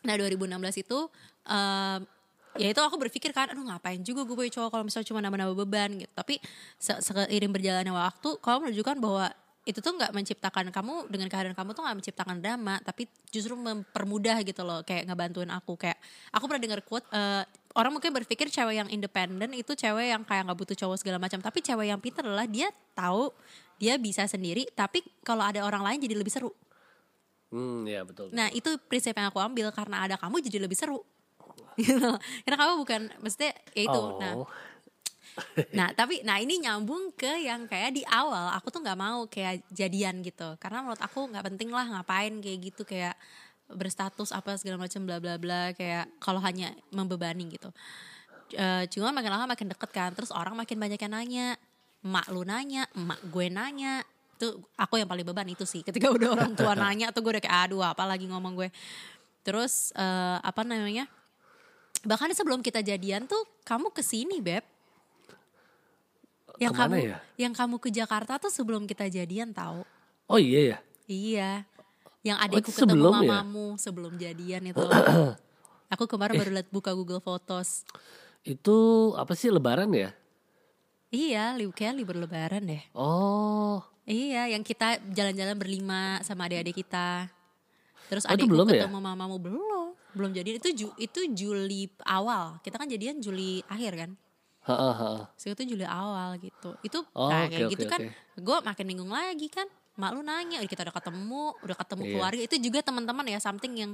nah 0.00 0.14
2016 0.14 0.52
itu 0.78 0.98
em, 1.42 2.00
ya 2.54 2.68
itu 2.68 2.80
aku 2.80 3.00
berpikir 3.00 3.32
kan 3.32 3.48
aduh 3.48 3.64
ngapain 3.64 4.04
juga 4.04 4.22
gue 4.22 4.36
punya 4.36 4.52
cowok 4.52 4.68
kalau 4.68 4.84
misalnya 4.84 5.08
cuma 5.08 5.24
nambah-nambah 5.24 5.56
beban 5.64 5.90
gitu. 5.96 6.12
Tapi 6.12 6.36
se- 6.76 7.00
seiring 7.00 7.48
berjalannya 7.50 7.90
waktu 7.90 8.36
kamu 8.36 8.68
menunjukkan 8.68 8.96
bahwa 9.00 9.26
itu 9.62 9.78
tuh 9.78 9.94
nggak 9.94 10.10
menciptakan 10.10 10.74
kamu 10.74 11.06
dengan 11.06 11.30
kehadiran 11.30 11.54
kamu 11.54 11.70
tuh 11.70 11.86
nggak 11.86 11.96
menciptakan 12.02 12.42
drama 12.42 12.82
tapi 12.82 13.06
justru 13.30 13.54
mempermudah 13.54 14.42
gitu 14.42 14.66
loh 14.66 14.82
kayak 14.82 15.06
ngebantuin 15.06 15.54
aku. 15.54 15.78
Kayak 15.78 16.02
aku 16.34 16.44
pernah 16.50 16.62
dengar 16.62 16.80
quote 16.82 17.06
eh, 17.14 17.46
orang 17.76 17.92
mungkin 17.94 18.12
berpikir 18.12 18.52
cewek 18.52 18.76
yang 18.80 18.88
independen 18.92 19.52
itu 19.56 19.72
cewek 19.72 20.12
yang 20.12 20.22
kayak 20.22 20.48
nggak 20.48 20.58
butuh 20.58 20.76
cowok 20.76 20.96
segala 21.00 21.18
macam 21.20 21.40
tapi 21.40 21.64
cewek 21.64 21.88
yang 21.88 22.00
pintar 22.00 22.24
adalah 22.24 22.48
dia 22.48 22.68
tahu 22.92 23.32
dia 23.80 23.98
bisa 23.98 24.24
sendiri 24.28 24.68
tapi 24.76 25.02
kalau 25.26 25.42
ada 25.42 25.64
orang 25.64 25.82
lain 25.82 25.98
jadi 26.00 26.14
lebih 26.16 26.32
seru 26.32 26.52
Hmm, 27.52 27.84
ya 27.84 28.00
betul. 28.02 28.32
Nah 28.32 28.48
itu 28.48 28.80
prinsip 28.88 29.12
yang 29.12 29.28
aku 29.28 29.36
ambil 29.36 29.68
karena 29.76 30.08
ada 30.08 30.16
kamu 30.16 30.40
jadi 30.40 30.58
lebih 30.64 30.74
seru. 30.74 31.04
Gitu. 31.76 32.00
Karena 32.48 32.56
kamu 32.56 32.72
bukan, 32.80 33.00
maksudnya 33.20 33.52
ya 33.76 33.82
itu. 33.84 34.02
Nah, 34.18 34.34
Oh. 34.40 34.48
nah 35.78 35.88
tapi 35.96 36.20
nah 36.28 36.36
ini 36.36 36.60
nyambung 36.60 37.08
ke 37.16 37.48
yang 37.48 37.64
kayak 37.64 37.96
di 37.96 38.04
awal 38.04 38.52
aku 38.52 38.68
tuh 38.68 38.84
nggak 38.84 39.00
mau 39.00 39.24
kayak 39.28 39.64
jadian 39.72 40.20
gitu. 40.24 40.56
Karena 40.60 40.84
menurut 40.84 41.00
aku 41.00 41.28
nggak 41.28 41.44
penting 41.52 41.72
lah 41.72 41.88
ngapain 41.88 42.36
kayak 42.40 42.58
gitu 42.72 42.82
kayak 42.84 43.16
berstatus 43.74 44.30
apa 44.32 44.56
segala 44.60 44.80
macam 44.80 45.02
bla 45.04 45.18
bla 45.18 45.36
bla 45.40 45.72
kayak 45.72 46.08
kalau 46.20 46.40
hanya 46.40 46.72
membebani 46.92 47.48
gitu. 47.52 47.68
Eh, 48.52 48.84
cuma 48.92 49.10
makin 49.16 49.32
lama 49.32 49.48
makin 49.48 49.72
deket 49.72 49.90
kan, 49.90 50.10
terus 50.12 50.28
orang 50.28 50.52
makin 50.52 50.76
banyak 50.76 51.00
yang 51.00 51.12
nanya, 51.16 51.46
emak 52.04 52.26
lu 52.28 52.44
nanya, 52.44 52.84
emak 52.92 53.20
gue 53.32 53.46
nanya, 53.48 54.04
itu 54.36 54.60
aku 54.76 55.00
yang 55.00 55.08
paling 55.08 55.24
beban 55.24 55.48
itu 55.48 55.64
sih. 55.64 55.80
Ketika 55.80 56.12
udah 56.12 56.36
orang 56.36 56.52
tua 56.52 56.76
nanya 56.82 57.08
tuh 57.16 57.24
gue 57.24 57.38
udah 57.38 57.42
kayak 57.42 57.58
aduh 57.72 57.80
apa 57.80 58.04
lagi 58.04 58.28
ngomong 58.28 58.52
gue. 58.58 58.68
Terus 59.40 59.96
eh, 59.96 60.38
apa 60.42 60.62
namanya? 60.68 61.08
Bahkan 62.02 62.34
sebelum 62.34 62.60
kita 62.60 62.82
jadian 62.82 63.24
tuh 63.24 63.40
kamu 63.64 63.88
ke 63.94 64.02
sini 64.04 64.42
beb. 64.42 64.66
Yang 66.60 66.72
Ke 66.74 66.78
mana 66.78 66.92
kamu 66.92 66.96
ya? 67.08 67.18
yang 67.40 67.52
kamu 67.56 67.76
ke 67.80 67.88
Jakarta 67.88 68.36
tuh 68.36 68.52
sebelum 68.52 68.84
kita 68.84 69.08
jadian 69.08 69.54
tahu. 69.56 69.80
Oh 70.28 70.36
iya 70.36 70.76
ya. 70.76 70.78
Iya. 71.08 71.50
Yang 72.22 72.38
Oh, 72.38 72.44
adikku 72.46 72.70
itu 72.70 72.78
ketemu 72.78 73.02
ya? 73.02 73.10
mamamu 73.18 73.66
sebelum 73.76 74.14
jadian 74.14 74.62
itu. 74.64 74.78
Aku 75.92 76.06
kemarin 76.06 76.38
baru 76.38 76.50
liat 76.54 76.70
buka 76.70 76.94
Google 76.94 77.18
Photos. 77.18 77.82
Itu 78.40 78.76
apa 79.14 79.34
sih 79.34 79.50
lebaran 79.50 79.90
ya? 79.90 80.14
Iya, 81.12 81.52
li- 81.52 81.68
kayak 81.68 81.98
libur 81.98 82.16
lebaran 82.16 82.64
deh. 82.64 82.80
Oh. 82.92 83.82
Iya, 84.02 84.48
yang 84.48 84.64
kita 84.64 84.98
jalan-jalan 85.04 85.54
berlima 85.54 86.18
sama 86.24 86.48
adik-adik 86.48 86.80
kita. 86.80 87.28
Terus 88.08 88.24
Oh, 88.24 88.32
adikku 88.32 88.48
belum 88.48 88.66
ya? 88.70 88.86
ketemu 88.86 88.98
mamamu 88.98 89.36
belum. 89.36 89.86
Belum 90.12 90.30
jadian 90.32 90.56
itu 90.56 90.70
Ju- 90.72 90.96
itu 90.96 91.20
Juli 91.28 91.90
awal. 92.02 92.56
Kita 92.62 92.76
kan 92.76 92.88
jadian 92.88 93.18
Juli 93.18 93.60
akhir 93.66 93.92
kan. 93.98 94.10
Heeh, 94.62 94.94
heeh. 94.94 95.22
So 95.34 95.50
itu 95.50 95.62
Juli 95.66 95.84
awal 95.84 96.38
gitu. 96.38 96.78
Itu 96.80 97.02
Oh, 97.12 97.28
nah, 97.28 97.50
kayak 97.50 97.66
oke, 97.66 97.72
gitu 97.74 97.84
kan. 97.84 98.00
oke. 98.00 98.08
Gue 98.38 98.56
makin 98.62 98.84
bingung 98.86 99.10
lagi 99.10 99.48
kan. 99.48 99.66
Mak 99.92 100.10
lu 100.16 100.20
nanya, 100.22 100.64
"Ih, 100.64 100.68
kita 100.68 100.82
udah 100.82 100.94
ketemu, 100.94 101.52
udah 101.60 101.76
ketemu 101.76 102.02
Iya. 102.02 102.12
keluarga. 102.16 102.40
Itu 102.40 102.56
juga 102.58 102.78
teman-teman 102.80 103.26
ya 103.28 103.38
something 103.38 103.72
yang 103.76 103.92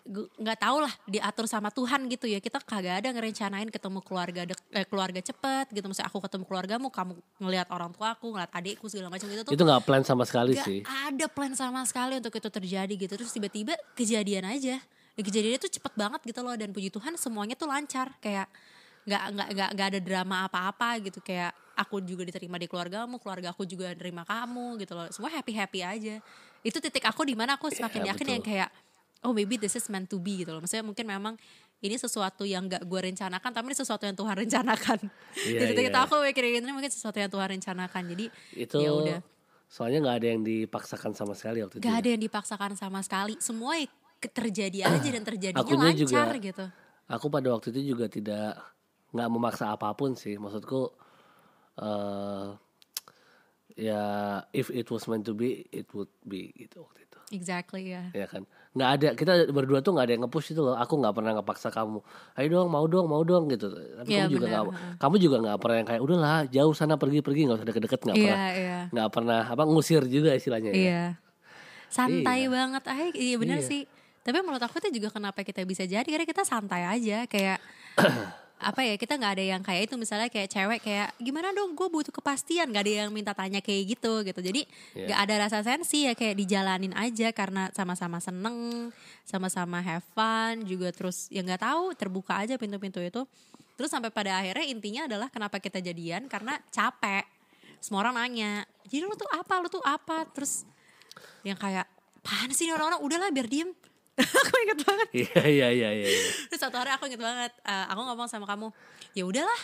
gu- 0.00 0.30
nggak 0.34 0.58
tahu 0.58 0.76
lah 0.82 0.92
diatur 1.06 1.44
sama 1.46 1.68
Tuhan 1.70 2.08
gitu 2.08 2.26
ya. 2.26 2.40
Kita 2.40 2.58
kagak 2.60 3.04
ada 3.04 3.08
ngerencanain 3.12 3.68
ketemu 3.68 4.00
keluarga 4.00 4.42
dek- 4.48 4.66
eh, 4.72 4.86
keluarga 4.88 5.20
cepet 5.20 5.70
gitu. 5.70 5.86
Misalnya 5.86 6.08
aku 6.08 6.18
ketemu 6.24 6.44
keluargamu, 6.48 6.88
kamu 6.88 7.12
ngelihat 7.38 7.68
orang 7.70 7.92
tua 7.92 8.16
aku, 8.16 8.32
ngeliat 8.32 8.50
adikku 8.50 8.88
segala 8.88 9.12
macam 9.12 9.28
gitu 9.28 9.42
tuh. 9.44 9.52
Itu 9.52 9.62
nggak 9.62 9.84
plan 9.84 10.02
sama 10.02 10.24
sekali 10.24 10.56
Gak 10.56 10.66
sih. 10.66 10.80
ada 10.82 11.26
plan 11.28 11.52
sama 11.54 11.84
sekali 11.84 12.18
untuk 12.18 12.32
itu 12.32 12.48
terjadi 12.48 12.94
gitu. 12.96 13.12
Terus 13.14 13.30
tiba-tiba 13.30 13.76
kejadian 13.94 14.48
aja. 14.48 14.80
Dan 15.14 15.22
kejadiannya 15.22 15.60
tuh 15.60 15.70
cepet 15.70 15.92
banget 15.94 16.20
gitu 16.24 16.40
loh. 16.40 16.56
Dan 16.56 16.72
puji 16.72 16.88
Tuhan 16.88 17.14
semuanya 17.14 17.54
tuh 17.54 17.68
lancar. 17.68 18.16
Kayak 18.18 18.48
nggak 19.04 19.22
nggak 19.36 19.68
nggak 19.76 19.88
ada 19.94 20.00
drama 20.00 20.36
apa-apa 20.48 20.96
gitu. 21.04 21.20
Kayak 21.20 21.52
aku 21.80 22.04
juga 22.04 22.22
diterima 22.22 22.54
di 22.54 22.68
keluargamu, 22.68 23.16
keluarga 23.16 23.50
aku 23.50 23.64
juga 23.64 23.88
nerima 23.90 24.22
kamu 24.22 24.76
gitu 24.78 24.92
loh. 24.92 25.08
Semua 25.08 25.32
happy 25.32 25.52
happy 25.52 25.80
aja. 25.80 26.20
Itu 26.60 26.76
titik 26.76 27.02
aku 27.02 27.24
di 27.24 27.32
mana 27.32 27.56
aku 27.56 27.72
semakin 27.72 28.04
Iya, 28.04 28.08
yakin 28.12 28.20
betul. 28.22 28.34
yang 28.36 28.44
kayak 28.44 28.68
oh 29.20 29.32
maybe 29.32 29.56
this 29.56 29.72
is 29.72 29.88
meant 29.88 30.06
to 30.06 30.16
be 30.16 30.36
gitu 30.38 30.50
loh. 30.50 30.60
Maksudnya 30.60 30.84
mungkin 30.84 31.04
memang 31.04 31.34
ini 31.80 31.96
sesuatu 31.96 32.44
yang 32.44 32.68
gak 32.68 32.84
gue 32.84 33.00
rencanakan, 33.02 33.50
tapi 33.50 33.64
ini 33.66 33.74
sesuatu 33.74 34.04
yang 34.04 34.12
Tuhan 34.12 34.36
rencanakan. 34.44 34.98
Iya, 35.34 35.58
Di 35.58 35.64
titik 35.66 35.84
iya. 35.84 35.90
itu 35.90 35.98
aku 35.98 36.14
mikirin 36.20 36.60
ini 36.60 36.70
mungkin 36.70 36.92
sesuatu 36.92 37.16
yang 37.16 37.32
Tuhan 37.32 37.48
rencanakan. 37.50 38.02
Jadi 38.12 38.24
Itu 38.54 38.76
ya 38.76 38.92
udah. 38.92 39.20
soalnya 39.64 39.98
nggak 40.02 40.16
ada 40.20 40.28
yang 40.28 40.42
dipaksakan 40.42 41.12
sama 41.12 41.32
sekali 41.32 41.64
waktu 41.64 41.80
itu. 41.80 41.82
Gak 41.82 41.96
ya. 41.96 41.98
ada 41.98 42.08
yang 42.10 42.20
dipaksakan 42.20 42.70
sama 42.76 43.00
sekali. 43.00 43.40
Semua 43.40 43.80
terjadi 44.20 44.78
aja 44.92 45.08
dan 45.08 45.24
terjadinya 45.24 45.64
Akunya 45.64 45.88
lancar 45.88 45.96
juga- 45.96 46.36
gitu. 46.36 46.64
Aku 47.08 47.26
pada 47.26 47.48
waktu 47.50 47.72
itu 47.72 47.80
juga 47.90 48.06
tidak 48.06 48.54
nggak 49.10 49.28
memaksa 49.28 49.72
apa 49.72 49.90
pun 49.92 50.14
sih. 50.14 50.36
Maksudku 50.36 50.92
eh 51.76 52.48
ya 53.78 54.02
if 54.50 54.68
it 54.68 54.86
was 54.88 55.06
meant 55.06 55.22
to 55.22 55.32
be, 55.32 55.64
it 55.70 55.86
would 55.94 56.10
be 56.22 56.50
gitu 56.52 56.82
waktu 56.82 57.06
itu. 57.06 57.18
Exactly 57.30 57.94
ya. 57.94 58.10
Ya 58.10 58.26
kan, 58.26 58.42
nggak 58.74 58.90
ada 58.90 59.08
kita 59.14 59.32
berdua 59.48 59.78
tuh 59.78 59.94
nggak 59.94 60.04
ada 60.04 60.12
yang 60.12 60.22
nge-push 60.26 60.50
itu 60.50 60.60
loh. 60.60 60.74
Aku 60.74 60.98
nggak 60.98 61.14
pernah 61.14 61.38
ngepaksa 61.38 61.70
kamu. 61.70 62.02
Ayo 62.34 62.46
dong, 62.50 62.68
mau 62.68 62.84
dong, 62.84 63.06
mau 63.06 63.22
dong 63.22 63.46
gitu. 63.46 63.70
Tapi 63.70 64.08
Iya, 64.10 64.26
kamu 64.26 64.32
juga 64.34 64.46
benar, 64.46 64.58
nggak, 64.58 64.74
kamu 64.98 65.14
juga 65.16 65.36
nggak 65.38 65.58
pernah 65.62 65.76
yang 65.78 65.88
kayak 65.88 66.02
udahlah 66.02 66.38
jauh 66.50 66.74
sana 66.74 66.94
pergi-pergi 66.98 67.40
nggak 67.46 67.58
usah 67.62 67.68
deket-deket 67.70 68.00
nggak 68.02 68.16
Iya, 68.18 68.26
pernah, 68.26 68.50
iya. 68.52 68.78
nggak 68.90 69.08
pernah 69.14 69.40
apa 69.46 69.62
ngusir 69.64 70.02
juga 70.04 70.34
istilahnya. 70.34 70.70
ya. 70.70 70.76
Iya. 70.76 71.04
Santai 71.88 72.40
Iya. 72.44 72.50
banget. 72.50 72.82
Ah, 72.84 72.98
iya 73.14 73.36
bener 73.38 73.58
Iya. 73.62 73.66
sih. 73.66 73.82
Tapi 74.20 74.36
menurut 74.42 74.60
aku 74.60 74.82
itu 74.84 75.00
juga 75.00 75.08
kenapa 75.08 75.40
kita 75.40 75.62
bisa 75.64 75.86
jadi 75.86 76.04
karena 76.04 76.26
kita 76.26 76.42
santai 76.42 76.84
aja 76.84 77.24
kayak 77.24 77.62
apa 78.60 78.84
ya 78.84 78.94
kita 79.00 79.16
nggak 79.16 79.32
ada 79.40 79.44
yang 79.56 79.62
kayak 79.64 79.88
itu 79.88 79.96
misalnya 79.96 80.28
kayak 80.28 80.52
cewek 80.52 80.80
kayak 80.84 81.16
gimana 81.16 81.48
dong 81.56 81.72
gue 81.72 81.88
butuh 81.88 82.12
kepastian. 82.12 82.68
Nggak 82.68 82.84
ada 82.84 82.92
yang 83.04 83.10
minta 83.10 83.32
tanya 83.32 83.64
kayak 83.64 83.96
gitu 83.96 84.20
gitu. 84.20 84.40
Jadi 84.44 84.68
Iya. 84.92 85.08
nggak 85.08 85.20
ada 85.24 85.34
rasa 85.48 85.58
sensi 85.64 86.04
ya 86.04 86.12
kayak 86.12 86.36
dijalanin 86.36 86.92
aja 86.92 87.32
karena 87.32 87.72
sama-sama 87.72 88.20
seneng 88.20 88.88
sama-sama 89.24 89.80
have 89.80 90.04
fun 90.12 90.60
juga 90.68 90.92
terus 90.92 91.32
ya 91.32 91.40
nggak 91.40 91.64
tahu 91.64 91.96
terbuka 91.96 92.36
aja 92.36 92.60
pintu-pintu 92.60 93.00
itu. 93.00 93.24
Terus 93.80 93.88
sampai 93.88 94.12
pada 94.12 94.36
akhirnya 94.44 94.68
intinya 94.68 95.02
adalah 95.08 95.32
kenapa 95.32 95.56
kita 95.56 95.80
jadian? 95.80 96.28
Karena 96.28 96.60
capek. 96.68 97.24
Semua 97.80 98.04
orang 98.04 98.20
nanya 98.20 98.68
jadi 98.84 99.08
lu 99.08 99.16
tuh 99.16 99.30
apa? 99.32 99.56
Lu 99.64 99.72
tuh 99.72 99.80
apa? 99.80 100.28
Terus 100.36 100.68
yang 101.40 101.56
kayak 101.56 101.88
apaan 102.20 102.52
sih 102.52 102.68
orang-orang? 102.68 103.00
Udahlah 103.00 103.32
biar 103.32 103.48
diem 103.48 103.72
aku 104.44 104.54
inget 104.64 104.78
banget 104.84 105.08
Iya 105.10 105.42
iya 105.46 105.68
iya 105.72 105.90
iya. 105.92 106.08
iya. 106.08 106.22
terus 106.52 106.60
satu 106.60 106.76
hari 106.76 106.90
aku 106.92 107.08
inget 107.10 107.20
banget 107.20 107.52
eh, 107.64 107.84
aku 107.88 108.00
ngomong 108.04 108.28
sama 108.28 108.46
kamu 108.46 108.68
ya 109.16 109.24
udahlah 109.26 109.60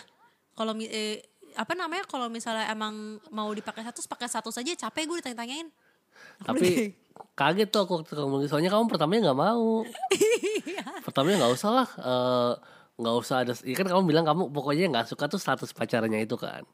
kalau 0.56 0.72
eh, 0.80 1.20
apa 1.56 1.72
namanya 1.72 2.04
kalau 2.04 2.28
misalnya 2.28 2.68
emang 2.68 3.16
mau 3.32 3.48
dipakai 3.52 3.84
satu 3.84 4.04
pakai 4.04 4.28
satu 4.28 4.52
saja 4.52 4.72
capek 4.76 5.08
gue 5.08 5.16
ditanya-tanyain 5.24 5.68
Tapi 6.44 6.92
kaget 7.36 7.68
tuh 7.68 7.84
aku 7.84 8.04
ketemu 8.04 8.44
soalnya 8.48 8.72
kamu 8.72 8.88
pertamanya 8.88 9.32
nggak 9.32 9.40
mau. 9.40 9.84
Iya. 10.66 10.84
pertamanya 11.04 11.44
nggak 11.44 11.54
usah 11.56 11.70
lah. 11.72 11.88
eh, 11.96 12.52
nggak 12.96 13.16
usah 13.20 13.36
ada 13.44 13.52
ya 13.60 13.76
kan 13.76 13.86
kamu 13.88 14.02
bilang 14.08 14.24
kamu 14.24 14.48
pokoknya 14.52 14.88
nggak 14.88 15.06
suka 15.12 15.28
tuh 15.28 15.36
status 15.40 15.76
pacarannya 15.76 16.24
itu 16.24 16.36
kan 16.40 16.64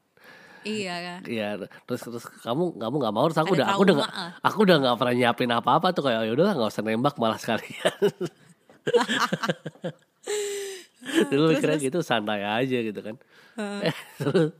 Iya 0.63 0.95
kan. 0.99 1.19
Iya, 1.27 1.47
terus 1.85 2.01
terus 2.03 2.25
kamu 2.43 2.79
kamu 2.79 2.95
nggak 3.03 3.13
mau 3.13 3.25
terus 3.27 3.39
aku 3.43 3.53
Ada 3.53 3.63
udah 3.63 3.67
aku 3.71 3.81
udah 3.83 3.95
nggak 3.99 4.11
lah. 4.11 4.31
aku 4.41 4.57
udah 4.63 4.77
nggak 4.79 4.95
pernah 4.99 5.13
nyiapin 5.13 5.51
apa-apa 5.51 5.87
tuh 5.91 6.03
kayak 6.07 6.21
ya 6.27 6.31
udahlah 6.31 6.53
nggak 6.55 6.71
usah 6.71 6.83
nembak 6.83 7.15
malah 7.19 7.39
sekalian. 7.39 7.93
Dulu 11.03 11.51
mikirnya 11.51 11.77
gitu 11.83 11.99
santai 11.99 12.47
aja 12.47 12.77
gitu 12.79 12.99
kan. 13.03 13.15
Eh, 13.83 13.93
terus 14.19 14.51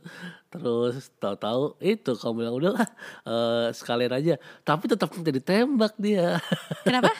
terus 0.52 1.10
tahu-tahu 1.18 1.74
itu 1.82 2.12
kamu 2.14 2.34
bilang 2.44 2.54
udahlah 2.54 2.88
eh, 3.26 3.68
sekalian 3.74 4.12
aja, 4.12 4.34
tapi 4.62 4.86
tetap 4.86 5.10
minta 5.16 5.32
ditembak 5.34 5.92
dia. 5.98 6.38
Kenapa? 6.84 7.10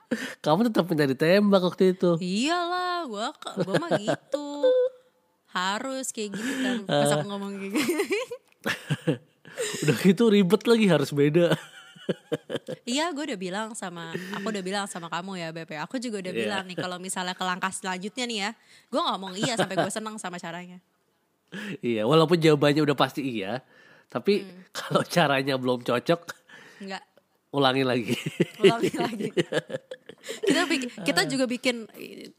kamu 0.44 0.70
tetap 0.70 0.84
minta 0.88 1.04
ditembak 1.06 1.62
waktu 1.66 1.98
itu. 1.98 2.16
Iyalah, 2.18 3.04
gua 3.10 3.28
gua 3.66 3.74
mah 3.78 3.90
gitu. 3.98 4.48
Harus 5.50 6.10
kayak 6.10 6.30
gitu 6.32 6.52
kan. 6.60 6.76
Pas 7.00 7.10
aku 7.12 7.26
ngomong 7.26 7.52
kayak 7.54 7.72
gitu. 7.72 7.94
Udah 9.82 9.96
gitu 9.98 10.24
ribet 10.28 10.62
lagi 10.64 10.86
harus 10.86 11.10
beda. 11.10 11.52
Iya, 12.82 13.14
gue 13.14 13.22
udah 13.22 13.38
bilang 13.38 13.68
sama, 13.72 14.10
aku 14.34 14.50
udah 14.50 14.64
bilang 14.66 14.82
sama 14.90 15.06
kamu 15.06 15.38
ya, 15.38 15.48
Bebe. 15.54 15.78
Aku 15.78 15.94
juga 15.96 16.18
udah 16.18 16.32
Iya. 16.32 16.40
bilang 16.42 16.62
nih, 16.66 16.74
kalau 16.74 16.98
misalnya 16.98 17.38
ke 17.38 17.44
langkah 17.46 17.70
selanjutnya 17.70 18.24
nih 18.26 18.38
ya, 18.40 18.50
gue 18.90 18.98
ngomong 19.00 19.38
iya 19.38 19.54
sampai 19.54 19.78
gue 19.78 19.92
seneng 19.92 20.18
sama 20.18 20.34
caranya. 20.34 20.82
iya, 21.80 22.02
walaupun 22.02 22.34
jawabannya 22.34 22.82
udah 22.82 22.96
pasti 22.96 23.22
iya, 23.22 23.62
tapi 24.06 24.42
Hmm. 24.42 24.66
kalau 24.72 25.02
caranya 25.04 25.54
belum 25.54 25.82
cocok, 25.82 26.20
Enggak, 26.82 27.02
ulangi 27.50 27.84
lagi. 27.86 28.14
ulangi 28.58 28.90
lagi. 28.92 29.28
Kita 30.42 30.62
bikin, 30.66 30.88
kita 31.06 31.22
juga 31.26 31.44
bikin 31.46 31.76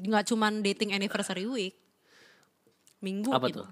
nggak 0.02 0.26
cuman 0.28 0.60
dating 0.62 0.92
anniversary 0.92 1.48
week, 1.48 1.80
minggu. 3.02 3.30
Apa 3.30 3.50
gitu. 3.50 3.62
tuh? 3.62 3.70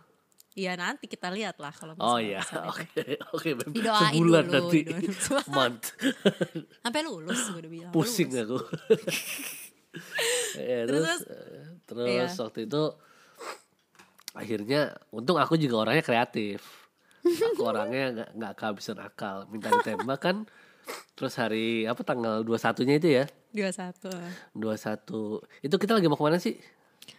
Iya 0.58 0.74
nanti 0.76 1.06
kita 1.08 1.30
lihat 1.32 1.56
lah 1.62 1.72
kalau 1.72 1.94
Oh 1.96 2.18
misalnya 2.20 2.26
iya, 2.26 2.39
misalnya 2.42 2.68
itu. 2.68 3.24
oke 3.32 3.50
oke 3.50 3.50
sebulan 4.12 4.44
dulu, 4.44 4.54
nanti 4.60 4.80
didoain. 5.06 5.48
month 5.48 5.86
Sampai 6.84 7.02
lulus 7.06 7.39
gue 7.48 7.60
udah 7.63 7.72
bilang. 7.72 7.94
pusing 7.94 8.30
lulus. 8.34 8.44
aku. 8.44 8.58
ya, 10.60 10.80
Terus, 10.84 11.02
terus 11.06 11.22
eh, 11.30 11.65
terus 11.86 12.10
iya. 12.10 12.26
waktu 12.36 12.60
itu 12.68 12.84
akhirnya 14.34 14.82
untung 15.10 15.38
aku 15.38 15.56
juga 15.56 15.86
orangnya 15.88 16.04
kreatif. 16.04 16.60
Aku 17.24 17.62
orangnya 17.63 18.06
nggak 18.15 18.30
nggak 18.36 18.54
kehabisan 18.58 18.98
akal, 19.00 19.46
minta 19.50 19.70
ditembak 19.70 20.20
kan. 20.20 20.38
Terus 21.13 21.34
hari 21.38 21.86
apa 21.86 22.02
tanggal 22.02 22.42
21-nya 22.42 22.96
itu 22.98 23.10
ya? 23.22 23.26
Dua 23.54 23.70
satu. 23.70 24.10
21. 24.58 25.65
Itu 25.65 25.76
kita 25.78 25.94
lagi 25.94 26.08
mau 26.10 26.18
ke 26.18 26.26
mana 26.26 26.42
sih? 26.42 26.58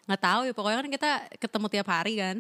Nggak 0.05 0.20
tahu 0.20 0.40
ya 0.44 0.53
pokoknya 0.53 0.79
kan 0.79 0.88
kita 0.90 1.11
ketemu 1.37 1.66
tiap 1.68 1.88
hari 1.88 2.12
kan. 2.14 2.37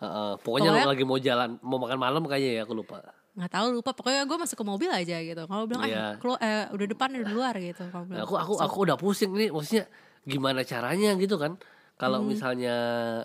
Heeh, 0.00 0.30
pokoknya 0.38 0.70
Pokoknya- 0.72 0.88
lagi 0.88 1.04
mau 1.04 1.18
jalan, 1.18 1.48
mau 1.60 1.76
makan 1.76 1.98
malam 1.98 2.22
kayaknya 2.24 2.50
ya, 2.56 2.62
aku 2.62 2.74
lupa. 2.74 2.98
nggak 3.30 3.46
tahu 3.48 3.66
lupa 3.72 3.94
pokoknya 3.94 4.26
gue 4.26 4.36
masuk 4.36 4.58
ke 4.58 4.66
mobil 4.66 4.90
aja 4.90 5.16
gitu 5.16 5.38
kamu 5.46 5.62
bilang 5.64 5.86
Iya. 5.86 5.94
eh, 5.94 6.12
kelu- 6.18 6.42
eh 6.42 6.66
udah 6.68 6.86
depan 6.88 7.08
udah 7.14 7.30
luar 7.30 7.54
gitu 7.56 7.86
bilang 7.86 8.10
Nah, 8.10 8.20
aku 8.20 8.34
aku 8.34 8.52
aku 8.58 8.78
udah 8.82 8.96
pusing 8.98 9.30
nih 9.30 9.48
maksudnya 9.48 9.86
gimana 10.22 10.60
caranya 10.62 11.14
gitu 11.14 11.38
kan 11.38 11.54
kalau 11.94 12.26
misalnya 12.26 12.74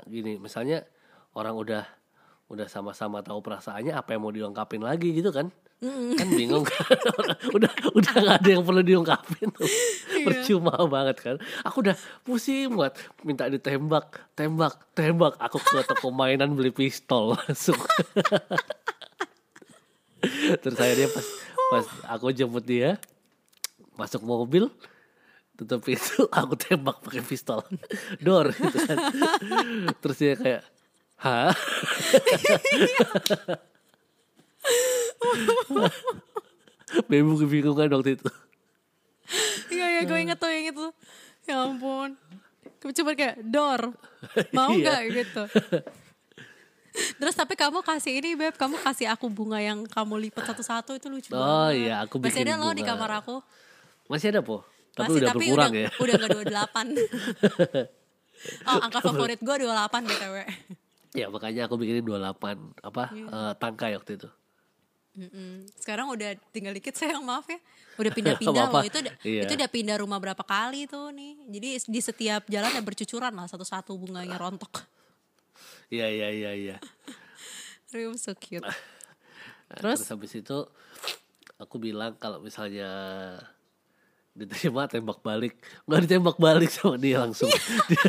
gini 0.06 0.38
misalnya 0.38 0.86
orang 1.34 1.58
udah 1.58 1.84
udah 2.46 2.70
sama-sama 2.70 3.26
tahu 3.26 3.42
perasaannya 3.42 3.94
apa 3.98 4.14
yang 4.14 4.22
mau 4.22 4.34
dilengkapin 4.34 4.86
lagi 4.86 5.18
gitu 5.18 5.34
kan? 5.34 5.50
Kan 6.16 6.28
bingung 6.32 6.64
kan? 6.64 6.88
Udah 7.56 7.70
udah 7.94 8.14
nggak 8.16 8.38
ada 8.42 8.50
yang 8.50 8.64
perlu 8.64 8.82
diungkapin 8.82 9.52
tuh 9.52 9.68
percuma 10.26 10.72
banget 10.88 11.18
kan? 11.20 11.36
Aku 11.68 11.84
udah 11.84 11.94
pusing 12.24 12.72
banget 12.74 12.96
minta 13.28 13.46
ditembak 13.52 14.34
tembak 14.34 14.80
tembak. 14.96 15.36
Aku 15.38 15.60
ke 15.60 15.84
toko 15.84 16.10
mainan 16.16 16.56
beli 16.56 16.72
pistol 16.72 17.36
masuk. 17.38 17.78
Terus 20.64 20.78
akhirnya 20.80 21.10
pas 21.12 21.28
pas 21.70 21.86
aku 22.18 22.32
jemput 22.32 22.64
dia 22.66 22.98
masuk 24.00 24.24
mobil 24.24 24.72
tutup 25.60 25.84
pintu 25.84 26.28
aku 26.32 26.56
tembak 26.56 27.04
pakai 27.04 27.22
pistol. 27.22 27.62
Dor 28.24 28.56
gitu 28.56 28.80
kan. 28.80 28.98
Terus 30.02 30.18
dia 30.18 30.34
kayak 30.40 30.75
hah? 31.18 31.56
Bebu 37.10 37.34
kebingungan 37.42 37.90
waktu 37.92 38.16
itu. 38.18 38.30
Iya 39.74 39.86
iya 39.90 40.02
gue 40.06 40.18
inget 40.22 40.38
tuh 40.38 40.46
yang 40.48 40.70
itu 40.70 40.86
ya 41.46 41.56
ampun. 41.66 42.14
Coba 42.86 43.18
kayak 43.18 43.42
door 43.42 43.90
mau 44.54 44.70
Iya. 44.72 44.80
nggak? 44.86 45.00
Gitu. 45.12 45.44
Terus 47.20 47.36
tapi 47.36 47.58
kamu 47.58 47.82
kasih 47.84 48.14
ini 48.22 48.38
beb 48.38 48.54
kamu 48.56 48.78
kasih 48.80 49.12
aku 49.12 49.28
bunga 49.28 49.60
yang 49.60 49.84
kamu 49.84 50.16
lipat 50.30 50.46
satu-satu 50.48 50.96
itu 50.96 51.08
lucu 51.12 51.30
Oh, 51.34 51.68
banget. 51.68 51.82
iya, 51.82 51.96
aku 52.08 52.16
masih 52.22 52.40
bikin 52.40 52.48
ada 52.48 52.56
loh 52.62 52.72
di 52.72 52.84
kamar 52.86 53.12
aku. 53.20 53.44
Masih 54.08 54.32
ada 54.32 54.40
po? 54.40 54.64
Tapi 54.96 55.12
masih 55.12 55.20
udah 55.20 55.28
tapi 55.28 55.44
berkurang 55.44 55.72
udah, 55.76 55.84
ya? 55.84 55.90
udah 56.00 56.16
gak 56.16 56.32
28 56.32 56.48
oh 58.72 58.80
angka 58.80 59.00
favorit 59.04 59.40
gue 59.44 59.56
28 59.60 60.08
btw 60.08 60.36
ya 61.16 61.28
makanya 61.28 61.66
aku 61.66 61.76
bikinin 61.76 62.04
28 62.04 62.36
apa 62.82 63.04
Iya. 63.10 63.26
eh, 63.26 63.54
tangkai 63.56 63.96
waktu 63.96 64.14
itu 64.16 64.30
Mm-mm. 65.16 65.64
Sekarang 65.80 66.12
udah 66.12 66.36
tinggal 66.52 66.76
dikit 66.76 66.92
sayang 67.00 67.24
maaf 67.24 67.48
ya. 67.48 67.56
Udah 67.96 68.12
pindah-pindah 68.12 68.68
loh. 68.68 68.84
Itu 68.84 69.00
Iya. 69.24 69.48
itu 69.48 69.56
udah 69.56 69.72
pindah 69.72 69.96
rumah 69.96 70.20
berapa 70.20 70.44
kali 70.44 70.92
tuh 70.92 71.08
nih. 71.16 71.40
Jadi 71.48 71.68
di 71.88 72.02
setiap 72.04 72.44
jalan 72.46 72.68
ada 72.68 72.84
bercucuran 72.84 73.32
lah 73.32 73.48
satu-satu 73.48 73.96
bunganya 73.96 74.36
rontok. 74.36 74.84
iya 75.88 76.12
iya 76.12 76.28
iya 76.30 76.52
iya 76.52 76.76
Real 77.96 78.12
so 78.20 78.36
cute. 78.36 78.60
Nah, 78.60 78.76
Terus? 79.80 80.04
terus 80.04 80.12
habis 80.12 80.36
itu 80.36 80.58
aku 81.56 81.80
bilang 81.80 82.20
kalau 82.20 82.44
misalnya 82.44 82.92
diterima 84.36 84.84
tembak 84.86 85.24
balik 85.24 85.56
nggak 85.88 86.00
ditembak 86.04 86.36
balik 86.36 86.68
sama 86.68 87.00
dia 87.00 87.24
langsung 87.24 87.48
dia, 87.88 88.04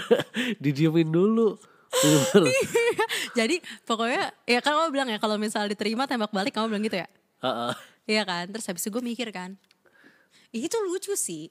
didiemin 0.58 1.06
dulu. 1.06 1.54
Jadi 3.38 3.56
pokoknya 3.84 4.32
ya 4.44 4.58
kan 4.60 4.76
kamu 4.76 4.88
bilang 4.92 5.08
ya 5.08 5.18
kalau 5.18 5.36
misal 5.36 5.64
diterima 5.66 6.04
tembak 6.04 6.30
balik 6.30 6.52
kamu 6.54 6.66
bilang 6.70 6.84
gitu 6.84 6.98
ya. 7.00 7.08
Iya 8.06 8.22
kan? 8.22 8.44
Terus 8.50 8.66
habis 8.68 8.82
itu 8.86 8.90
gue 8.92 9.02
mikir 9.02 9.28
kan. 9.34 9.54
Itu 10.54 10.78
lucu 10.86 11.14
sih. 11.18 11.50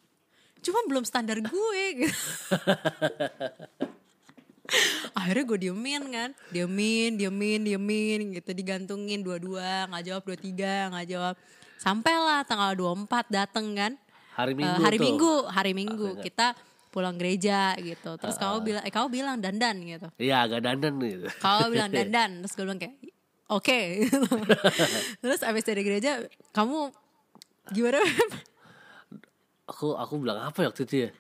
Cuma 0.64 0.82
belum 0.88 1.06
standar 1.06 1.38
gue 1.38 1.82
gitu. 1.94 2.16
Akhirnya 5.14 5.44
gue 5.46 5.60
diemin 5.70 6.04
kan. 6.10 6.30
Diemin, 6.50 7.20
diemin, 7.20 7.62
diemin 7.62 8.20
gitu. 8.34 8.50
Digantungin 8.50 9.22
dua-dua, 9.22 9.86
gak 9.90 10.04
jawab 10.10 10.24
dua-tiga, 10.26 10.90
gak 10.90 11.06
jawab. 11.06 11.36
Sampailah 11.78 12.42
tanggal 12.48 12.74
24 12.74 13.30
dateng 13.30 13.68
kan. 13.78 13.94
hari 14.36 14.52
Eh, 14.52 14.58
minggu 14.58 14.82
hari 14.82 14.98
tuh. 14.98 15.04
Minggu, 15.06 15.34
hari 15.48 15.72
Minggu. 15.72 16.08
ingat. 16.18 16.24
Kita 16.26 16.48
pulang 16.96 17.20
gereja 17.20 17.76
gitu. 17.76 18.16
Terus 18.16 18.40
kamu 18.40 18.64
bilang, 18.64 18.84
eh 18.88 18.94
kamu 18.96 19.08
bilang 19.12 19.36
dandan 19.44 19.76
gitu. 19.84 20.08
iya 20.16 20.48
agak 20.48 20.64
dandan 20.64 20.96
gitu 21.04 21.28
Kau 21.44 21.68
bilang 21.74 21.92
dandan, 21.92 22.40
terus 22.40 22.56
gue 22.56 22.64
bilang 22.64 22.80
kayak 22.80 22.96
oke. 23.52 23.80
terus 25.22 25.44
abis 25.44 25.64
dari 25.68 25.84
gereja, 25.84 26.24
kamu 26.56 26.96
gimana? 27.76 28.00
Aku 29.68 30.00
aku 30.00 30.14
bilang 30.24 30.40
apa 30.40 30.64
ya 30.64 30.72
waktu 30.72 30.88
itu 30.88 30.96
ya 31.04 31.12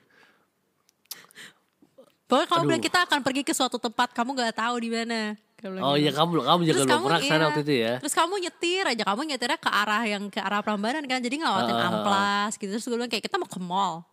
Pokoknya 2.25 2.47
kamu 2.49 2.57
Aduh. 2.57 2.69
bilang 2.73 2.83
kita 2.83 2.99
akan 3.05 3.19
pergi 3.21 3.41
ke 3.45 3.53
suatu 3.53 3.77
tempat, 3.77 4.09
kamu 4.17 4.33
gak 4.33 4.57
tahu 4.57 4.75
di 4.81 4.89
mana. 4.89 5.37
Kamu 5.61 5.77
oh 5.77 5.93
gitu. 5.93 6.03
iya 6.03 6.11
kamu 6.11 6.31
kamu 6.41 6.61
juga 6.67 6.81
belum 6.83 7.01
pernah 7.05 7.21
ke 7.21 7.29
sana 7.31 7.37
iya. 7.39 7.47
waktu 7.47 7.61
itu 7.63 7.73
ya 7.79 7.93
Terus 8.03 8.15
kamu 8.17 8.33
nyetir 8.43 8.83
aja, 8.85 9.03
kamu 9.07 9.21
nyetirnya 9.33 9.59
ke 9.61 9.69
arah 9.71 10.03
yang 10.03 10.23
ke 10.27 10.39
arah 10.41 10.59
Prambanan 10.65 11.03
kan, 11.07 11.19
jadi 11.21 11.35
ngelawatin 11.37 11.75
ah, 11.77 11.79
ah. 11.79 11.89
amplas 11.93 12.51
gitu. 12.59 12.69
Terus 12.75 12.85
gue 12.85 12.97
bilang 12.97 13.11
kayak 13.13 13.23
kita 13.29 13.37
mau 13.37 13.49
ke 13.49 13.59
mall, 13.61 14.03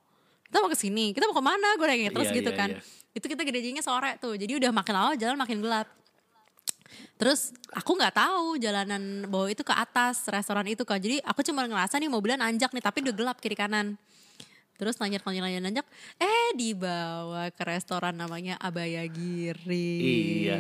kita 0.53 0.61
mau 0.61 0.69
ke 0.69 0.77
sini, 0.77 1.17
kita 1.17 1.25
mau 1.25 1.33
ke 1.33 1.41
mana? 1.41 1.69
Gue 1.81 1.89
nanya 1.89 2.13
terus 2.13 2.29
Iya, 2.29 2.37
gitu 2.45 2.53
iya, 2.53 2.61
kan. 2.61 2.69
iya. 2.77 2.85
Itu 3.17 3.25
kita 3.25 3.41
gerejanya 3.41 3.81
sore 3.81 4.21
tuh, 4.21 4.37
jadi 4.37 4.61
udah 4.61 4.69
makin 4.69 4.93
lama 4.93 5.17
jalan 5.17 5.41
makin 5.41 5.65
gelap. 5.65 5.89
Terus 7.17 7.57
aku 7.73 7.97
nggak 7.97 8.13
tahu 8.13 8.61
jalanan 8.61 9.25
bawah 9.33 9.49
itu 9.49 9.65
ke 9.65 9.73
atas 9.73 10.29
restoran 10.29 10.69
itu 10.69 10.85
kan. 10.85 11.01
Jadi 11.01 11.25
aku 11.25 11.41
cuma 11.41 11.65
ngerasa 11.65 11.97
nih 11.97 12.13
mobilnya 12.13 12.45
nanjak 12.45 12.69
nih, 12.69 12.85
tapi 12.85 13.01
udah 13.01 13.15
gelap 13.17 13.41
kiri 13.41 13.57
kanan. 13.57 13.97
Terus 14.77 15.01
nanjak 15.01 15.25
nanjak 15.25 15.41
nanjak 15.41 15.63
nanjak, 15.65 15.87
eh 16.21 16.53
dibawa 16.53 17.49
ke 17.49 17.63
restoran 17.65 18.13
namanya 18.13 18.61
Abaya 18.61 19.09
Giri. 19.09 19.97
Iya. 20.45 20.59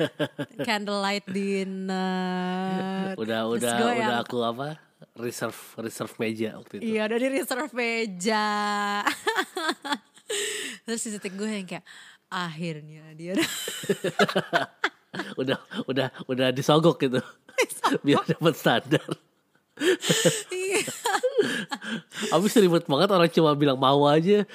Candlelight 0.66 1.28
dinner. 1.28 3.12
udah 3.20 3.40
Terus 3.52 3.60
udah 3.68 3.76
udah 4.00 4.16
aku 4.24 4.38
apa 4.40 4.80
reserve 5.14 5.58
reserve 5.78 6.14
meja 6.18 6.58
waktu 6.58 6.82
itu 6.82 6.98
Iya 6.98 7.06
dari 7.06 7.26
reserve 7.30 7.70
meja. 7.70 8.46
Terus 10.84 11.00
di 11.06 11.10
titik 11.16 11.34
gue 11.38 11.48
yang 11.48 11.66
kayak 11.68 11.86
akhirnya 12.34 13.14
dia 13.14 13.38
udah 15.38 15.58
udah 15.90 16.08
udah 16.26 16.48
disogok 16.50 16.98
gitu 16.98 17.22
biar 18.06 18.26
dapat 18.26 18.54
standar. 18.58 19.06
Abis 22.30 22.54
ribet 22.56 22.86
banget 22.86 23.08
orang 23.10 23.30
cuma 23.30 23.50
bilang 23.54 23.78
mau 23.78 24.06
aja. 24.06 24.46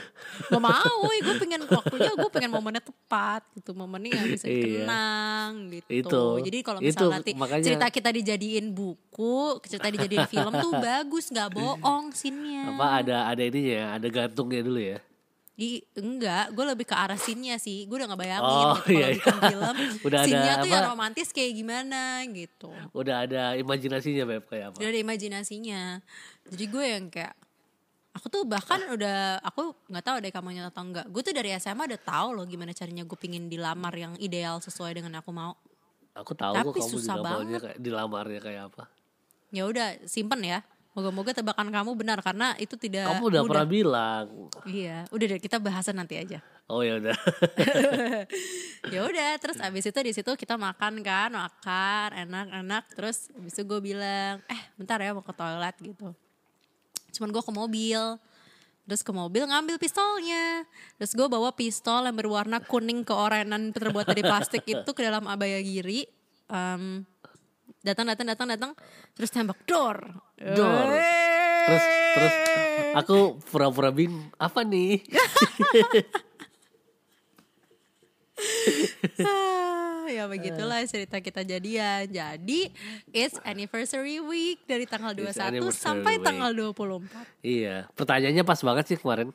Gak 0.47 0.61
mau, 0.63 0.97
gue 1.05 1.35
pengen 1.35 1.67
waktunya 1.67 2.11
gue 2.15 2.29
pengen 2.31 2.51
momennya 2.51 2.83
tepat 2.83 3.43
gitu, 3.55 3.75
momennya 3.75 4.15
yang 4.15 4.27
bisa 4.31 4.45
Iya. 4.47 4.55
dikenang 4.55 5.51
gitu. 5.75 5.89
Itu. 5.91 6.23
Jadi 6.47 6.57
kalau 6.63 6.79
misalnya 6.79 7.19
nanti 7.19 7.31
makanya- 7.35 7.65
cerita 7.67 7.87
kita 7.91 8.09
dijadiin 8.15 8.71
buku, 8.71 9.59
cerita 9.67 9.87
dijadiin 9.91 10.27
film 10.27 10.53
tuh 10.55 10.71
bagus, 10.79 11.27
nggak 11.29 11.49
bohong 11.51 12.15
scene-nya. 12.15 12.75
Apa 12.75 12.87
ada 13.03 13.17
ada 13.27 13.41
ininya 13.43 13.73
ya, 13.75 13.85
ada 13.99 14.07
gantungnya 14.07 14.61
dulu 14.63 14.79
ya. 14.79 14.99
Di, 15.59 15.83
enggak, 15.91 16.55
gue 16.55 16.63
lebih 16.63 16.87
ke 16.87 16.95
arah 16.95 17.19
scene-nya 17.19 17.59
sih. 17.59 17.83
Gue 17.83 17.99
udah 17.99 18.15
ngebayangin 18.15 18.47
Oh, 18.63 18.79
gitu 18.79 18.95
iya, 18.95 19.07
iya. 19.11 19.19
bikin 19.19 19.37
film. 19.43 19.75
Udah 20.07 20.19
ada 20.23 20.27
scene-nya 20.31 20.53
tuh 20.55 20.69
yang 20.71 20.83
apa? 20.87 20.91
romantis 20.95 21.27
kayak 21.35 21.51
gimana 21.51 22.01
gitu. 22.31 22.71
Udah 22.95 23.27
ada 23.27 23.43
imajinasinya 23.59 24.23
Beb 24.23 24.47
kayak 24.47 24.65
apa. 24.71 24.75
Udah 24.79 24.87
ada 24.87 24.99
imajinasinya. 25.03 25.81
Jadi 26.47 26.63
gue 26.63 26.85
yang 26.87 27.05
kayak 27.11 27.35
aku 28.09 28.25
tuh 28.25 28.43
bahkan 28.47 28.79
udah 28.87 29.43
aku 29.43 29.75
nggak 29.85 30.05
tahu 30.07 30.17
deh 30.19 30.31
kamu 30.31 30.47
nyata 30.55 30.71
atau 30.71 30.83
enggak. 30.87 31.05
Gue 31.11 31.21
tuh 31.27 31.35
dari 31.35 31.51
SMA 31.53 31.83
udah 31.85 32.01
tahu 32.01 32.27
loh 32.33 32.45
gimana 32.47 32.71
caranya 32.71 33.03
gue 33.03 33.17
pingin 33.19 33.51
dilamar 33.51 33.91
yang 33.93 34.15
ideal 34.15 34.63
sesuai 34.63 34.95
dengan 34.95 35.19
aku 35.19 35.35
mau. 35.35 35.59
Aku 36.15 36.39
tahu 36.39 36.55
Tapi 36.55 36.67
kok 36.71 36.79
kamu 36.79 36.87
susah 36.89 37.15
banget. 37.19 37.59
kayak 37.59 37.77
dilamarnya 37.79 38.39
kayak 38.39 38.61
apa. 38.71 38.87
Ya 39.51 39.67
udah 39.67 39.99
simpen 40.07 40.39
ya. 40.39 40.63
Moga-moga 40.97 41.31
tebakan 41.31 41.69
kamu 41.69 41.91
benar 41.93 42.19
karena 42.19 42.57
itu 42.57 42.73
tidak 42.73 43.05
Kamu 43.07 43.29
udah 43.29 43.41
mudah. 43.45 43.51
pernah 43.53 43.67
bilang. 43.69 44.25
Iya, 44.65 45.05
udah 45.13 45.25
deh 45.29 45.39
kita 45.39 45.61
bahasan 45.61 46.01
nanti 46.01 46.17
aja. 46.17 46.41
Oh 46.65 46.81
ya 46.81 46.97
udah. 46.97 47.13
ya 48.93 48.99
udah 49.05 49.29
terus 49.41 49.57
abis 49.61 49.89
itu 49.89 49.99
di 50.01 50.11
situ 50.13 50.31
kita 50.33 50.57
makan 50.57 51.01
kan 51.01 51.29
makan 51.33 52.09
enak-enak 52.29 52.83
terus 52.93 53.29
abis 53.37 53.57
itu 53.57 53.63
gue 53.65 53.79
bilang 53.81 54.41
eh 54.45 54.61
bentar 54.77 55.01
ya 55.01 55.13
mau 55.13 55.25
ke 55.25 55.33
toilet 55.33 55.75
gitu 55.81 56.13
cuman 57.17 57.29
gue 57.33 57.43
ke 57.43 57.53
mobil 57.53 58.01
terus 58.85 59.01
ke 59.01 59.11
mobil 59.11 59.43
ngambil 59.49 59.81
pistolnya 59.81 60.63
terus 61.01 61.17
gue 61.17 61.25
bawa 61.25 61.51
pistol 61.57 62.05
yang 62.05 62.15
berwarna 62.15 62.61
kuning 62.61 63.01
keorenan 63.01 63.73
terbuat 63.73 64.05
dari 64.07 64.21
plastik 64.21 64.63
itu 64.65 64.89
ke 64.93 65.01
dalam 65.01 65.25
abaya 65.25 65.57
giri 65.59 66.05
Em, 66.49 67.05
datang 67.89 68.05
datang 68.05 68.27
datang 68.29 68.47
datang 68.47 68.71
terus 69.17 69.29
tembak 69.29 69.57
dor 69.65 69.97
Dor. 70.39 70.87
Terus 71.67 71.85
terus 72.15 72.35
aku 72.95 73.17
pura-pura 73.51 73.91
bingung 73.91 74.31
apa 74.39 74.63
nih? 74.63 75.03
Ah, 79.19 80.07
ya 80.07 80.25
begitulah 80.25 80.79
cerita 80.87 81.19
kita 81.19 81.43
jadian. 81.43 82.07
Jadi 82.07 82.71
it's 83.11 83.35
anniversary 83.43 84.23
week 84.23 84.63
dari 84.63 84.87
tanggal 84.87 85.11
It's 85.13 85.35
21 85.35 85.59
anniversary 85.59 85.83
sampai 85.83 86.13
week. 86.17 86.25
tanggal 86.25 86.51
24. 86.55 87.43
iya, 87.43 87.75
pertanyaannya 87.93 88.43
pas 88.47 88.59
banget 88.63 88.85
sih 88.87 88.97
kemarin. 88.97 89.29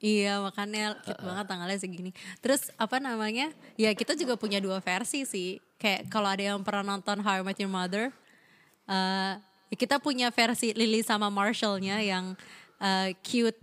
Iya 0.00 0.40
makanya 0.40 0.96
cute 1.04 1.20
banget 1.20 1.44
tanggalnya 1.44 1.76
segini. 1.76 2.10
Terus 2.40 2.72
apa 2.80 2.96
namanya? 2.96 3.52
Ya 3.76 3.92
kita 3.92 4.16
juga 4.16 4.32
punya 4.40 4.56
dua 4.56 4.80
versi 4.80 5.28
sih. 5.28 5.60
Kayak 5.76 6.08
kalau 6.08 6.28
ada 6.32 6.40
yang 6.40 6.60
pernah 6.64 6.96
nonton 6.96 7.20
How 7.20 7.40
I 7.40 7.44
Met 7.44 7.60
Your 7.60 7.68
Mother, 7.68 8.08
eh, 8.88 9.32
kita 9.76 10.00
punya 10.00 10.32
versi 10.32 10.72
Lily 10.72 11.04
sama 11.04 11.28
Marshallnya 11.28 12.00
yang 12.00 12.32
eh, 12.80 13.12
cute, 13.20 13.60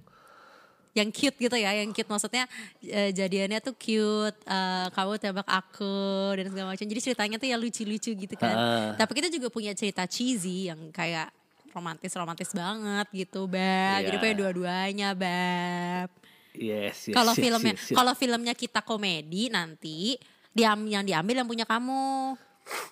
yang 0.93 1.09
cute 1.09 1.37
gitu 1.41 1.57
ya, 1.57 1.73
yang 1.73 1.89
cute 1.89 2.05
maksudnya 2.05 2.45
eh, 2.85 3.09
jadiannya 3.09 3.57
tuh 3.57 3.73
cute. 3.73 4.37
eh, 4.45 4.87
kamu 4.93 5.17
tembak 5.17 5.49
aku 5.49 5.97
dan 6.37 6.53
segala 6.53 6.67
macam. 6.77 6.85
Jadi 6.85 7.01
ceritanya 7.01 7.41
tuh 7.41 7.49
ya 7.49 7.57
lucu-lucu 7.57 8.13
gitu 8.13 8.35
kan. 8.37 8.53
Ah. 8.53 8.89
Tapi 8.93 9.11
kita 9.17 9.33
juga 9.33 9.49
punya 9.49 9.73
cerita 9.73 10.05
cheesy 10.05 10.69
yang 10.69 10.93
kayak 10.93 11.33
romantis 11.73 12.13
romantis 12.13 12.49
banget 12.53 13.05
gitu, 13.25 13.45
beb. 13.45 14.05
Jadi 14.05 14.17
Iya. 14.17 14.21
punya 14.21 14.35
dua-duanya, 14.37 15.09
beb. 15.17 16.09
Yes, 16.57 17.07
yes. 17.07 17.15
Kalau 17.15 17.33
yes, 17.33 17.39
filmnya, 17.39 17.73
yes, 17.77 17.85
yes. 17.93 17.97
kalau 17.97 18.13
filmnya 18.17 18.53
kita 18.53 18.81
komedi 18.81 19.47
nanti 19.47 20.17
diam 20.49 20.81
yang 20.89 21.05
diambil 21.05 21.45
yang 21.45 21.47
punya 21.47 21.65
kamu. 21.69 22.33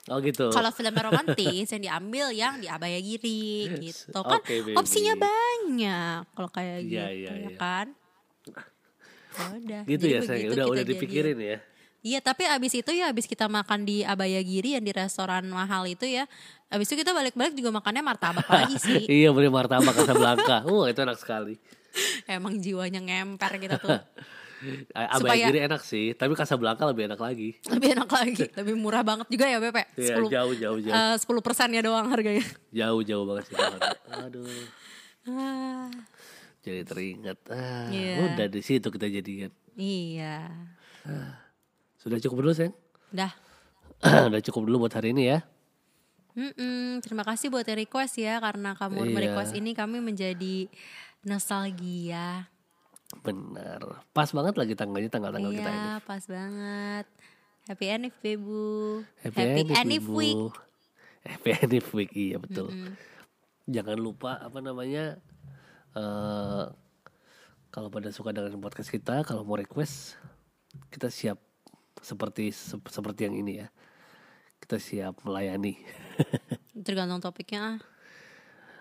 Oh 0.08 0.18
gitu. 0.24 0.54
Kalau 0.56 0.72
filmnya 0.72 1.04
romantis 1.04 1.68
yang 1.68 1.84
diambil 1.84 2.32
yang 2.32 2.62
di 2.62 2.72
Abaya 2.72 2.96
Giri 3.02 3.68
gitu 3.82 4.22
kan. 4.24 4.40
Oke, 4.40 4.64
baby. 4.64 4.72
opsinya 4.78 5.20
banyak 5.20 6.32
kalau 6.32 6.50
kayak 6.54 6.80
gitu 6.88 6.96
Iya, 6.96 7.08
iya, 7.12 7.32
ya 7.36 7.50
iya. 7.52 7.58
kan. 7.60 7.88
Ya 9.36 9.46
udah. 9.52 9.82
gitu 9.84 10.06
Jadi 10.08 10.16
ya 10.16 10.20
begitu 10.24 10.54
Udah 10.56 10.66
udah 10.72 10.84
jadi- 10.86 10.92
dipikirin 10.96 11.38
ya. 11.42 11.58
Iya 12.06 12.22
tapi 12.22 12.46
abis 12.46 12.78
itu 12.78 12.92
ya 12.94 13.10
abis 13.10 13.26
kita 13.26 13.50
makan 13.50 13.82
di 13.82 14.06
Abaya 14.06 14.38
Giri 14.46 14.78
yang 14.78 14.86
di 14.86 14.94
restoran 14.94 15.42
mahal 15.50 15.90
itu 15.90 16.06
ya. 16.06 16.30
Abis 16.70 16.94
itu 16.94 17.02
kita 17.02 17.18
balik-balik 17.18 17.58
juga 17.58 17.74
makannya 17.74 18.06
martabak 18.06 18.46
lagi 18.46 18.78
sih. 18.78 19.10
iya 19.26 19.34
beli 19.34 19.50
martabak 19.50 19.90
Casablanca. 19.92 20.62
Wah 20.70 20.86
itu 20.86 21.02
enak 21.02 21.18
sekali. 21.18 21.58
Emang 22.26 22.58
jiwanya 22.58 23.00
ngemper 23.00 23.58
kita 23.58 23.78
tuh. 23.78 23.94
Abaya 24.96 25.20
Supaya- 25.20 25.46
Giri 25.46 25.60
enak 25.62 25.82
sih, 25.82 26.06
tapi 26.12 26.34
Casablanca 26.34 26.84
lebih 26.84 27.06
enak 27.06 27.20
lagi. 27.20 27.54
Lebih 27.66 27.90
enak 27.94 28.10
lagi, 28.10 28.46
lebih 28.52 28.74
murah 28.74 29.04
banget 29.04 29.28
juga 29.28 29.46
ya 29.46 29.60
Bepe. 29.60 29.84
Iya, 29.94 30.18
jauh, 30.18 30.54
jauh, 30.56 30.80
jauh. 30.80 30.90
eh, 30.90 31.16
10 31.16 31.22
persennya 31.40 31.82
doang 31.82 32.08
harganya. 32.08 32.42
Jauh 32.72 33.02
jauh 33.02 33.26
banget 33.26 33.52
sih. 33.52 33.56
Aduh, 34.10 34.48
Ah, 35.26 35.90
jadi 36.62 36.82
teringat. 36.82 37.38
Ah, 37.48 37.90
Iya. 37.90 38.32
Udah 38.32 38.48
di 38.48 38.62
situ 38.62 38.88
kita 38.88 39.06
jadian. 39.06 39.50
iya. 39.76 40.50
Sudah 41.96 42.18
cukup 42.20 42.42
dulu 42.42 42.54
sayang. 42.54 42.74
Dah. 43.12 43.34
udah 44.06 44.42
cukup 44.42 44.66
dulu 44.66 44.86
buat 44.86 44.94
hari 44.94 45.12
ini 45.12 45.30
ya. 45.30 45.40
Mm-mm, 46.32 47.00
terima 47.00 47.24
kasih 47.24 47.48
buat 47.48 47.64
request 47.64 48.18
ya 48.18 48.38
karena 48.38 48.74
kamu 48.74 49.02
Iya. 49.02 49.14
merequest 49.14 49.54
ini 49.54 49.72
kami 49.72 49.98
menjadi 50.00 50.68
nostalgia. 51.26 52.48
Benar. 53.26 54.06
Pas 54.14 54.30
banget 54.30 54.56
lagi 54.56 54.74
tanggalnya 54.78 55.10
tanggal-tanggal 55.10 55.52
kita 55.52 55.70
ini. 55.70 55.78
Iya, 55.78 55.94
pas 56.06 56.24
banget. 56.26 57.06
Happy 57.66 57.86
Anif 57.90 58.14
Bebu. 58.22 59.02
Happy, 59.26 59.42
Anif 59.74 60.06
Ibu. 60.06 60.14
Week. 60.14 60.54
Happy 61.26 61.50
Anif 61.58 61.88
Week, 61.98 62.12
iya 62.14 62.38
betul. 62.38 62.70
Jangan 63.66 63.98
lupa 63.98 64.38
apa 64.38 64.62
namanya 64.62 65.18
eh 65.98 66.66
kalau 67.74 67.90
pada 67.90 68.14
suka 68.14 68.32
dengan 68.32 68.62
podcast 68.62 68.94
kita, 68.94 69.26
kalau 69.26 69.42
mau 69.42 69.58
request 69.58 70.16
kita 70.94 71.10
siap 71.10 71.42
seperti 72.00 72.54
sep- 72.54 72.88
seperti 72.94 73.26
yang 73.26 73.36
ini 73.42 73.66
ya. 73.66 73.68
Kita 74.62 74.78
siap 74.78 75.26
melayani. 75.26 75.76
Tergantung 76.86 77.20
topiknya. 77.20 77.60
ah. 77.60 77.78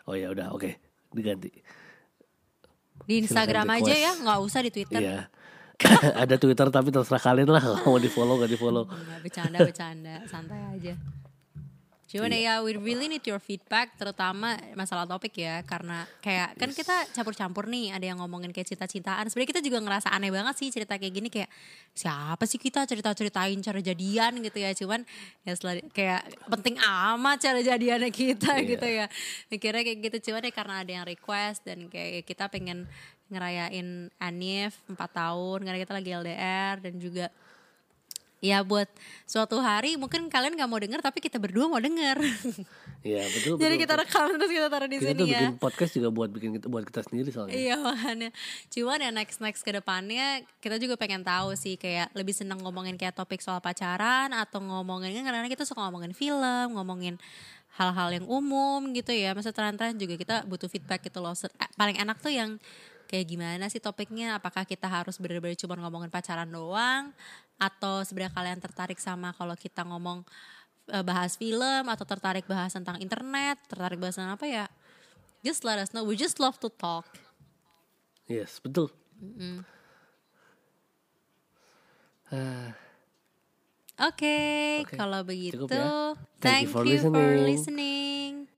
oh 0.04 0.14
ya 0.14 0.28
udah, 0.28 0.52
oke, 0.52 0.76
diganti. 1.16 1.50
Di 3.02 3.14
Instagram 3.20 3.66
aja 3.74 3.94
ya, 3.94 4.12
nggak 4.22 4.38
usah 4.38 4.60
di 4.62 4.70
Twitter. 4.70 5.02
Iya. 5.02 5.20
Ada 6.22 6.38
Twitter 6.38 6.70
tapi 6.70 6.94
terserah 6.94 7.18
kalian 7.18 7.50
lah 7.50 7.82
mau 7.82 7.98
di 7.98 8.06
follow 8.06 8.38
gak 8.38 8.50
di 8.50 8.58
follow. 8.58 8.86
Bercanda, 9.20 9.58
bercanda, 9.58 10.22
santai 10.30 10.62
aja. 10.70 10.94
Cuman 12.14 12.30
Iya. 12.30 12.62
ya 12.62 12.62
we 12.62 12.78
really 12.78 13.10
need 13.10 13.26
your 13.26 13.42
feedback 13.42 13.98
terutama 13.98 14.54
masalah 14.78 15.02
topik 15.02 15.34
ya 15.34 15.66
karena 15.66 16.06
kayak 16.22 16.54
kan 16.54 16.70
kita 16.70 17.10
campur-campur 17.10 17.66
nih 17.66 17.90
ada 17.90 18.06
yang 18.06 18.22
ngomongin 18.22 18.54
kayak 18.54 18.70
cinta-cintaan 18.70 19.26
sebenarnya 19.26 19.50
kita 19.50 19.62
juga 19.66 19.82
ngerasa 19.82 20.14
aneh 20.14 20.30
banget 20.30 20.54
sih 20.54 20.70
cerita 20.70 20.94
kayak 20.94 21.10
gini 21.10 21.26
kayak 21.26 21.50
siapa 21.90 22.46
sih 22.46 22.62
kita 22.62 22.86
cerita-ceritain 22.86 23.58
cara 23.58 23.82
jadian? 23.82 24.38
gitu 24.38 24.58
ya. 24.62 24.70
Cuman 24.78 25.02
ya 25.42 25.52
setelah 25.58 25.82
kayak 25.90 26.22
penting 26.46 26.78
amat 26.78 27.36
cara 27.42 27.58
jadiannya 27.58 28.10
kita 28.14 28.62
Iya. 28.62 28.70
gitu 28.70 28.86
ya. 28.86 29.06
Mikirnya 29.50 29.82
kayak 29.82 29.98
gitu. 30.06 30.30
Cuman 30.30 30.46
ya 30.46 30.52
karena 30.54 30.74
ada 30.86 30.92
yang 30.94 31.04
request 31.04 31.66
dan 31.66 31.90
kayak 31.90 32.22
kita 32.22 32.46
pengen 32.46 32.86
ngerayain 33.26 34.14
Anif 34.20 34.78
4 34.86 34.94
tahun 35.10 35.58
karena 35.64 35.78
kita 35.80 35.92
lagi 35.96 36.10
LDR 36.12 36.76
dan 36.78 36.94
juga 37.00 37.26
Ya 38.44 38.60
buat 38.60 38.92
suatu 39.24 39.56
hari 39.64 39.96
mungkin 39.96 40.28
kalian 40.28 40.52
gak 40.52 40.68
mau 40.68 40.76
denger 40.76 41.00
tapi 41.00 41.24
kita 41.24 41.40
berdua 41.40 41.64
mau 41.64 41.80
denger. 41.80 42.20
Iya 43.04 43.20
betul. 43.20 43.60
Jadi 43.60 43.76
betul, 43.76 43.82
kita 43.84 43.94
betul. 44.00 44.04
rekam 44.08 44.26
terus 44.32 44.52
kita 44.56 44.68
taruh 44.72 44.88
di 44.88 44.96
kita 44.96 45.12
sini 45.12 45.20
tuh 45.20 45.26
ya. 45.28 45.40
bikin 45.44 45.60
podcast 45.60 45.92
juga 45.92 46.08
buat 46.08 46.30
bikin 46.32 46.50
kita 46.56 46.66
buat 46.72 46.84
kita 46.88 47.00
sendiri 47.04 47.28
soalnya. 47.36 47.52
Iya 47.52 47.76
makanya. 47.76 48.30
Cuman 48.72 48.96
ya 48.96 49.10
next 49.12 49.44
next 49.44 49.60
ke 49.60 49.76
depannya 49.76 50.40
kita 50.64 50.80
juga 50.80 50.96
pengen 50.96 51.20
tahu 51.20 51.52
sih 51.52 51.76
kayak 51.76 52.16
lebih 52.16 52.32
seneng 52.32 52.64
ngomongin 52.64 52.96
kayak 52.96 53.12
topik 53.12 53.44
soal 53.44 53.60
pacaran 53.60 54.32
atau 54.32 54.56
ngomongin 54.64 55.12
kan 55.20 55.36
karena 55.36 55.52
kita 55.52 55.68
suka 55.68 55.84
ngomongin 55.84 56.16
film, 56.16 56.80
ngomongin 56.80 57.20
hal-hal 57.76 58.08
yang 58.08 58.24
umum 58.24 58.80
gitu 58.96 59.12
ya. 59.12 59.36
Masa 59.36 59.52
tren-tren 59.52 60.00
juga 60.00 60.16
kita 60.16 60.48
butuh 60.48 60.72
feedback 60.72 61.04
gitu 61.04 61.20
loh. 61.20 61.36
Eh, 61.36 61.70
Paling 61.76 62.00
enak 62.00 62.24
tuh 62.24 62.32
yang 62.32 62.56
kayak 63.04 63.28
gimana 63.28 63.68
sih 63.68 63.84
topiknya? 63.84 64.40
Apakah 64.40 64.64
kita 64.64 64.88
harus 64.88 65.20
bener-bener 65.20 65.60
cuma 65.60 65.76
ngomongin 65.76 66.08
pacaran 66.08 66.48
doang 66.48 67.12
atau 67.58 68.02
sebenarnya 68.02 68.34
kalian 68.34 68.60
tertarik 68.60 68.98
sama 68.98 69.30
kalau 69.36 69.54
kita 69.54 69.86
ngomong 69.86 70.26
eh, 70.90 71.04
bahas 71.04 71.38
film 71.38 71.84
atau 71.88 72.04
tertarik 72.04 72.44
bahas 72.44 72.74
tentang 72.74 72.98
internet, 73.00 73.58
tertarik 73.70 73.98
bahas 73.98 74.16
tentang 74.18 74.34
apa 74.36 74.46
ya? 74.46 74.66
Just 75.44 75.62
let 75.62 75.76
us 75.76 75.92
know. 75.92 76.04
We 76.04 76.16
just 76.16 76.40
love 76.40 76.56
to 76.64 76.72
talk. 76.72 77.04
Yes 78.24 78.56
betul. 78.64 78.88
Ah, 82.32 82.72
Oke, 83.94 84.82
Oke, 84.82 84.98
kalau 84.98 85.22
begitu, 85.22 85.54
cukup 85.54 85.70
ya. 85.70 85.86
thank, 86.42 86.42
Thank 86.42 86.60
you 86.66 86.68
for 86.74 86.82
you 86.82 86.98
for 86.98 87.22
listening. 87.22 87.46
listening. 87.46 88.53